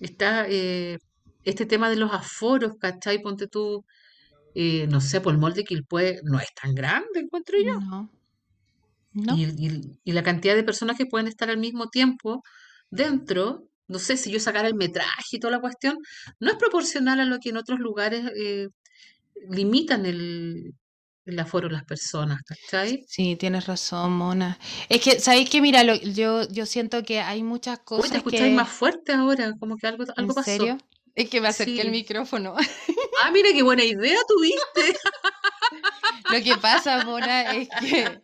[0.00, 0.98] Está eh,
[1.44, 3.20] este tema de los aforos, ¿cachai?
[3.20, 3.84] Ponte tú,
[4.54, 7.80] eh, no sé, por el molde Quilpué no es tan grande, encuentro yo.
[7.90, 8.10] No,
[9.14, 9.36] no.
[9.36, 12.42] Y, y- y la cantidad de personas que pueden estar al mismo tiempo
[12.90, 15.96] dentro, no sé si yo sacara el metraje y toda la cuestión,
[16.40, 18.68] no es proporcional a lo que en otros lugares eh,
[19.50, 20.74] limitan el,
[21.26, 23.06] el aforo de las personas, ¿cachai?
[23.06, 24.58] Sí, tienes razón, Mona.
[24.88, 25.60] Es que, ¿sabéis qué?
[25.60, 28.74] Mira, lo- yo, yo siento que hay muchas Uy, te cosas escucháis más que...
[28.74, 30.44] fuerte ahora, como que algo, ¿En algo pasó.
[30.44, 30.78] serio?
[31.14, 31.90] Es que me acerqué el Sí.
[31.90, 32.54] micrófono.
[33.22, 34.98] Ah, mira qué buena idea tuviste.
[36.32, 38.20] Lo que pasa, Mona, es que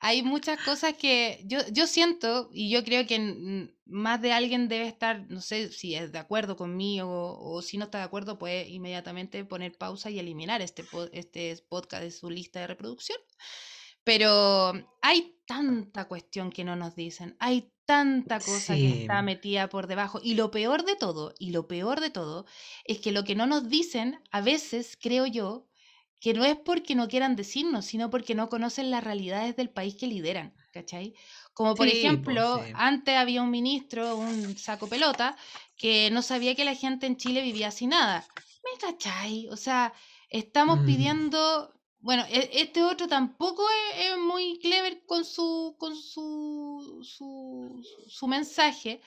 [0.00, 4.88] hay muchas cosas que yo, yo siento y yo creo que más de alguien debe
[4.88, 8.38] estar, no sé si es de acuerdo conmigo o, o si no está de acuerdo,
[8.38, 13.18] puede inmediatamente poner pausa y eliminar este, este podcast de su lista de reproducción.
[14.04, 14.72] Pero
[15.02, 20.20] hay tanta cuestión que no nos dicen, hay tanta cosa que está metida por debajo.
[20.22, 22.46] Y lo peor de todo, y lo peor de todo,
[22.84, 25.68] es que lo que no nos dicen, a veces creo yo,
[26.20, 29.96] que no es porque no quieran decirnos, sino porque no conocen las realidades del país
[29.96, 31.14] que lideran, ¿cachai?
[31.52, 32.68] Como por Sí, po, ejemplo, sí.
[32.72, 35.36] antes había un ministro, un saco pelota,
[35.76, 38.32] que no sabía que la gente en Chile vivía sin nada.
[38.64, 39.48] ¿Me cachai?
[39.50, 39.92] O sea,
[40.28, 40.86] estamos Mm.
[40.86, 43.62] pidiendo, bueno, e- este otro tampoco
[43.94, 49.00] es, es muy clever con su con su, su, su mensaje,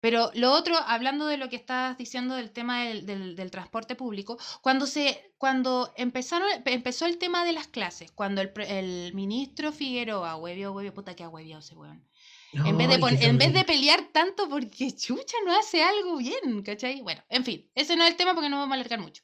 [0.00, 3.94] pero lo otro, hablando de lo que estabas diciendo del tema del, del- del transporte
[3.96, 9.72] público, cuando se cuando empezaron empezó el tema de las clases, cuando el, el ministro
[9.72, 12.06] Figueroa, huevio, huevio, puta que ha hueviado ese hueón.
[12.54, 16.62] En vez, de pon- en vez de pelear tanto porque Chucha no hace algo bien,
[16.62, 17.00] ¿cachai?
[17.00, 19.22] Bueno, en fin, ese no es el tema porque no vamos a alargar mucho.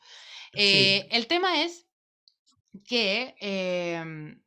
[0.55, 0.61] Sí.
[0.61, 1.88] Eh, el tema es
[2.85, 4.41] que em,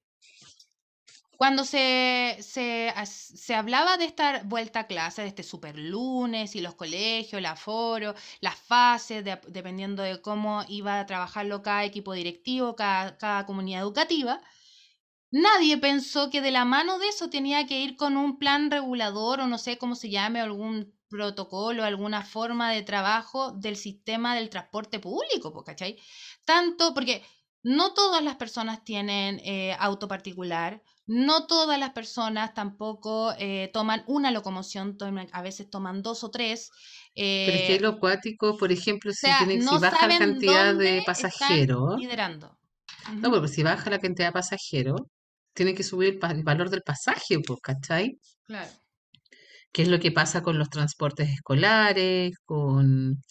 [1.37, 6.61] cuando se, se, se hablaba de esta vuelta a clase, de este super lunes y
[6.61, 12.13] los colegios, el aforo, las fases, de- dependiendo de cómo iba a trabajarlo cada equipo
[12.13, 14.39] directivo, cada, cada comunidad educativa,
[15.31, 19.41] nadie pensó que de la mano de eso tenía que ir con un plan regulador
[19.41, 24.49] o no sé cómo se llame, algún protocolo, alguna forma de trabajo del sistema del
[24.49, 25.99] transporte público, ¿cachai?
[26.45, 27.23] Tanto porque
[27.63, 34.03] no todas las personas tienen eh, auto particular, no todas las personas tampoco eh, toman
[34.07, 36.69] una locomoción, toman- a veces toman dos o tres.
[37.15, 40.07] Pero es que eh, lo acuático, por ejemplo, o si, sea, tiene, si no baja
[40.07, 42.57] la cantidad de pasajeros, liderando.
[43.21, 45.01] no, porque si baja la cantidad de pasajeros,
[45.53, 48.17] tiene que subir el, pa- el valor del pasaje, pues, ¿cachai?
[48.45, 48.71] Claro.
[49.71, 53.21] ¿Qué es lo que pasa con los transportes escolares, con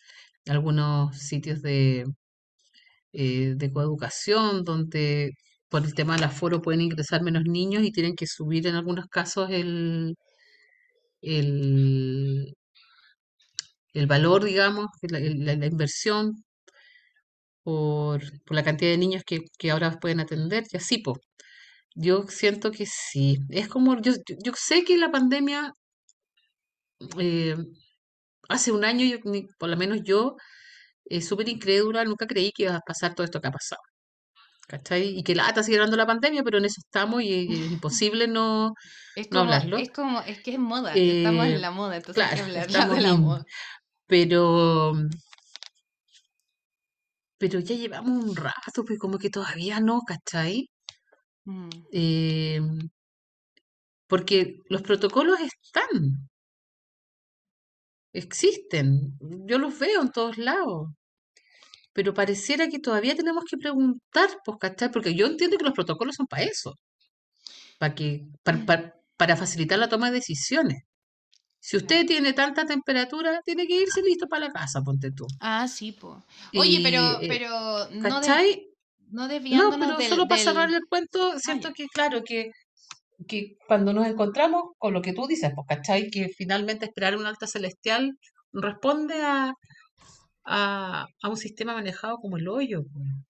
[0.48, 2.06] algunos sitios de,
[3.12, 5.32] eh, de coeducación, donde
[5.68, 9.06] por el tema del aforo pueden ingresar menos niños y tienen que subir en algunos
[9.08, 10.16] casos el,
[11.22, 12.54] el,
[13.94, 16.42] el valor, digamos, la, la- inversión
[17.62, 21.18] por, por la cantidad de niños que, que ahora pueden atender y así, pues.
[21.96, 23.38] Yo siento que sí.
[23.50, 24.12] Es como, yo,
[24.44, 25.74] yo, sé que la pandemia,
[27.18, 27.56] eh,
[28.48, 29.18] hace un año, yo,
[29.58, 30.36] por lo menos yo,
[31.10, 33.82] eh, súper incrédula, nunca creí que iba a pasar todo esto que ha pasado.
[34.68, 35.18] ¿Cachai?
[35.18, 38.72] Y que lata sigue dando la pandemia, pero en eso estamos y es imposible no,
[39.14, 39.78] Es no como, hablarlo.
[39.78, 42.42] es como, es que es moda, estamos Eh, en la moda, entonces hay que claro,
[42.42, 43.44] hablar estamos de la moda.
[44.06, 44.94] pero,
[47.38, 50.68] pero ya llevamos un rato, pues como que todavía no, ¿cachai?
[51.46, 52.60] Mm, Eh,
[54.06, 56.28] porque los protocolos están,
[58.12, 59.18] existen,
[59.48, 60.88] yo los veo en todos lados,
[62.00, 64.90] pero pareciera que todavía tenemos que preguntar, pues, ¿cachai?
[64.90, 66.78] Porque yo entiendo que los protocolos son para eso,
[67.78, 70.84] para que, para, para, para facilitar la toma de decisiones.
[71.58, 75.26] Si usted tiene tanta temperatura, tiene que irse listo para la casa, ponte tú.
[75.40, 76.24] Ah, sí, po.
[76.56, 77.50] Oye, Y, pero, eh, pero
[77.90, 82.50] no, no pero del, solo para cerrar el cuento, siento que, claro, que,
[83.28, 86.08] que cuando nos encontramos con lo que tú dices, pues, ¿cachai?
[86.08, 88.16] Que finalmente esperar un alta celestial
[88.54, 89.52] responde a,
[90.44, 92.82] a, a un sistema manejado como el hoyo.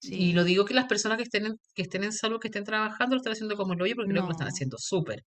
[0.03, 2.65] Y lo digo que las personas que estén en, que estén en salud, que estén
[2.65, 4.49] trabajando, lo están haciendo como el hoyo porque que lo están No.
[4.49, 5.25] haciendo súper,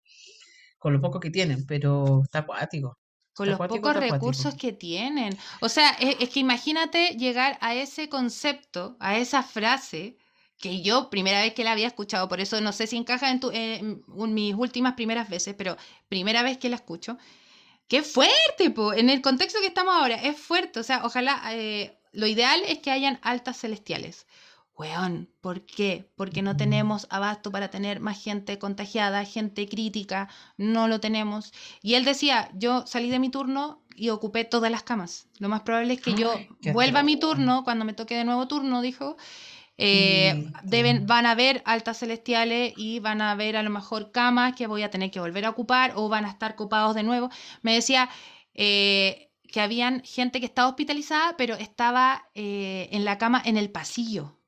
[0.78, 2.98] con lo poco que tienen, pero está acuático.
[3.34, 4.14] Con Está los acuático, pocos acuático.
[4.14, 5.36] recursos que tienen.
[5.60, 10.16] O sea, es, es que imagínate llegar a ese concepto, a esa frase,
[10.58, 13.40] que yo primera vez que la había escuchado, por eso no sé si encaja en,
[13.40, 14.02] tu, en
[14.34, 15.76] mis últimas primeras veces, pero
[16.08, 17.16] primera vez que la escucho.
[17.92, 18.94] ¡Qué fuerte, po!
[18.94, 20.80] En el contexto que estamos ahora, es fuerte.
[20.80, 24.26] O sea, ojalá, eh, lo ideal es que hayan altas celestiales.
[24.78, 26.10] Weón, ¿por qué?
[26.16, 31.52] Porque no tenemos abasto para tener más gente contagiada, gente crítica, no lo tenemos.
[31.82, 35.26] Y él decía, yo salí de mi turno y ocupé todas las camas.
[35.38, 36.34] Lo más probable es que yo
[36.72, 39.18] vuelva a mi turno, cuando me toque de nuevo turno, dijo,
[39.78, 44.12] eh, Y, deben, van a haber altas celestiales y van a haber a lo mejor
[44.12, 47.02] camas que voy a tener que volver a ocupar o van a estar copados de
[47.02, 47.30] nuevo.
[47.62, 48.08] Me decía
[48.54, 53.70] eh, que habían gente que estaba hospitalizada, pero estaba eh, en la cama en el
[53.70, 54.38] pasillo.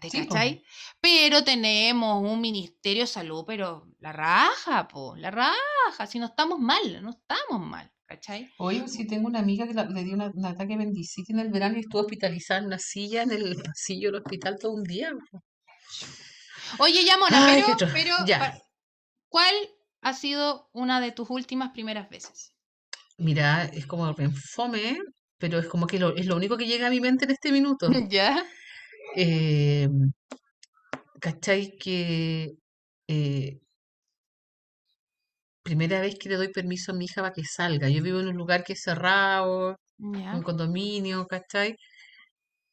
[0.00, 0.28] ¿Te sí, po.
[0.28, 0.62] cachai?
[1.00, 6.06] Pero tenemos un Ministerio de Salud, pero la raja, po, la raja.
[6.06, 8.50] Si no estamos mal, no estamos mal, ¿cachai?
[8.58, 11.50] Oye, sí tengo una amiga que la- le dio una- un ataque apendicitis en el
[11.50, 15.12] verano y estuvo hospitalizada en una silla en el pasillo del hospital todo un día.
[16.80, 17.62] Oye, ya, Mona, Ay,
[17.92, 18.58] pero, Ya,
[19.28, 19.54] ¿cuál
[20.02, 22.52] ha sido una de tus últimas primeras veces?
[23.16, 24.98] mira, es como bien fome,
[25.38, 27.52] pero es como que lo- es lo único que llega a mi mente en este
[27.52, 27.86] minuto.
[28.10, 28.44] ¿Ya?
[29.16, 29.88] Eh,
[31.20, 31.76] ¿cachai?
[31.78, 32.54] Que
[33.08, 33.60] eh,
[35.62, 37.88] primera vez que le doy permiso a mi hija para que salga.
[37.88, 39.76] Yo vivo en un lugar que es cerrado,
[40.30, 40.42] un ¿Ya?
[40.42, 41.76] condominio, ¿cachai?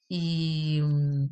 [0.10, 1.28] Y, mm,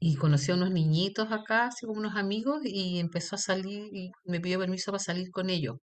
[0.00, 4.10] y conocí a unos niñitos acá, así como unos amigos, y empezó a salir y
[4.24, 5.76] me pidió permiso para salir con ellos.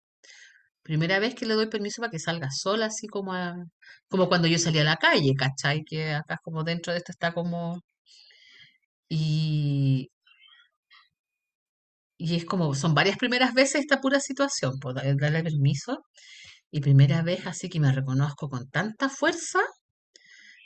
[0.82, 3.54] Primera vez que le doy permiso para que salga sola, así como, a-
[4.08, 5.84] como cuando yo salía a la calle, ¿cachai?
[5.84, 7.80] Que acá como dentro de esto está como...
[9.08, 10.10] Y,
[12.18, 15.98] y es como, son varias primeras veces esta pura situación, por darle permiso.
[16.70, 19.60] Y primera vez así que me reconozco con tanta fuerza,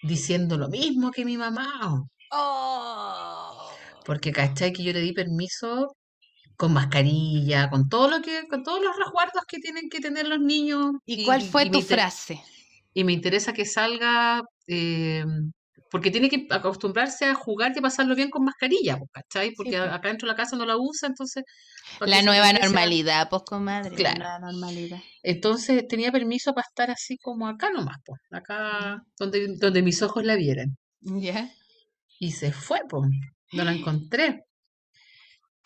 [0.02, 2.02] diciendo lo mismo que mi mamá.
[2.32, 3.70] Oh.
[4.04, 4.72] Porque, ¿cachai?
[4.72, 5.96] Que yo le di permiso
[6.56, 10.40] con mascarilla, con todo lo que, con todos los resguardos que tienen que tener los
[10.40, 10.90] niños.
[11.06, 12.42] ¿Y cuál fue y me tu inter- frase?
[12.92, 15.24] y me interesa que salga eh,
[15.90, 19.48] porque tiene que acostumbrarse a jugar y a pasarlo bien con mascarilla, pues, ¿cachai?
[19.50, 19.82] Sí, Porque po.
[19.84, 21.44] a- acá dentro de la casa no la usa, entonces...
[22.00, 23.94] La nueva normalidad, pues, comadre.
[23.96, 24.18] Claro.
[24.20, 25.00] La nueva normalidad.
[25.22, 30.24] Entonces tenía permiso para estar así como acá nomás, pues, acá donde, donde mis ojos
[30.24, 30.76] la vieran.
[31.00, 31.50] ¿Ya?
[32.18, 33.10] Y se fue, pues,
[33.52, 34.44] no la encontré.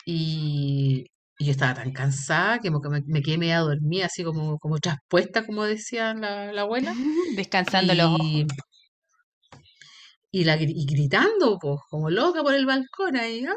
[0.05, 1.05] Y,
[1.37, 5.45] y yo estaba tan cansada que me, me quedé media dormida, así como, como traspuesta,
[5.45, 6.93] como decía la, la abuela.
[7.35, 8.45] Descansando los ojos.
[10.37, 13.55] Y, la, y gritando, pues, como loca por el balcón ahí, ¡Mamá!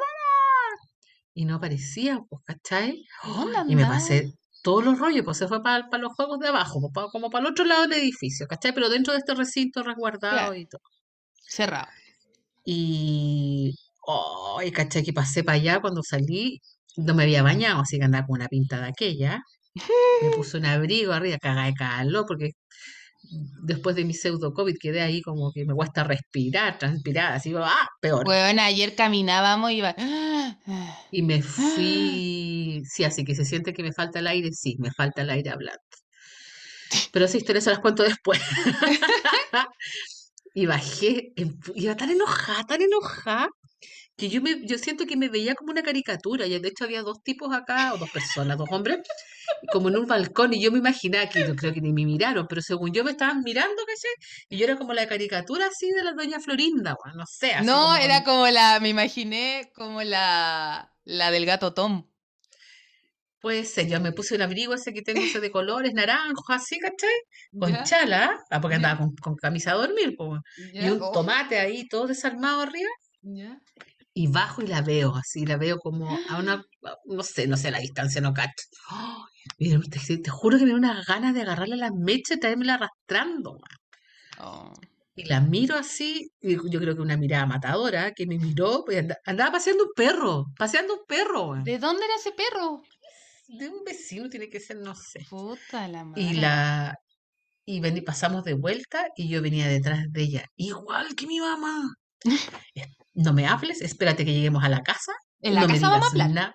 [1.34, 3.04] Y no aparecía, pues, ¿cachai?
[3.24, 4.32] ¿Dónde Y me pasé
[4.62, 7.46] todos los rollos, pues se fue para los juegos de abajo, pues, pa- como para
[7.46, 8.72] el otro lado del edificio, ¿cachai?
[8.74, 10.54] Pero dentro de este recinto resguardado Claro.
[10.54, 10.82] y todo.
[11.48, 11.88] Cerrado.
[12.64, 13.74] Y,
[14.06, 15.02] oh, y ¿cachai?
[15.02, 16.60] Que pasé para allá cuando salí,
[16.96, 19.40] no me había bañado, así que andaba con una pinta de aquella.
[20.22, 22.50] Me puse un abrigo arriba, cagada de calor, porque
[23.62, 27.86] después de mi pseudo COVID quedé ahí como que me cuesta respirar, transpirar, así, ah,
[28.00, 28.24] peor.
[28.24, 29.94] Bueno, ayer caminábamos y iba.
[31.10, 34.90] Y me fui, sí, así que se siente que me falta el aire, sí, me
[34.90, 35.80] falta el aire hablando.
[37.12, 38.40] Pero esa historia se las cuento después.
[40.54, 43.48] Y bajé, pu- iba tan enojada, tan enojada,
[44.18, 46.46] que yo, me, yo siento que me veía como una caricatura.
[46.46, 48.98] Y de hecho había dos tipos acá, o dos personas, dos hombres,
[49.72, 50.52] como en un balcón.
[50.54, 53.12] Y yo me imaginaba que yo creo que ni me miraron, pero según yo me
[53.12, 54.12] estaban mirando, ¿cachai?
[54.50, 57.74] Y yo era como la caricatura así de la doña Florinda, no sé, así No,
[57.74, 62.08] como era como la, me imaginé como la, la del gato Tom.
[63.40, 66.78] Puede ser, yo me puse un abrigo ese que tengo ese de colores, naranjos, así,
[66.80, 67.14] ¿cachai?
[67.56, 71.58] Con chala, ah, porque andaba con, con camisa a dormir, po, y un Oh, tomate
[71.60, 72.90] ahí todo desarmado arriba.
[74.20, 76.54] Y bajo y la veo, así, la veo como a una,
[76.84, 78.64] a- no sé, no sé la distancia, no cacho.
[78.90, 79.26] ¡Oh!
[79.58, 82.74] Mira, te, te juro que me da unas ganas de agarrarle las mechas y traérmela
[82.74, 83.58] arrastrando.
[84.40, 84.72] Oh.
[85.14, 88.98] Y la miro así, y yo creo que una mirada matadora, que me miró, pues,
[88.98, 91.54] anda- andaba paseando un perro, paseando un perro.
[91.62, 92.82] ¿De dónde era ese perro?
[93.48, 95.26] De un vecino tiene que ser, no sé.
[95.30, 96.22] Puta la madre.
[96.22, 96.94] Y la
[97.64, 101.82] y vení, pasamos de vuelta y yo venía detrás de ella, igual que mi mamá.
[103.24, 105.12] No me hables, espérate que lleguemos a la casa.
[105.40, 106.30] En la no me casa vamos a digas hablar.
[106.30, 106.54] nada.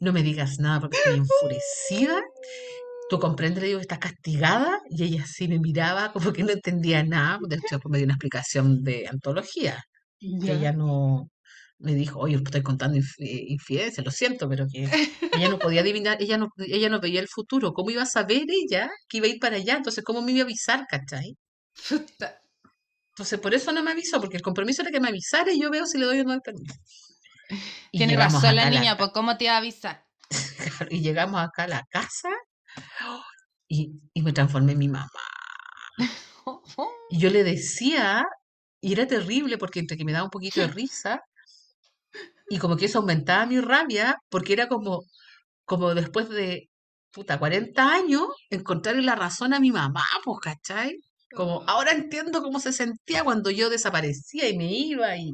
[0.00, 2.20] No me digas nada porque estoy enfurecida.
[3.08, 4.80] Tú comprendes, le digo, estás castigada.
[4.90, 7.38] Y ella sí me miraba como que no entendía nada.
[7.48, 9.82] De hecho, después me dio una explicación de antología.
[10.18, 10.52] Que Ya.
[10.54, 11.28] ella no
[11.78, 14.84] me dijo, oye, estoy contando eh, infidencias, lo siento, pero que
[15.46, 17.72] ella no podía adivinar, ella no, ella no veía el futuro.
[17.72, 19.76] ¿Cómo iba a saber ella que iba a ir para allá?
[19.76, 21.36] Entonces, ¿cómo me iba a avisar, cachai?
[21.88, 22.38] Puta.
[23.12, 25.70] Entonces, por eso no me avisó, porque el compromiso era que me avisara y yo
[25.70, 26.74] veo si le doy o no el permiso.
[27.92, 30.06] Y Tiene razón la niña, pues ¿cómo te iba a avisar?
[30.90, 32.30] y llegamos acá a la casa
[33.68, 35.10] y, y me transformé en mi mamá.
[37.10, 38.24] Y yo le decía,
[38.80, 41.22] y era terrible porque entre que me daba un poquito de risa
[42.48, 45.04] y como que eso aumentaba mi rabia, porque era como,
[45.64, 46.68] como después de,
[47.10, 50.98] puta, 40 años, encontrarle la razón a mi mamá, pues, ¿cachai?
[51.34, 55.30] Como ahora entiendo cómo se sentía cuando yo desaparecía y me iba y,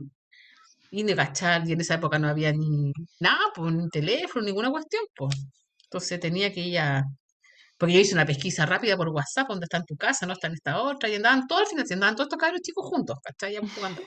[0.90, 5.04] y cachar, y en esa época no había ni nada, pues, ni teléfono, ninguna cuestión,
[5.16, 5.34] pues.
[5.84, 7.04] Entonces tenía que ir a...
[7.78, 10.26] Porque yo hice una pesquisa rápida por WhatsApp, ¿dónde está en tu casa?
[10.26, 11.08] ¿No está en esta otra?
[11.08, 13.54] Y andaban todos al final, andaban todos estos cabros chicos juntos, ¿cachai?
[13.54, 14.02] Ya jugando.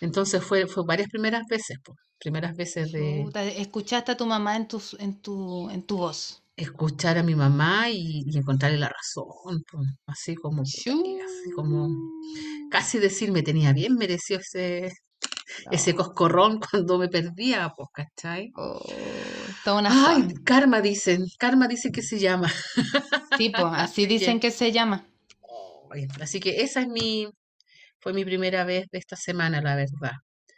[0.00, 1.98] Entonces fue, fue varias primeras veces, pues.
[2.18, 3.24] Primeras veces de
[3.56, 6.39] escuchaste a tu mamá en tu, en tu, en tu voz.
[6.56, 9.88] Escuchar a mi mamá y, y encontrarle la razón, pues.
[10.06, 10.90] Así como, así
[12.70, 14.90] casi decir, me tenía bien merecido ese,
[15.70, 18.50] ese coscorrón cuando me perdía, pues, ¿cachai?
[18.56, 18.80] Oh,
[19.64, 22.50] toda una Ay, karma dicen, karma dice que se llama.
[23.36, 25.06] Sí, pues, así dicen que, que se llama.
[26.20, 27.28] así que esa es mi,
[28.00, 30.12] fue mi primera vez de esta semana, la verdad.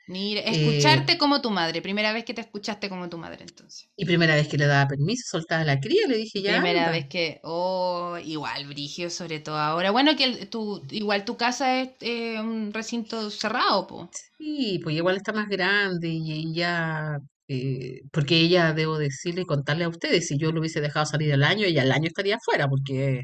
[0.06, 1.82] Mira, Eh, escucharte como tu madre.
[1.82, 3.88] Primera vez que te escuchaste como tu madre, entonces.
[3.96, 6.92] y primera vez que le daba permiso, soltaba la cría, le dije, ya Primera anda.
[6.92, 9.90] vez que, oh, igual, Brigio, sobre todo ahora.
[9.90, 14.10] Bueno, que el- tu, igual tu casa es eh, un recinto cerrado, po.
[14.38, 17.18] Sí, pues igual está más grande y ella,
[17.48, 21.32] eh, porque ella, debo decirle y contarle a ustedes, si yo lo hubiese dejado salir
[21.32, 23.22] al año, ella al año estaría afuera, porque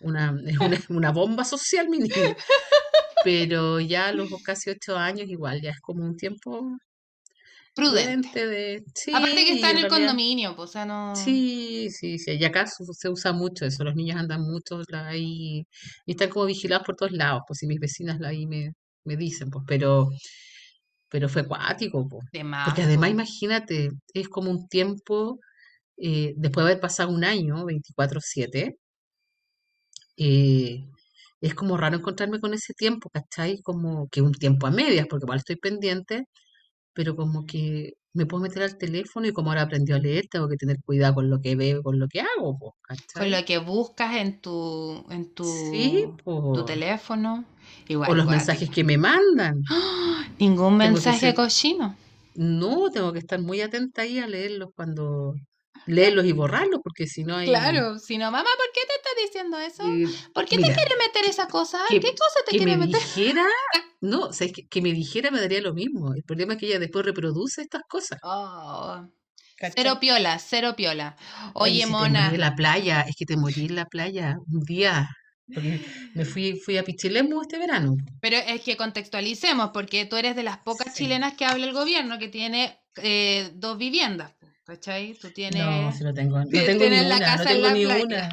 [0.00, 2.34] una, es una, una bomba social, mi niña.
[3.24, 6.78] Pero ya a los casi ocho años, igual ya es como un tiempo
[7.74, 8.28] Prudente.
[8.28, 8.84] prudente de...
[9.12, 10.94] Aparte que está en el realidad, condominio, pues, o sea, no.
[11.12, 15.08] sí, sí, sí, y acá se se usa mucho eso, los niños andan mucho la-
[15.08, 15.66] ahí
[16.06, 18.72] y están como vigilados por todos lados, pues si mis vecinas la- ahí me,
[19.04, 20.10] me dicen, pues, pero,
[21.08, 22.24] pero fue acuático, pues.
[22.32, 23.10] De Porque más, además, po.
[23.10, 25.40] imagínate, es como un tiempo,
[25.98, 28.78] eh, después de haber pasado un año, 24/7,
[30.16, 30.84] eh,
[31.40, 33.60] es como raro encontrarme con ese tiempo, ¿cachai?
[33.62, 36.24] Como que un tiempo a medias, porque igual estoy pendiente,
[36.94, 40.48] pero como que me puedo meter al teléfono y como ahora aprendí a leer, tengo
[40.48, 42.76] que tener cuidado con lo que veo, con lo que hago, po,
[43.16, 43.30] Con ¿cachai?
[43.30, 46.16] lo que buscas en tu, en Sí, tu,
[46.52, 47.44] tu teléfono.
[48.08, 49.56] O Igual, los mensajes que me mandan.
[49.70, 50.26] ¡Ah!
[50.38, 51.96] Ningún Tengo mensaje ser, cochino.
[52.34, 55.34] no, tengo que estar muy atenta ahí a leerlos cuando,
[55.86, 59.10] leerlos y borrarlos, porque si no hay, Claro, si no, mamá, ¿por qué te está
[59.22, 59.82] diciendo eso?
[59.82, 61.78] eh, ¿Por qué te quiere meter esa cosa?
[61.84, 63.00] que, ¿Qué cosa te que quiere me meter?
[63.02, 63.46] dijera,
[64.00, 66.14] no, sabes que, que me dijera me daría lo mismo.
[66.14, 68.20] El problema es que ella después reproduce estas cosas.
[68.22, 69.08] Oh,
[69.66, 71.16] cero piola, cero piola.
[71.54, 73.86] Oye, Oye, si te morí en Mona, la playa, es que te morí en la
[73.86, 75.08] playa un día,
[75.52, 75.80] porque
[76.14, 77.96] me fui, fui a Pichilemu este verano.
[78.20, 80.94] pero es que contextualicemos, porque tú eres de las pocas Sí.
[80.94, 84.34] chilenas que habla el gobierno que tiene eh, dos viviendas,
[84.68, 85.14] ¿cachai?
[85.14, 87.72] Tú No, tienes, si no tengo, no tengo ni tienes la una, no tengo la
[87.72, 88.04] ni playa.
[88.04, 88.28] una,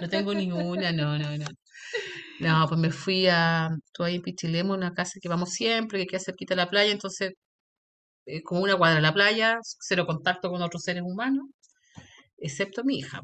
[0.00, 1.46] no tengo ni una, no, no, no.
[2.38, 6.06] No, pues me fui a, estuve ahí en Pichilemu, una casa que vamos siempre, que
[6.06, 7.32] queda cerquita de la playa, entonces,
[8.26, 11.46] eh, como una cuadra de la playa, cero contacto con otros seres humanos,
[12.38, 13.20] excepto mi hija.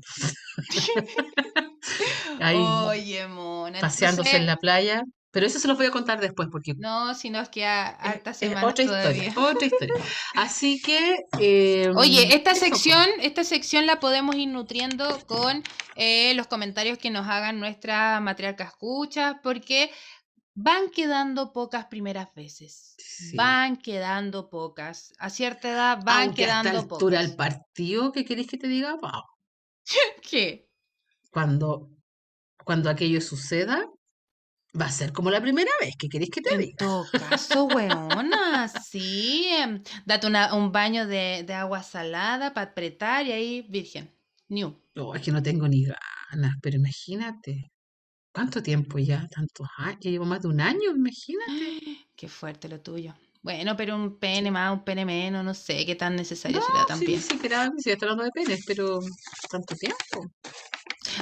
[2.41, 6.49] Ahí Oye, Mona, paseándose en la playa, pero eso se los voy a contar después,
[6.51, 9.35] porque no, si nos queda es semanas otra historia, todavía.
[9.37, 9.95] otra historia.
[10.35, 12.61] Así que, eh, Oye, esta pues.
[12.61, 15.63] sección, esta sección la podemos ir nutriendo con
[15.97, 19.91] eh, los comentarios que nos hagan nuestra matriarca escucha, porque
[20.55, 22.95] van quedando pocas primeras veces.
[22.97, 23.37] Sí.
[23.37, 25.13] Van quedando pocas.
[25.19, 27.51] A cierta edad van Aunque quedando altura del pocas.
[27.51, 28.97] partido, ¿qué queréis que te diga?
[28.97, 29.23] Wow.
[30.29, 30.69] ¿Qué?
[31.31, 31.91] Cuando,
[32.65, 33.87] cuando aquello suceda,
[34.81, 35.95] va a ser como la primera vez.
[35.99, 36.77] ¿Qué queréis que te En diga?
[36.77, 39.47] todo caso, weona, sí.
[39.51, 44.11] em, Date una- un baño de, de agua salada para apretar y ahí, virgen.
[44.49, 44.75] New.
[44.95, 47.73] No, es que no tengo ni ganas, pero imagínate.
[48.33, 49.29] ¿Cuánto tiempo ya?
[49.29, 49.99] ¿Tantos años?
[50.03, 51.47] Ya llevo más de un año, imagínate.
[52.17, 53.15] Qué fuerte lo tuyo.
[53.43, 56.87] Bueno, pero un pene más, un pene menos, no sé qué tan necesario No, será
[56.87, 57.23] sí, también.
[57.23, 59.01] sí, que era, sí, estoy hablando de penes, pero
[59.51, 60.31] tanto tiempo.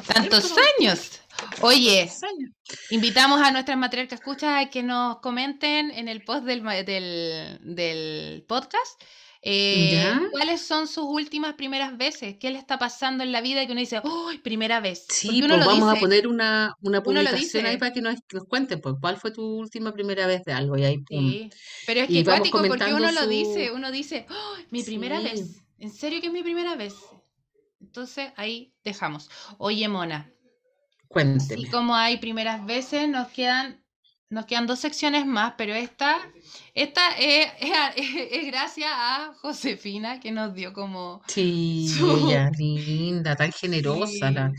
[0.07, 1.21] Tantos años.
[1.61, 2.51] Oye, tantos años.
[2.91, 8.45] invitamos a nuestras matriarcas escuchas a que nos comenten en el post del, del, del
[8.49, 9.01] podcast
[9.43, 13.73] eh, cuáles son sus últimas primeras veces, qué le está pasando en la vida que
[13.73, 15.07] uno dice, ¡Uy, primera vez!
[15.09, 18.45] Sí, uno pues lo vamos a poner una, una publicación ahí para que nos, nos
[18.45, 20.77] cuenten, pues, ¿cuál fue tu última primera vez de algo?
[20.77, 21.05] Y ahí.
[21.09, 21.51] Sí,
[21.85, 25.63] pero es que cuático porque uno lo dice, uno dice, ¡Oh, mi primera Sí, vez!
[25.79, 26.95] ¿En serio que es mi primera vez?
[27.81, 29.31] Entonces ahí dejamos.
[29.59, 30.33] Oye, Mona,
[31.39, 31.71] así cuénteme.
[31.71, 33.83] como hay primeras veces, nos quedan,
[34.29, 36.17] nos quedan dos secciones más, pero esta,
[36.75, 37.47] esta es,
[37.97, 42.11] es gracias a Josefina que nos dio como Sí, su...
[42.11, 44.31] ella, linda, tan generosa.
[44.31, 44.53] La...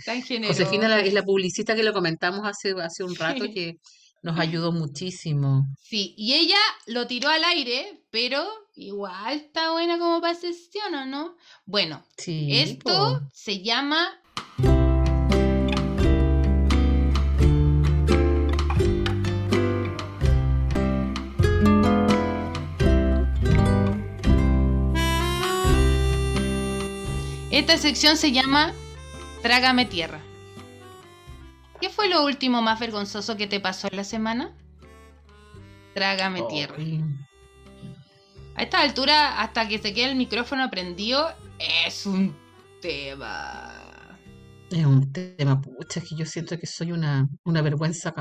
[0.47, 3.77] Josefina la- es la publicista que lo comentamos hace, hace un rato que
[4.23, 5.67] nos ayudó muchísimo.
[5.81, 6.57] Sí, y ella
[6.87, 8.45] lo tiró al aire, pero
[8.75, 11.35] igual está buena como para sesión, ¿o no?
[11.65, 13.29] Bueno, Sí, esto po.
[13.33, 14.09] se llama
[27.57, 28.71] Esta sección se llama
[29.41, 30.19] Trágame Tierra.
[31.81, 34.53] ¿Qué fue lo último más vergonzoso que te pasó en la semana?
[35.95, 36.75] Trágame Tierra.
[36.77, 37.03] Ay,
[38.53, 42.37] A esta altura, hasta que se quede el micrófono prendido, es un
[42.79, 43.66] tema.
[44.69, 48.13] Es un tema, pucha, que yo siento que soy una, una vergüenza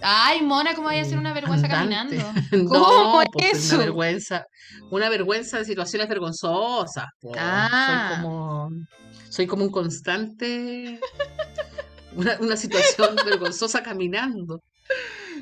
[0.00, 2.16] Ay, Mona, ¿cómo vaya a ser eh, una vergüenza andante.
[2.18, 2.32] caminando?
[2.68, 3.74] ¿Cómo No, es pues eso?
[3.76, 4.46] una vergüenza,
[4.90, 7.06] una vergüenza de situaciones vergonzosas.
[7.20, 8.70] Soy Ah, como,
[9.30, 10.98] soy como un constante,
[12.16, 14.60] una, una situación vergonzosa caminando.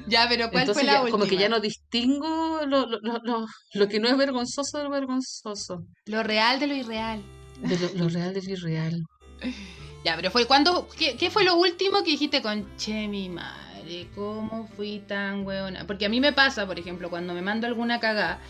[0.06, 3.18] ya, pero ¿cuál fue Entonces la ya, como que ya no distingo lo, lo, lo,
[3.22, 7.22] lo- lo que no es vergonzoso de lo vergonzoso, Lo real de lo irreal.
[7.62, 9.02] de lo real de lo irreal.
[10.04, 10.88] Ya, pero fue cuando.
[10.98, 14.08] ¿qué, qué fue lo último que dijiste con che, mi madre?
[14.14, 15.86] ¿Cómo fui tan hueona?
[15.86, 18.40] Porque a mí me pasa, por ejemplo, cuando me mando alguna cagada,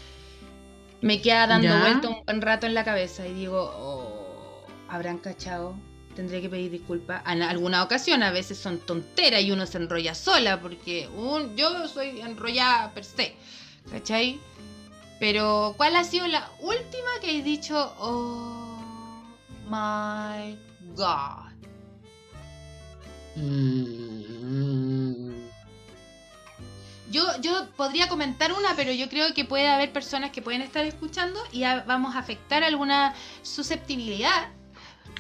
[1.01, 1.81] me queda dando ¿Ya?
[1.81, 5.75] vuelta un buen rato en la cabeza y digo, oh, habrán cachado,
[6.15, 7.23] tendré que pedir disculpas.
[7.27, 11.89] En alguna ocasión, a veces son tonteras y uno se enrolla sola, porque un, yo
[11.89, 13.35] soy enrollada per se,
[13.91, 14.39] ¿cachai?
[15.19, 19.23] Pero, ¿cuál ha sido la última que he dicho, oh
[19.69, 21.51] my god?
[23.37, 25.31] Mm,
[27.11, 30.85] Yo, yo podría comentar una, pero yo creo que puede haber personas que pueden estar
[30.85, 34.53] escuchando y a- vamos a afectar alguna susceptibilidad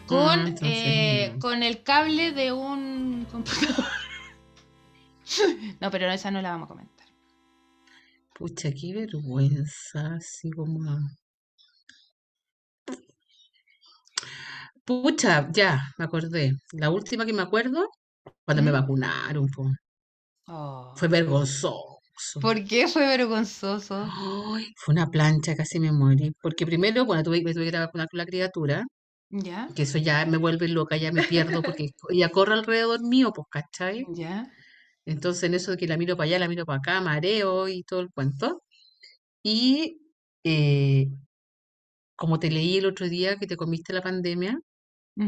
[0.07, 1.39] con, entonces, eh, no.
[1.41, 3.85] con el cable de un computador.
[5.81, 7.07] No, pero esa no la vamos a comentar.
[8.35, 10.81] Pucha, qué vergüenza, así como...
[14.91, 16.53] Pucha, ya, me acordé.
[16.73, 17.91] La última que me acuerdo,
[18.45, 18.75] cuando me ¿Mm?
[18.75, 19.71] vacunaron, po.
[20.49, 20.93] Oh.
[20.97, 22.01] Fue vergonzoso.
[22.41, 23.95] ¿Por qué fue vergonzoso?
[23.95, 26.33] Ay, fue una plancha, casi me morí.
[26.43, 28.85] Porque primero, bueno, tuve, me tuve que ir a vacunar con la criatura,
[29.31, 29.69] ¿Ya?
[29.77, 33.47] que eso ya me vuelve loca, ya me pierdo, porque ella corre alrededor mío, pues,
[33.49, 34.05] ¿cachai?
[34.13, 34.45] ¿Ya?
[35.05, 37.85] Entonces, en eso de que la miro para allá, la miro para acá, mareo y
[37.85, 38.65] todo el cuento.
[39.45, 40.01] Y
[40.43, 41.07] eh,
[42.17, 44.59] como te leí el otro día que te comiste la pandemia,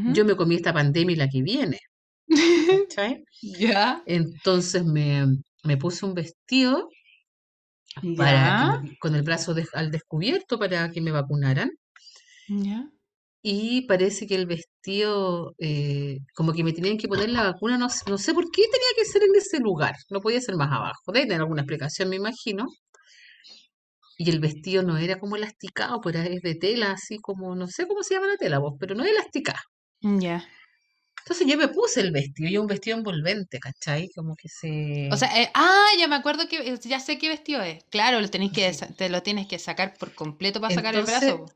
[0.05, 1.79] Yo me comí esta pandemia y la que viene,
[2.67, 3.25] ¿cachai?
[3.43, 4.03] ¿Ya?
[4.07, 5.27] Entonces me,
[5.65, 6.89] me puse un vestido
[8.17, 11.71] para con el brazo al descubierto para que me vacunaran.
[12.47, 12.89] ¿Ya?
[13.45, 17.89] Y parece que el vestido, eh, como que me tenían que poner la vacuna, no,
[17.89, 20.71] sé- no sé por qué tenía que ser en ese lugar, no podía ser más
[20.73, 21.13] abajo.
[21.13, 22.67] Debe tener alguna explicación, me imagino.
[24.17, 27.67] Y el vestido no era como elasticado, pues era es de tela, así como, no
[27.69, 29.61] sé cómo se llama la tela vos, pero no es elasticada.
[30.03, 30.45] ¿Ya?
[31.25, 34.09] Entonces yo me puse el vestido, y es un vestido envolvente, ¿cachai?
[34.15, 35.09] Como que se...
[35.13, 37.85] O sea, eh, ah, ya me acuerdo que eh, ya sé qué vestido es.
[37.91, 38.87] Claro, lo tenéis que Sí.
[38.97, 41.47] te lo tienes que sacar por completo para sacar el brazo.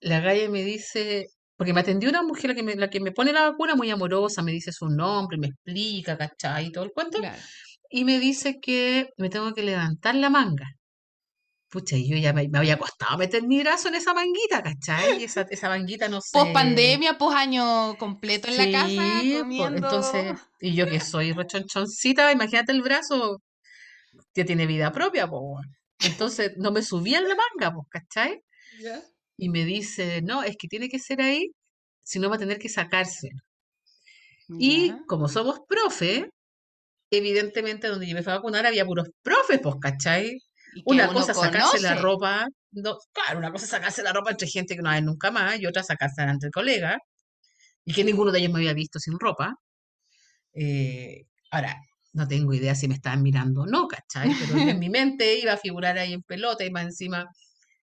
[0.00, 3.12] la galla me dice, porque me atendió una mujer la que me, la que me
[3.12, 6.66] pone la vacuna, muy amorosa, me dice su nombre, me explica, ¿cachai?
[6.66, 7.18] Y todo el cuento.
[7.18, 7.40] Claro.
[7.90, 10.66] Y me dice que me tengo que levantar la manga.
[11.74, 15.20] Pucha, y yo ya me, me había costado meter mi brazo en esa manguita, ¿cachai?
[15.20, 16.52] Y esa, esa manguita no Post sé.
[16.52, 19.76] pandemia, post año completo en la casa, comiendo.
[19.76, 23.42] entonces, y yo que soy rechonchoncita, imagínate el brazo,
[24.36, 25.66] ya tiene vida propia, pues.
[25.98, 28.40] Entonces no me subía en la manga, pues, ¿cachai?
[29.36, 31.50] Y me dice, no, es que tiene que ser ahí,
[32.04, 33.30] si no va a tener que sacarse.
[34.58, 36.30] Y como somos profe,
[37.10, 40.38] evidentemente donde yo me fui a vacunar había puros profes, pues, ¿cachai?
[40.74, 44.02] Y que Una uno cosa es sacarse la ropa, no, claro, una cosa es sacarse
[44.02, 46.98] la ropa entre gente que no hay nunca más, y otra sacarse entre colegas,
[47.84, 49.54] y que ninguno de ellos me había visto sin ropa.
[50.54, 51.76] Eh, ahora,
[52.12, 54.30] no tengo idea si me estaban mirando o no, ¿cachai?
[54.38, 57.26] Pero en mi mente iba a figurar ahí en pelota y más encima,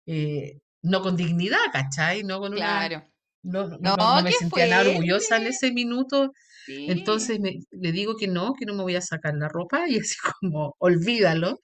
[0.05, 2.23] eh, no con dignidad, ¿cachai?
[2.23, 3.03] No con una, Claro.
[3.43, 6.31] no, no, No, no, me sentía nada orgullosa en ese minuto.
[6.65, 6.87] Sí.
[6.89, 9.97] Entonces me, le digo que no, que no me voy a sacar la ropa y
[9.99, 11.59] así como, olvídalo.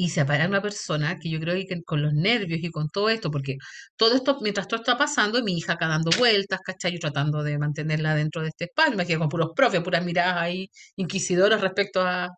[0.00, 3.10] Y se para una persona que yo creo que con los nervios y con todo
[3.10, 3.56] esto, porque
[3.96, 6.92] todo esto, mientras todo está pasando, mi hija acá dando vueltas, ¿cachai?
[6.92, 10.70] Yo tratando de mantenerla dentro de este espacio, quedé con puros profes, puras miradas ahí
[10.96, 12.28] inquisidoras respecto a,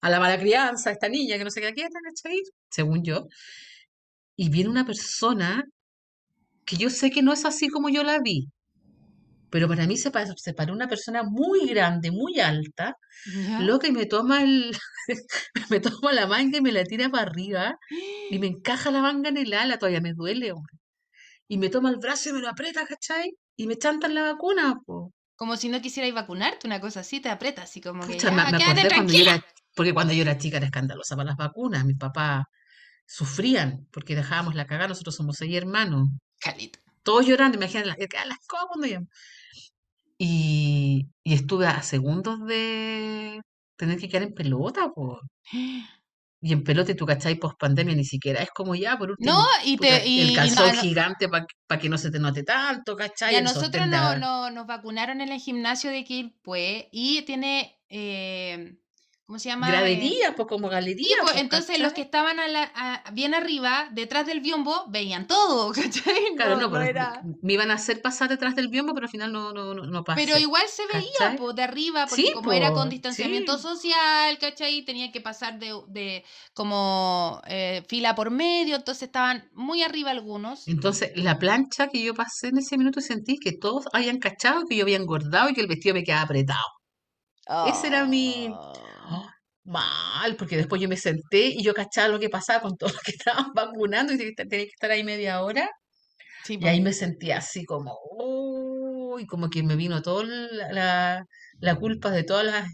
[0.00, 2.40] a la mala crianza, a esta niña que no sé qué aquí está, ¿cachai?
[2.70, 3.28] Según yo.
[4.36, 5.64] Y viene una persona
[6.64, 8.48] que yo sé que no es así como yo la vi,
[9.54, 13.60] pero para mí se, se paró una persona muy grande, muy alta, ¿Ya?
[13.60, 14.76] loca, y me toma el,
[15.70, 17.78] me toma la manga y me la tira para arriba,
[18.30, 20.74] y me encaja la manga en el ala, todavía me duele, hombre.
[21.46, 23.36] Y me toma el brazo y me lo aprieta, ¿cachai?
[23.54, 25.12] Y me chantan la vacuna, po.
[25.36, 28.42] Como si no quisierais vacunarte, una cosa así, te aprieta, así como que Pucha, me,
[28.42, 31.28] ya, me quédate acordé cuando yo era, porque cuando yo era chica era escandalosa para
[31.28, 32.42] las vacunas, mis papás
[33.06, 36.08] sufrían porque dejábamos la cagada, nosotros somos seis hermanos,
[36.40, 36.80] Calito.
[37.04, 38.88] todos llorando, imagínate, las, las cosas cuando
[40.18, 43.42] Y, y estuve a segundos de
[43.76, 45.20] tener que quedar en pelota, po.
[46.40, 47.36] Y en pelota, y tú, ¿cachai?
[47.36, 50.32] Post pandemia ni siquiera es como ya, por No, último, y puta, te, y, el
[50.46, 51.46] y no, calzón a no- gigante para
[51.80, 52.94] que no se te note tanto,
[53.26, 53.36] y ¿cachai?
[53.36, 56.88] a El nosotros sostén de no, a- no- nos vacunaron en el gimnasio de Quilpué
[56.92, 58.78] y tiene, eh,
[59.26, 59.82] ¿cómo se llama?
[59.90, 60.68] Eh, graderías, pues como
[61.00, 64.84] Sí, pues pues, entonces los que estaban a la- a- bien arriba, detrás del biombo,
[64.88, 66.34] veían todo, ¿cachai?
[66.36, 67.28] Claro, No, no, no pero era.
[67.42, 70.04] me iban a hacer pasar detrás del biombo, pero al final no, no, no, no
[70.12, 73.58] Pero pasé, igual se veía, pues, de arriba, porque Sí, como era con pues, distanciamiento
[73.58, 73.58] sí.
[73.58, 74.82] social, ¿cachai?
[74.84, 76.24] Tenía que pasar de, de
[76.54, 80.58] como eh, fila por medio, entonces estaban muy arriba algunos.
[80.66, 84.76] Entonces, la plancha que yo pasé en ese minuto sentí que todos habían cachado que
[84.76, 86.64] yo había engordado y que el vestido me quedaba apretado.
[87.62, 88.60] Ese era mi...
[89.66, 89.72] Oh.
[89.72, 89.72] ¡Oh!
[89.72, 93.02] mal, porque después yo me senté y yo cachaba lo que pasaba con todos los
[93.02, 95.68] que estaban vacunando y tenía que estar ahí media hora.
[96.42, 101.26] Sí, Y ahí me sentí así como, uy, como que me vino toda la, la,
[101.60, 102.68] la culpa de todas las,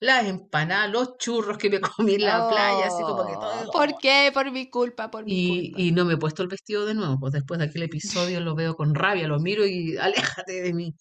[0.00, 3.64] las empanadas, los churros que me comí en la playa, así como que todo.
[3.66, 4.30] Oh, ¿Por qué?
[4.34, 5.88] Por mi culpa, por mi Y, culpa.
[5.88, 8.54] y no me he puesto el vestido de nuevo, pues después de aquel episodio lo
[8.56, 9.96] veo con rabia, lo miro y
[10.44, 10.94] aléjate de mí.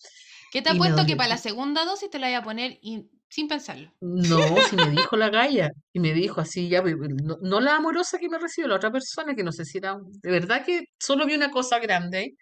[0.52, 3.10] ¿Qué te ha puesto que para la segunda dosis te la voy a poner y-
[3.32, 3.92] sin pensarlo?
[4.02, 4.40] No,
[4.70, 8.18] si me dijo la galla, y me dijo así, ya, pues, no, no la amorosa
[8.18, 11.26] que me recibió, la otra persona, que no sé si era, de verdad que solo
[11.26, 12.36] vi una cosa grande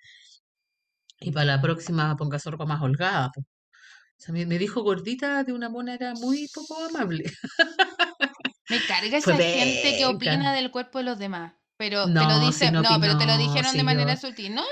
[1.19, 3.45] y para la próxima ponga ropa más holgada, pues.
[3.45, 7.23] O sea, me, me dijo gordita de una manera muy poco amable.
[8.69, 11.53] Me carga Fue esa gente que opina del cuerpo de los demás.
[11.77, 13.83] Pero te lo No, dice, no no, pero te lo dijeron de yo.
[13.85, 14.63] manera sutil, ¿no?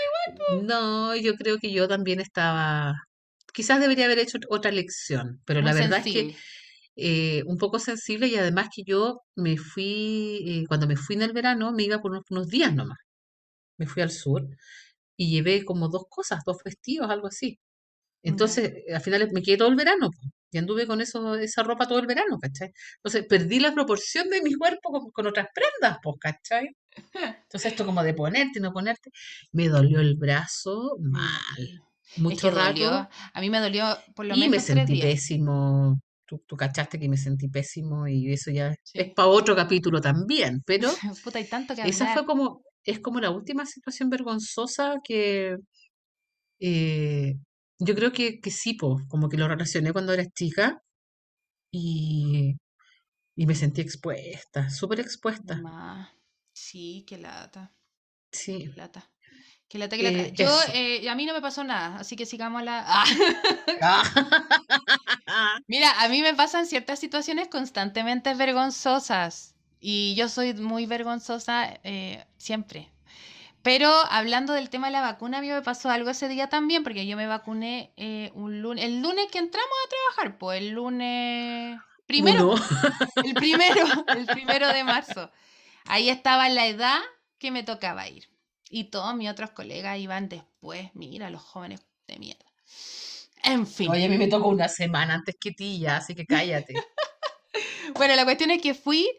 [0.63, 2.93] No, yo creo que yo también estaba.
[3.57, 6.35] Quizás debería haber hecho otra lección, pero Muy la verdad es que
[6.95, 11.23] eh, un poco sensible y además que yo me fui, eh, cuando me fui en
[11.23, 12.99] el verano, me iba por unos, unos días nomás.
[13.79, 14.47] Me fui al sur
[15.15, 17.57] y llevé como dos cosas, dos vestidos, algo así.
[18.21, 20.11] Entonces, eh, al final me quedé todo el verano
[20.51, 22.71] y anduve con eso, esa ropa todo el verano, ¿cachai?
[22.97, 26.77] Entonces, perdí la proporción de mi cuerpo con, con otras prendas, pues, ¿cachai?
[27.43, 29.09] Entonces, esto como de ponerte y no ponerte,
[29.51, 31.81] me dolió el brazo mal,
[32.15, 32.89] Es mucho dolió.
[32.89, 33.85] rato, A mí me dolió
[34.15, 35.09] por lo y me menos sentí días.
[35.09, 35.99] pésimo.
[36.25, 40.61] Tú, tú cachaste que me sentí pésimo y eso ya es para otro capítulo también,
[40.65, 40.89] pero
[41.23, 45.55] Puta, hay tanto que esa fue como, es como la última situación vergonzosa que
[46.59, 47.35] eh,
[47.79, 50.81] yo creo que, que sí, po, como que lo relacioné cuando era chica
[51.71, 52.55] y,
[53.37, 55.61] y me sentí expuesta, súper expuesta.
[55.63, 56.09] Ma,
[56.53, 57.75] Sí, qué lata.
[58.31, 58.69] Sí.
[58.73, 59.11] Qué lata,
[59.67, 59.95] qué lata.
[59.95, 62.83] eh, Yo, eh, a mí no me pasó nada, así que sigamos la.
[62.87, 63.03] Ah.
[63.81, 64.03] Ah.
[65.67, 72.25] Mira, a mí me pasan ciertas situaciones constantemente vergonzosas y yo soy muy vergonzosa eh,
[72.37, 72.91] siempre.
[73.63, 76.83] Pero hablando del tema de la vacuna, a mí me pasó algo ese día también,
[76.83, 80.69] porque yo me vacuné eh, un lunes, el lunes que entramos a trabajar, pues el
[80.71, 82.55] lunes primero, Uno.
[83.25, 85.31] el primero, el primero de marzo.
[85.85, 86.99] Ahí estaba la edad
[87.39, 88.29] que me tocaba ir.
[88.69, 92.45] Y todos mis otros colegas iban después, mira, los jóvenes de mierda.
[93.43, 93.89] En fin.
[93.89, 96.73] Oye, a mí me tocó una semana antes que ti ya, así que cállate.
[97.95, 99.09] Bueno, la cuestión es que fui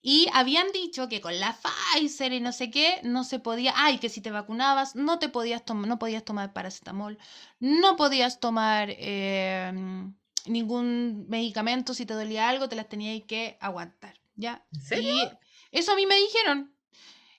[0.00, 3.98] y habían dicho que con la Pfizer y no sé qué, no se podía, ay,
[3.98, 7.18] que si te vacunabas, no te podías tomar, no podías tomar paracetamol,
[7.60, 9.72] no podías tomar eh,
[10.46, 14.64] ningún medicamento, si te dolía algo, te las tenías que aguantar, ¿ya?
[14.72, 15.14] ¿En serio?
[15.70, 16.71] Y eso a mí me dijeron.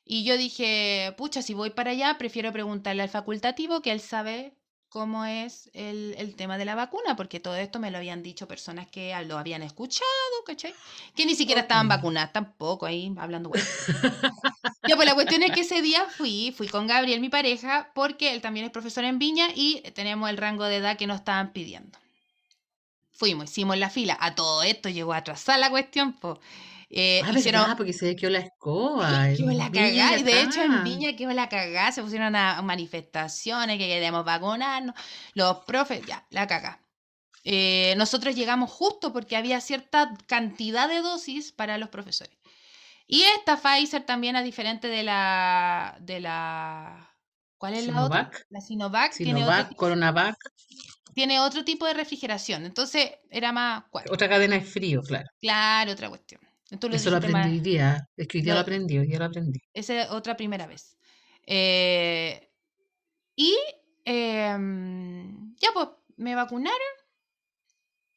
[0.05, 4.53] Y yo dije, pucha, si voy para allá, prefiero preguntarle al facultativo que él sabe
[4.93, 8.47] cómo es el, el tema de la vacuna, porque todo esto me lo habían dicho
[8.47, 10.05] personas que lo habían escuchado,
[10.45, 10.75] ¿cachai?
[11.15, 13.65] Que ni siquiera estaban vacunadas tampoco, ahí hablando bueno.
[14.87, 18.33] Ya, pues la cuestión es que ese día fui, fui con Gabriel, mi pareja, porque
[18.33, 21.53] él también es profesor en Viña y tenemos el rango de edad que nos estaban
[21.53, 21.97] pidiendo.
[23.13, 24.17] Fuimos, hicimos la fila.
[24.19, 26.37] A todo esto llegó a atrasar la cuestión, pues.
[26.95, 29.27] Eh, Ah, hicieron, porque se quedó la escoba.
[29.35, 30.83] Quedó la cagada, y de hecho en.
[30.83, 34.95] Viña quedó la cagada, se pusieron a manifestaciones que queremos vacunarnos,
[35.33, 36.79] los profes, ya, la cagada.
[37.43, 42.37] Eh, nosotros llegamos justo porque había cierta cantidad de dosis para los profesores.
[43.07, 47.11] Y esta Pfizer también es diferente de la, de la,
[47.57, 48.31] ¿cuál es la otra?
[48.49, 50.35] La Sinovac, tiene, otro, Sinovac, Coronavac,
[51.15, 54.13] tiene otro tipo de refrigeración, entonces era más, cuático.
[54.13, 55.27] otra cadena de frío, claro.
[55.41, 56.39] claro, otra cuestión.
[56.79, 58.07] Tú lo Eso lo aprendí hoy día.
[58.17, 59.59] Es que hoy día Lo- lo aprendí, hoy día lo aprendí.
[59.73, 60.97] Esa es otra primera vez.
[61.45, 62.49] Eh,
[63.35, 63.55] y
[64.05, 65.87] em, ya pues,
[66.17, 66.77] me vacunaron.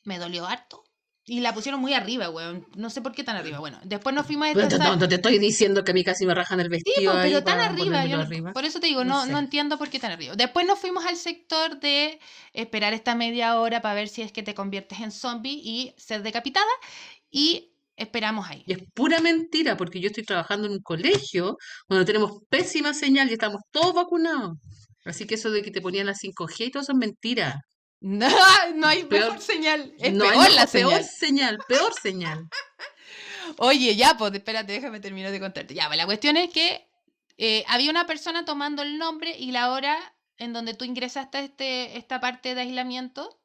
[0.04, 0.84] Me dolió harto.
[1.28, 2.68] Y la pusieron muy arriba, weón.
[2.76, 3.58] No sé por qué tan arriba.
[3.58, 5.94] Bueno, después nos fuimos a Pero esta te, sala- no, te estoy diciendo que a
[5.94, 8.22] mí casi me rajan el Sí, vestido pues, ahí pero tan para arriba, yo no-
[8.22, 8.52] arriba.
[8.52, 9.44] por eso te digo, No no, no sé.
[9.44, 10.36] entiendo por qué tan arriba.
[10.36, 12.20] Después nos fuimos al sector de
[12.52, 16.22] esperar esta media hora para ver si es que te conviertes en zombie y ser
[16.22, 16.70] decapitada.
[17.28, 18.62] Y esperamos ahí.
[18.66, 21.56] Y es pura mentira, porque yo estoy trabajando en un colegio
[21.88, 24.58] donde tenemos pésima señal y estamos todos vacunados.
[25.04, 27.60] Así que eso de que te ponían la 5G y todo eso es mentira.
[28.00, 28.28] No,
[28.74, 29.94] no hay Peor- mejor señal.
[29.98, 31.04] Es no hay peor la mejor- peor señal.
[31.18, 32.44] señal, peor señal.
[33.58, 35.74] Oye, ya, pues espérate, déjame terminar de contarte.
[35.74, 36.86] Ya, pues la cuestión es que
[37.38, 39.96] eh, había una persona tomando el nombre y la hora
[40.36, 43.40] en donde tú ingresaste a este, esta parte de aislamiento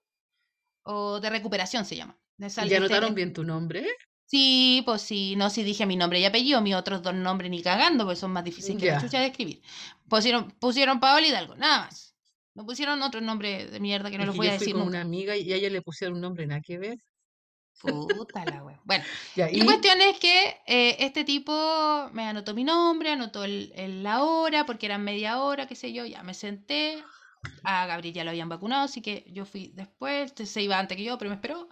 [0.83, 2.19] o de recuperación se llama.
[2.37, 3.87] ¿Ya este- anotaron bien tu nombre?
[4.31, 7.61] Sí, pues sí, no, si dije mi nombre y apellido, mis otros dos nombres ni
[7.61, 9.61] cagando, porque son más difíciles que la chucha de escribir.
[10.07, 12.15] Pusieron, pusieron Paola Hidalgo, nada más.
[12.53, 14.97] No pusieron otro nombre de mierda que no que voy a decir con nunca.
[14.97, 16.97] una amiga y a ella le pusieron un nombre nada que ver.
[17.77, 18.79] Puta la wea.
[18.83, 19.05] Bueno,
[19.35, 23.71] Ya, La y cuestión es que eh, este tipo me anotó mi nombre, anotó el,
[23.75, 27.03] el- la hora, porque eran media hora, qué sé yo, ya me senté.
[27.63, 31.03] A Gabriel ya lo habían vacunado, así que yo fui después, se iba antes que
[31.03, 31.69] yo, pero me esperó.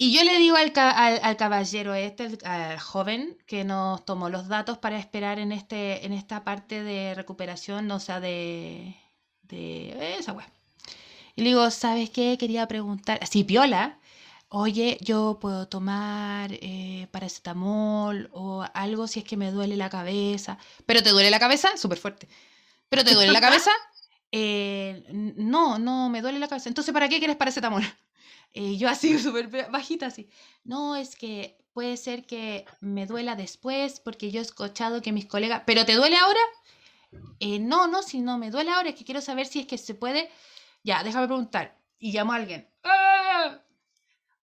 [0.00, 4.28] Y yo le digo al, ca- al, al caballero este, al, joven, que nos tomó
[4.30, 8.94] los datos para esperar en, este, en esta parte de recuperación, o sea, de,
[9.42, 10.48] de esa wea.
[11.36, 12.36] Y le digo, ¿sabes qué?
[12.38, 13.98] Quería preguntar, así piola,
[14.48, 20.58] oye, yo puedo tomar eh, paracetamol o algo si es que me duele la cabeza.
[20.86, 21.76] ¿Pero te duele la cabeza?
[21.76, 22.28] Súper fuerte.
[22.88, 23.70] ¿Pero te duele la cabeza?
[24.32, 25.04] eh,
[25.36, 26.68] no, no, me duele la cabeza.
[26.68, 27.84] Entonces, ¿para qué quieres paracetamol?
[28.52, 30.28] Y yo así, súper bajita, así.
[30.64, 35.26] No, es que puede ser que me duela después porque yo he escuchado que mis
[35.26, 35.62] colegas...
[35.66, 36.40] ¿Pero te duele ahora?
[37.40, 39.78] Eh, no, no, si no me duele ahora, es que quiero saber si es que
[39.78, 40.28] se puede...
[40.82, 41.78] Ya, déjame preguntar.
[41.98, 42.68] Y llamo a alguien.
[42.84, 43.60] ¡Ah!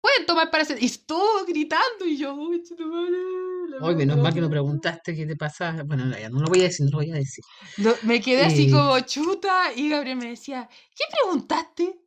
[0.01, 0.83] ¿Pueden tomar paracetamol?
[0.83, 2.35] Y estuvo gritando y yo...
[3.81, 5.83] Hoy, menos mal que no preguntaste qué te pasa.
[5.85, 7.43] Bueno, ya no lo voy a decir, no lo voy a decir.
[8.03, 8.71] me quedé así Eh.
[8.71, 12.01] como chuta y Gabriel me decía, ¿qué preguntaste?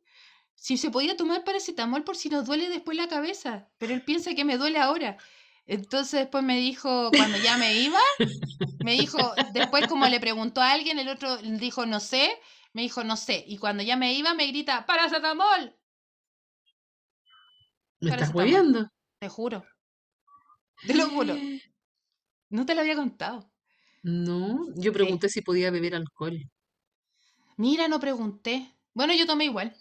[0.57, 4.33] Si se podía tomar paracetamol por si nos duele después la cabeza, pero él piensa
[4.33, 5.17] que me duele ahora.
[5.67, 7.99] Entonces después me dijo, cuando ya me iba,
[8.83, 9.19] me dijo,
[9.53, 12.31] después como le preguntó a alguien, el otro dijo, no sé,
[12.73, 13.45] me dijo, no sé.
[13.47, 15.77] Y cuando ya me iba, me grita, paracetamol,
[18.01, 18.89] ¿Me estás hueviando?
[19.19, 19.63] te juro.
[20.85, 21.35] Te lo juro.
[22.49, 23.51] No te lo había contado.
[24.01, 26.49] No, yo pregunté si podía beber alcohol.
[27.57, 28.73] Mira, no pregunté.
[28.93, 29.75] Bueno, yo tomé igual.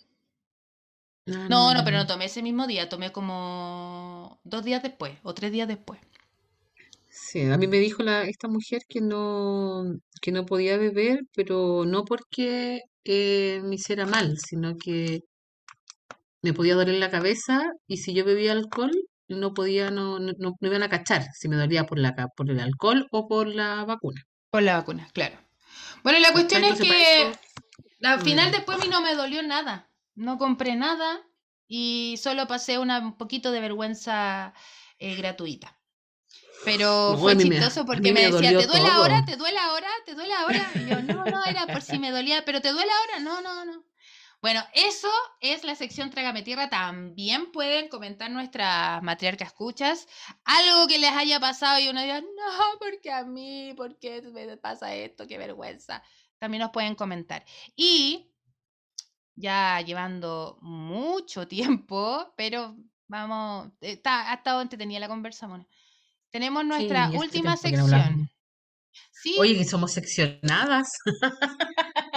[1.27, 5.51] No, no, pero no tomé ese mismo día, tomé como dos días después o tres
[5.51, 6.01] días después.
[7.09, 9.85] Sí, a mí me dijo la, esta mujer que no,
[10.23, 15.23] que no podía beber, pero no porque eh, me hiciera mal, sino que
[16.43, 18.93] me podía doler la cabeza y si yo bebía alcohol
[19.29, 22.49] no podía, no, no, no me iban a cachar si me dolía por la, por
[22.51, 24.23] el alcohol o por la vacuna.
[24.51, 25.37] Por la vacuna, claro.
[26.05, 27.41] Bueno, la cuestión es Entonces, que eso,
[28.05, 28.53] al final mm.
[28.53, 29.89] después a mí no me dolió nada.
[30.17, 31.23] No compré nada
[31.69, 34.53] y solo pasé una, un poquito de vergüenza
[34.99, 35.79] eh, gratuita.
[36.65, 38.93] Pero No, fue me- chistoso porque me, me decía, ¿te duele todo.
[38.93, 39.25] ahora?
[39.25, 39.89] ¿Te duele ahora?
[40.05, 40.71] ¿Te duele ahora?
[40.75, 43.21] Y yo, no, no, era por si me dolía, pero ¿te duele ahora?
[43.21, 43.85] No, no, no.
[44.43, 45.09] Bueno, eso
[45.41, 46.69] es la sección Trágame Tierra.
[46.69, 50.09] También pueden comentar nuestras matriarcas escuchas.
[50.45, 54.57] Algo que les haya pasado y uno diga, no, porque a mí, ¿por qué me
[54.57, 55.27] pasa esto?
[55.27, 56.03] Qué vergüenza.
[56.39, 57.45] También nos pueden comentar.
[57.77, 58.31] Y
[59.37, 62.77] ya llevando mucho tiempo, pero
[63.09, 65.67] vamos, está, ha estado entretenida la conversa, Mona.
[66.31, 68.31] Tenemos nuestra Sí, última no sección.
[69.11, 70.91] Sí, Oye, que somos seccionadas.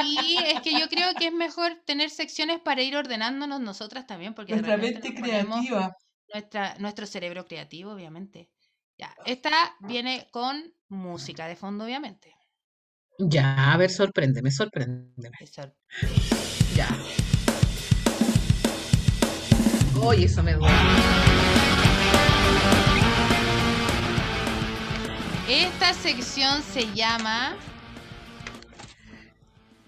[0.06, 4.34] y es que yo creo que es mejor tener secciones para ir ordenándonos nosotras también,
[4.34, 5.66] porque nos ponemos
[6.34, 8.50] nuestra, nuestro cerebro creativo, obviamente.
[8.98, 9.52] Ya, esta
[9.82, 12.36] viene con música de fondo, obviamente.
[13.18, 15.38] Ya, a ver, sorpréndeme, sorpréndeme.
[15.40, 15.74] Eso.
[16.76, 16.88] Ya.
[20.02, 20.74] Oye, eso me duele.
[25.48, 27.56] Esta sección se llama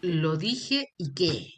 [0.01, 1.53] Lo dije y qué.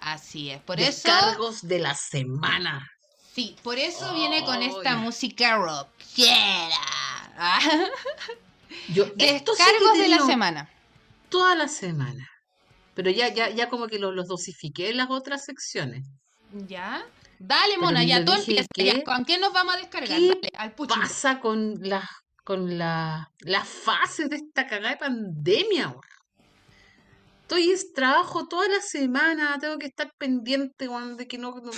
[0.00, 0.60] Así es.
[0.62, 2.86] Por eso, Descargos de la semana.
[3.34, 6.76] sí, por eso viene con esta música rockera.
[8.88, 10.68] Yo Descargos de la semana.
[11.28, 12.28] toda la semana.
[12.96, 16.04] Pero ya, ya, ya como que los, los dosifiqué en las otras secciones.
[16.66, 17.04] ¿Ya?
[17.38, 18.66] Dale, mona, ya dije empieza.
[18.74, 20.08] qué- ¿Con qué nos vamos a descargar?
[20.18, 20.94] qué Dale, al pucho.
[20.94, 22.08] Pasa con las
[22.42, 25.88] con la, las fases de esta cagada de pandemia.
[25.88, 26.00] weón.
[27.42, 31.70] Estoy en trabajo toda la semana, tengo que estar pendiente de que no, no-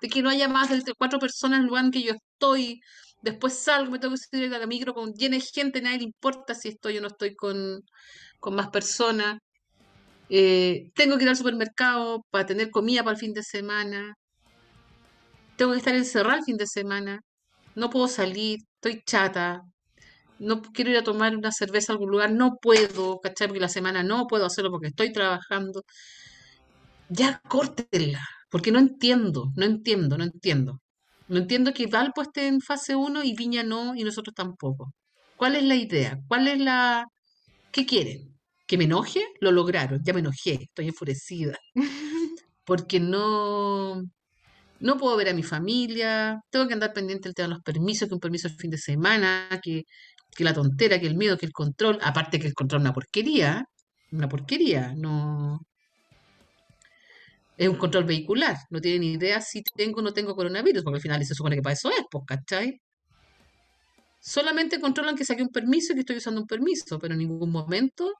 [0.00, 2.80] de que no haya más de cuatro personas en el lugar en que yo estoy.
[3.22, 6.04] Después salgo, me tengo que subir a la micro con llena de gente, nadie le
[6.04, 7.80] importa si estoy o no estoy con,
[8.38, 9.38] con más personas.
[10.28, 14.14] Eh, tengo que ir al supermercado para tener comida para el fin de semana.
[15.56, 17.20] Tengo que estar encerrada el fin de semana.
[17.74, 19.62] No puedo salir, estoy chata.
[20.38, 23.48] No quiero ir a tomar una cerveza a algún lugar, no puedo, ¿cachai?
[23.48, 25.82] Porque la semana no puedo hacerlo porque estoy trabajando.
[27.08, 30.80] Ya córtenla, porque no entiendo, no entiendo, no entiendo.
[31.28, 34.92] No entiendo que Valpo esté en fase 1 y Viña no y nosotros tampoco.
[35.36, 36.18] ¿Cuál es la idea?
[36.28, 37.06] ¿Cuál es la...
[37.72, 38.35] ¿Qué quieren?
[38.66, 39.22] ¿Que me enoje?
[39.40, 41.58] Lo lograron, ya me enojé, estoy enfurecida.
[42.64, 44.02] Porque no,
[44.80, 48.08] no puedo ver a mi familia, tengo que andar pendiente del tema de los permisos,
[48.08, 49.84] que un permiso el fin de semana, que,
[50.34, 52.92] que la tontera, que el miedo, que el control, aparte que el control es una
[52.94, 53.64] porquería,
[54.12, 55.60] una porquería, no...
[57.56, 60.96] Es un control vehicular, no tienen ni idea si tengo o no tengo coronavirus, porque
[60.96, 62.82] al final se supone que para eso es, pues, ¿cachai?
[64.20, 67.50] Solamente controlan que saqué un permiso y que estoy usando un permiso, pero en ningún
[67.50, 68.12] momento,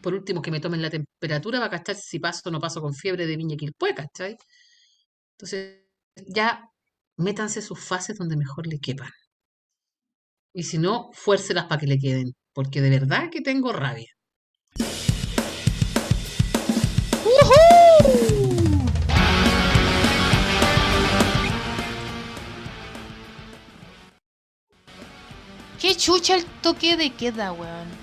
[0.00, 2.80] por último, que me tomen la temperatura va a cachar si paso o no paso
[2.80, 4.36] con fiebre de viña Quilpué, ¿cachai?
[5.36, 5.82] Entonces,
[6.26, 6.68] ya
[7.16, 9.10] métanse sus fases donde mejor le quepan.
[10.54, 14.08] Y si no, fuércelas para que le queden, porque de verdad que tengo rabia.
[25.80, 28.01] Qué chucha el toque de queda, weón.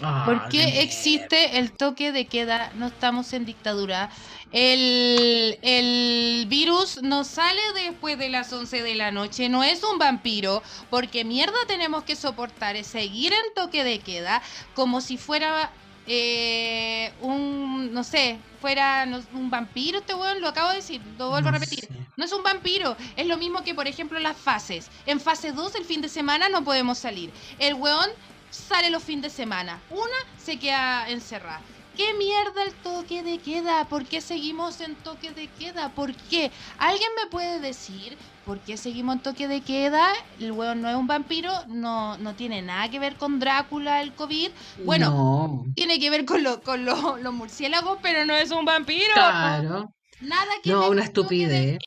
[0.00, 2.72] Ah, ¿Por qué existe el toque de queda?
[2.74, 4.10] No estamos en dictadura.
[4.50, 9.98] El, el virus no sale después de las 11 de la noche, no es un
[9.98, 14.42] vampiro, porque mierda tenemos que soportar es seguir en toque de queda
[14.72, 15.76] como si fuera
[16.06, 21.30] eh, un, no sé, fuera no- un vampiro este weón, lo acabo de decir, lo
[21.30, 21.80] vuelvo a repetir.
[21.88, 22.08] sé.
[22.16, 24.90] No es un vampiro, es lo mismo que por ejemplo las fases.
[25.06, 27.32] En fase 2 el fin de semana no podemos salir.
[27.58, 28.08] El weón
[28.54, 29.80] sale los fines de semana.
[29.90, 31.60] Una se queda encerrada.
[31.96, 33.84] ¿Qué mierda el toque de queda?
[33.88, 35.90] ¿Por qué seguimos en toque de queda?
[35.90, 36.50] ¿Por qué?
[36.78, 40.04] ¿Alguien me puede decir por qué seguimos en toque de queda?
[40.40, 44.12] El weón no es un vampiro, no, no tiene nada que ver con Drácula, el
[44.12, 44.50] COVID.
[44.84, 48.64] Bueno, No, tiene que ver con, lo- con lo- los murciélagos, pero no es un
[48.64, 49.12] vampiro.
[49.14, 49.92] claro.
[50.24, 51.78] Nada que No, una estupidez.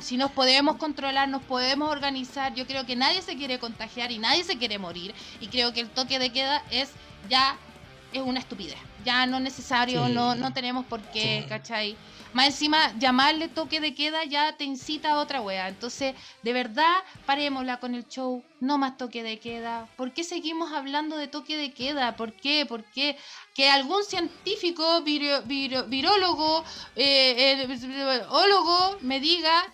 [0.00, 2.54] Si nos podemos controlar, nos podemos organizar.
[2.54, 5.14] Yo creo que nadie se quiere contagiar y nadie se quiere morir.
[5.40, 6.90] Y creo que el toque de queda es
[7.30, 7.56] ya
[8.12, 8.76] es una estupidez.
[9.04, 10.12] Ya no es necesario, Sí.
[10.12, 11.48] no, no tenemos por qué, Sí.
[11.48, 11.96] ¿cachai?
[12.34, 15.68] Más encima, llamarle toque de queda ya te incita a otra wea.
[15.68, 16.92] Entonces, de verdad,
[17.26, 18.42] parémosla con el show.
[18.60, 19.88] No más toque de queda.
[19.96, 22.16] ¿Por qué seguimos hablando de toque de queda?
[22.16, 22.66] ¿Por qué?
[22.66, 23.16] ¿Por qué?
[23.54, 26.64] Que algún científico, viro- viro- virólogo,
[26.96, 29.72] eh, eh, ólogo me diga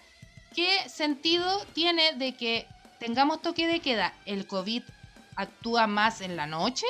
[0.55, 2.67] qué sentido tiene de que
[2.99, 4.13] tengamos toque de queda.
[4.27, 4.83] ¿El COVID
[5.37, 6.85] actúa más en la noche?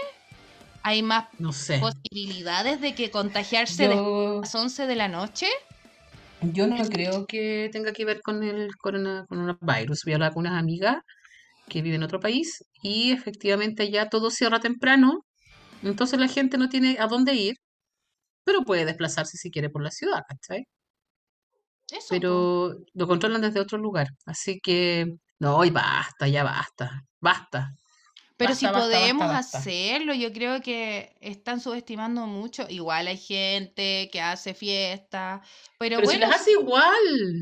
[0.82, 1.80] ¿Hay más No sé.
[1.80, 5.46] posibilidades de que contagiarse después de Yo, las 11 de la noche?
[6.52, 10.04] yo no creo que tenga que ver con el corona- coronavirus.
[10.04, 10.98] Voy a hablar con unas amigas
[11.68, 15.26] que viven en otro país y efectivamente allá todo cierra temprano,
[15.82, 17.56] entonces la gente no tiene a dónde ir,
[18.44, 20.64] pero puede desplazarse si quiere por la ciudad, ¿cachai?
[21.92, 22.14] Eso.
[22.14, 25.06] Pero lo controlan desde otro lugar, así que
[25.38, 27.74] no, y basta, ya basta, basta,
[28.40, 32.64] Pero si basta, podemos basta, hacerlo, yo creo que están subestimando mucho.
[32.70, 35.42] Igual hay gente que hace fiesta,
[35.78, 36.94] pero Pero si bueno, las hace igual,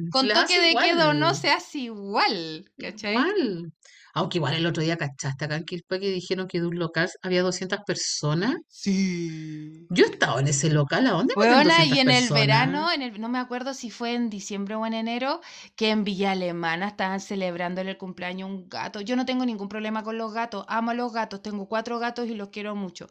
[0.05, 3.13] si con las toque hace de queda o no se hace igual, ¿cachai?
[3.13, 3.73] Igual.
[4.19, 7.09] Aunque igual el otro día cachaste acá en Quilpue que dijeron que de un local
[7.23, 8.57] había 200 personas.
[8.67, 9.87] Sí.
[9.91, 13.21] Yo he estado en ese local, ¿a dónde 200 y en el verano, en el,
[13.21, 15.41] no me acuerdo si fue en diciembre o en enero,
[15.77, 19.01] que en Villa Alemana estaban celebrando el cumpleaños un gato.
[19.01, 22.29] Yo no tengo ningún problema con los gatos, amo a los gatos, tengo cuatro gatos
[22.29, 23.07] y los quiero mucho.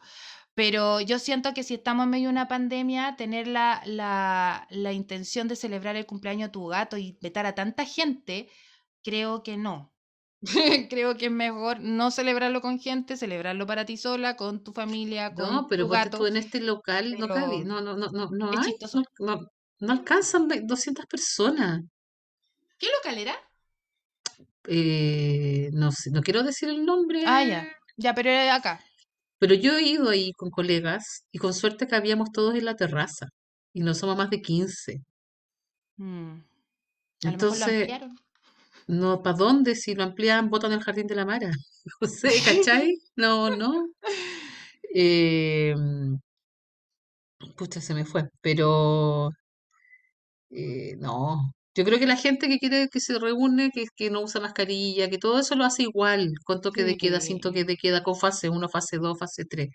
[0.56, 4.92] Pero yo siento que si estamos en medio de una pandemia, tener la, la, la
[4.92, 8.50] intención de celebrar el cumpleaños de tu gato y invitar a tanta gente,
[9.04, 9.94] creo que no.
[10.90, 15.34] Creo que es mejor no celebrarlo con gente, celebrarlo para ti sola, con tu familia,
[15.34, 16.18] con No, pero tu gato.
[16.20, 18.76] tú en este local, no cabe, no, no, no, no, no hay,
[19.20, 19.50] no,
[19.80, 21.82] no, alcanzan ve- 200 personas.
[22.78, 23.36] ¿Qué local era?
[24.68, 27.68] Eh, no sé, no quiero decir el nombre, Ah, ya.
[27.96, 28.80] Ya, pero era acá.
[29.40, 33.28] pero yo he ido ahí con colegas y con suerte cabíamos todos en la terraza
[33.74, 35.02] y no somos más de 15.
[35.98, 36.42] Mm,
[37.24, 37.88] Entonces.
[38.88, 39.76] No, ¿para dónde?
[39.76, 41.52] Si lo amplían, botan el jardín de la Mara.
[42.02, 42.98] No sé, ¿cachai?
[43.16, 43.90] No, no.
[44.94, 45.74] Eh,
[47.58, 48.30] pucha, se me fue.
[48.42, 49.32] Pero
[50.50, 51.54] eh, no.
[51.76, 55.10] Yo creo que la gente que quiere que se reúne, que, que no usa mascarilla,
[55.10, 57.42] que todo eso lo hace igual, con toque de queda, sin Sí.
[57.42, 59.70] toque de queda, con fase 1, fase 2, fase 3.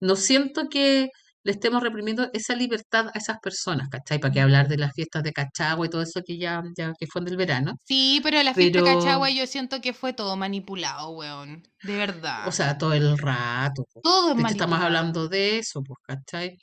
[0.00, 1.10] No siento que
[1.44, 4.18] le estemos reprimiendo esa libertad a esas personas, ¿cachai?
[4.18, 7.06] ¿Para qué hablar de las fiestas de Cachagua y todo eso que ya, ya que
[7.06, 7.74] fue del verano?
[7.84, 11.62] Sí, pero la fiesta de Cachagua yo siento que fue todo manipulado, weón.
[11.82, 11.96] De
[12.42, 12.52] o verdad.
[12.52, 14.00] sea, todo el rato, po.
[14.02, 16.58] Todo es De hecho, estamos hablando de eso, pues, ¿cachai?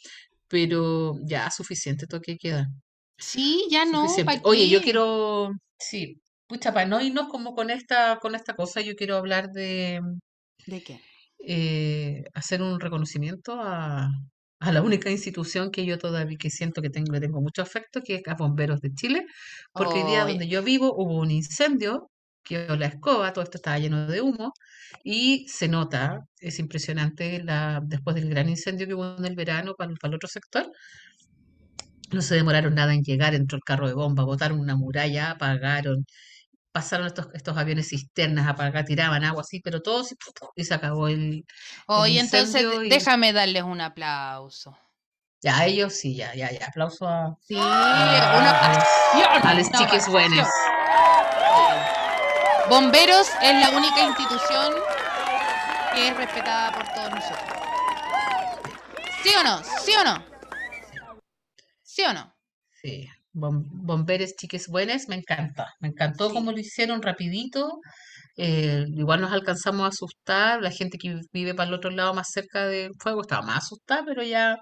[0.47, 2.67] Pero ya, suficiente toque de queda.
[3.17, 4.25] Sí, ya no, Suficiente.
[4.25, 8.81] ¿para Oye, yo quiero, sí, pucha, para no irnos como con esta, con esta cosa,
[8.81, 10.01] yo quiero hablar de
[10.65, 10.99] ¿De qué?
[11.39, 14.09] eh, hacer un reconocimiento a,
[14.61, 18.01] a la única institución que yo todavía que siento que tengo, le tengo mucho afecto,
[18.01, 19.25] que es a Bomberos de Chile,
[19.73, 22.11] porque hoy día Oye, donde yo vivo hubo un incendio,
[22.43, 24.53] quedó la escoba, todo esto estaba lleno de humo,
[25.03, 29.73] y se nota, es impresionante, la, después del gran incendio que hubo en el verano
[29.75, 30.71] para, para el otro sector,
[32.11, 36.05] no se demoraron nada en llegar, entró el carro de bomba, botaron una muralla, apagaron,
[36.71, 40.49] pasaron estos, estos aviones cisternas, apagaron, tiraban agua así, pero todo así, ¡puf!
[40.55, 41.45] y se acabó el,
[41.87, 44.77] oye, entonces de- y déjame darles un aplauso.
[45.41, 48.39] ya ellos sí, ya, ya, ya, aplauso a, Sí, a,
[49.43, 50.47] a los, chiques buenos.
[52.69, 54.73] Bomberos es la única institución
[55.93, 57.51] que es respetada por todos nosotros.
[59.23, 59.61] ¿Sí o no?
[59.63, 60.23] ¿Sí o no?
[61.83, 62.33] ¿Sí o no?
[62.71, 65.67] Sí, Bomberes Chiques Buenas, me encanta.
[65.79, 66.35] Me encantó Sí.
[66.35, 67.79] cómo lo hicieron rapidito.
[68.37, 70.61] eh, igual nos alcanzamos a asustar.
[70.61, 74.03] La gente que vive para el otro lado, más cerca del fuego, estaba más asustada,
[74.05, 74.57] pero ya.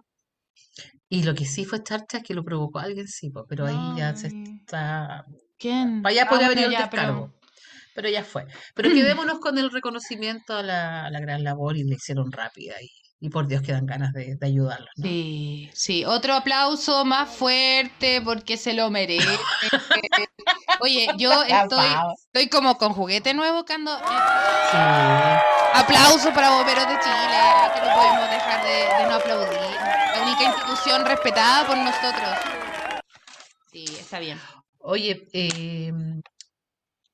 [1.10, 4.16] Y lo que sí fue charcha es que lo provocó alguien, sí, pero ahí ya
[4.16, 5.24] se está.
[5.58, 6.02] ¿Quién?
[6.02, 7.02] Para allá Ah, podría bueno, venir el ya, pero...
[7.02, 7.34] descargo,
[7.96, 8.46] pero ya fue.
[8.76, 12.76] Pero quedémonos con el reconocimiento a la, a la gran labor y le hicieron rápida.
[12.82, 12.90] Y,
[13.22, 15.04] y por Dios que dan ganas de, de ayudarlos, ¿no?
[15.04, 19.28] Sí, sí, otro aplauso más fuerte porque se lo merece.
[20.82, 21.86] Oye, yo estoy,
[22.26, 23.96] estoy como con juguete nuevo cuando...
[23.98, 24.02] eh,
[24.72, 24.78] Sí.
[25.74, 27.40] aplauso para Bomberos de Chile,
[27.74, 29.60] que no podemos dejar de, de no aplaudir.
[29.60, 33.04] La única institución respetada por nosotros.
[33.72, 34.40] Sí, está bien.
[34.80, 35.92] Oye, eh,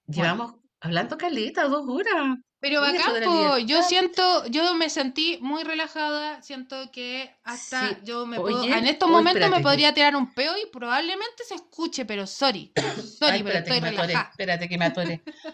[0.07, 2.37] llevamos hablando caleta, dos horas.
[2.59, 8.25] Pero bacán, po, yo siento, yo me sentí muy relajada, siento que hasta Sí, yo
[8.25, 12.05] me puedo, oye, en estos momentos me podría tirar un peo y probablemente se escuche,
[12.05, 12.71] pero sorry,
[13.19, 14.29] sorry, Ay, pero espérate estoy que me atoré, relajada.
[14.31, 15.21] espérate que me atoré.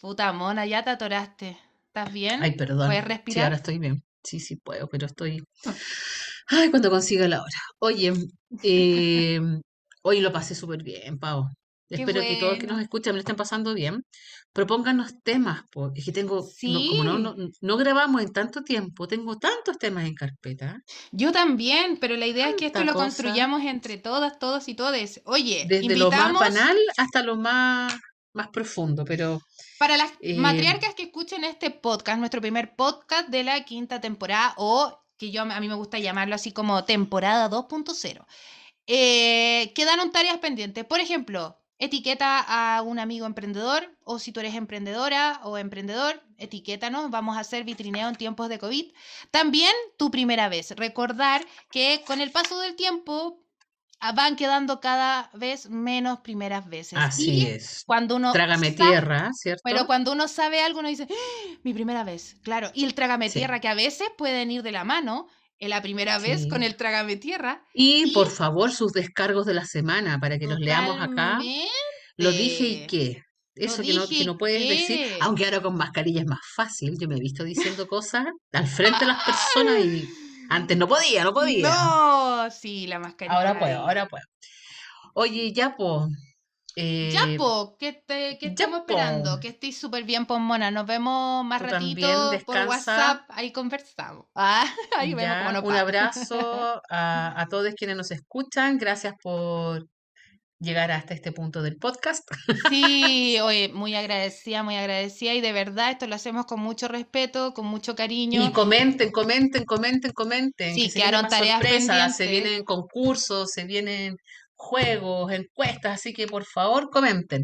[0.00, 1.56] Puta mona, ya te atoraste.
[1.86, 2.40] ¿Estás bien?
[2.42, 2.88] Ay, perdón.
[2.88, 3.44] ¿Puedes Sí, respirar?
[3.44, 4.02] ahora estoy bien.
[4.24, 5.42] Sí, sí puedo, pero estoy.
[6.48, 7.58] Ay, cuando consiga la hora.
[7.78, 8.12] Oye,
[8.62, 9.40] eh,
[10.02, 11.46] hoy lo pasé súper bien, Pau.
[12.00, 14.04] Espero que todos que nos escuchan me lo estén pasando bien.
[14.52, 15.92] Propónganos temas, po.
[15.94, 17.52] Es que tengo, no, como no, no, Sí.
[17.60, 20.82] no grabamos en tanto tiempo, tengo tantos temas en carpeta.
[21.10, 25.22] Yo también, pero la idea es que esto lo construyamos entre todas, todos y todes.
[25.24, 27.94] Oye, Desde lo más banal hasta lo más,
[28.32, 29.40] más profundo, pero
[29.78, 34.54] para las eh, matriarcas que escuchen este podcast, nuestro primer podcast de la quinta temporada,
[34.56, 38.26] o que yo a mí me gusta llamarlo así como temporada 2.0.
[38.86, 40.84] Eh, quedaron tareas pendientes.
[40.84, 47.10] Por ejemplo, etiqueta a un amigo emprendedor, o si tú eres emprendedora o emprendedor, etiquétanos.
[47.10, 48.92] Vamos a hacer vitrineo en tiempos de COVID.
[49.30, 50.70] También tu primera vez.
[50.76, 53.38] Recordar que con el paso del tiempo
[54.00, 56.98] ah, van quedando cada vez menos primeras veces.
[56.98, 57.84] así y es.
[57.86, 59.62] cuando uno Trágame sabe- tierra, ¿cierto?
[59.64, 62.70] pero cuando uno sabe algo, uno dice, "Ah, mi primera vez, claro.
[62.74, 63.38] Y el trágame Sí.
[63.38, 65.28] tierra, que a veces pueden ir de la mano,
[65.62, 67.64] en la primera vez con el trágame tierra.
[67.72, 71.38] Y y- por favor, sus descargos de la semana para que los leamos acá.
[72.16, 73.22] Lo dije y qué.
[73.54, 76.98] Eso que no, que puedes decir, aunque ahora con mascarilla es más fácil.
[76.98, 80.08] Yo me he visto diciendo cosas al frente de las personas y
[80.50, 81.68] antes no podía, no podía.
[81.68, 83.36] No, sí, la mascarilla.
[83.36, 84.24] Ahora puedo, ahora puedo.
[85.14, 85.76] Oye, ya,
[86.74, 86.80] po.
[86.80, 88.86] Ya, eh, po, ¿qué, te, ya, estamos po.
[88.86, 89.40] esperando?
[89.40, 90.70] Que estés súper bien, pues, mona.
[90.70, 92.56] Nos vemos más Tú ratito también, por.
[92.66, 93.22] WhatsApp.
[93.28, 94.26] Ahí conversamos.
[94.34, 94.66] Ah,
[94.96, 95.80] ahí vemos ya, cómo nos un va.
[95.80, 98.78] abrazo a, a todos quienes nos escuchan.
[98.78, 99.86] Gracias por
[100.62, 102.28] llegar hasta este punto del podcast.
[102.70, 105.34] Sí, oye, muy agradecida, muy agradecida.
[105.34, 108.42] Y de verdad, esto lo hacemos con mucho respeto, con mucho cariño.
[108.44, 110.74] Y comenten, comenten, comenten, comenten.
[110.74, 114.16] Sí, que se quedaron vienen más tareas sorpresas, se vienen concursos, se vienen
[114.62, 117.42] juegos, encuestas, así que por favor comenten.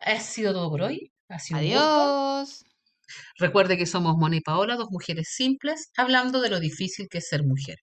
[0.00, 1.12] Ha sido todo por hoy.
[1.28, 1.60] Ha sido.
[1.60, 2.64] Adiós.
[3.38, 7.28] Recuerde que somos Mona y Paola, dos mujeres simples, hablando de lo difícil que es
[7.28, 7.78] ser mujer.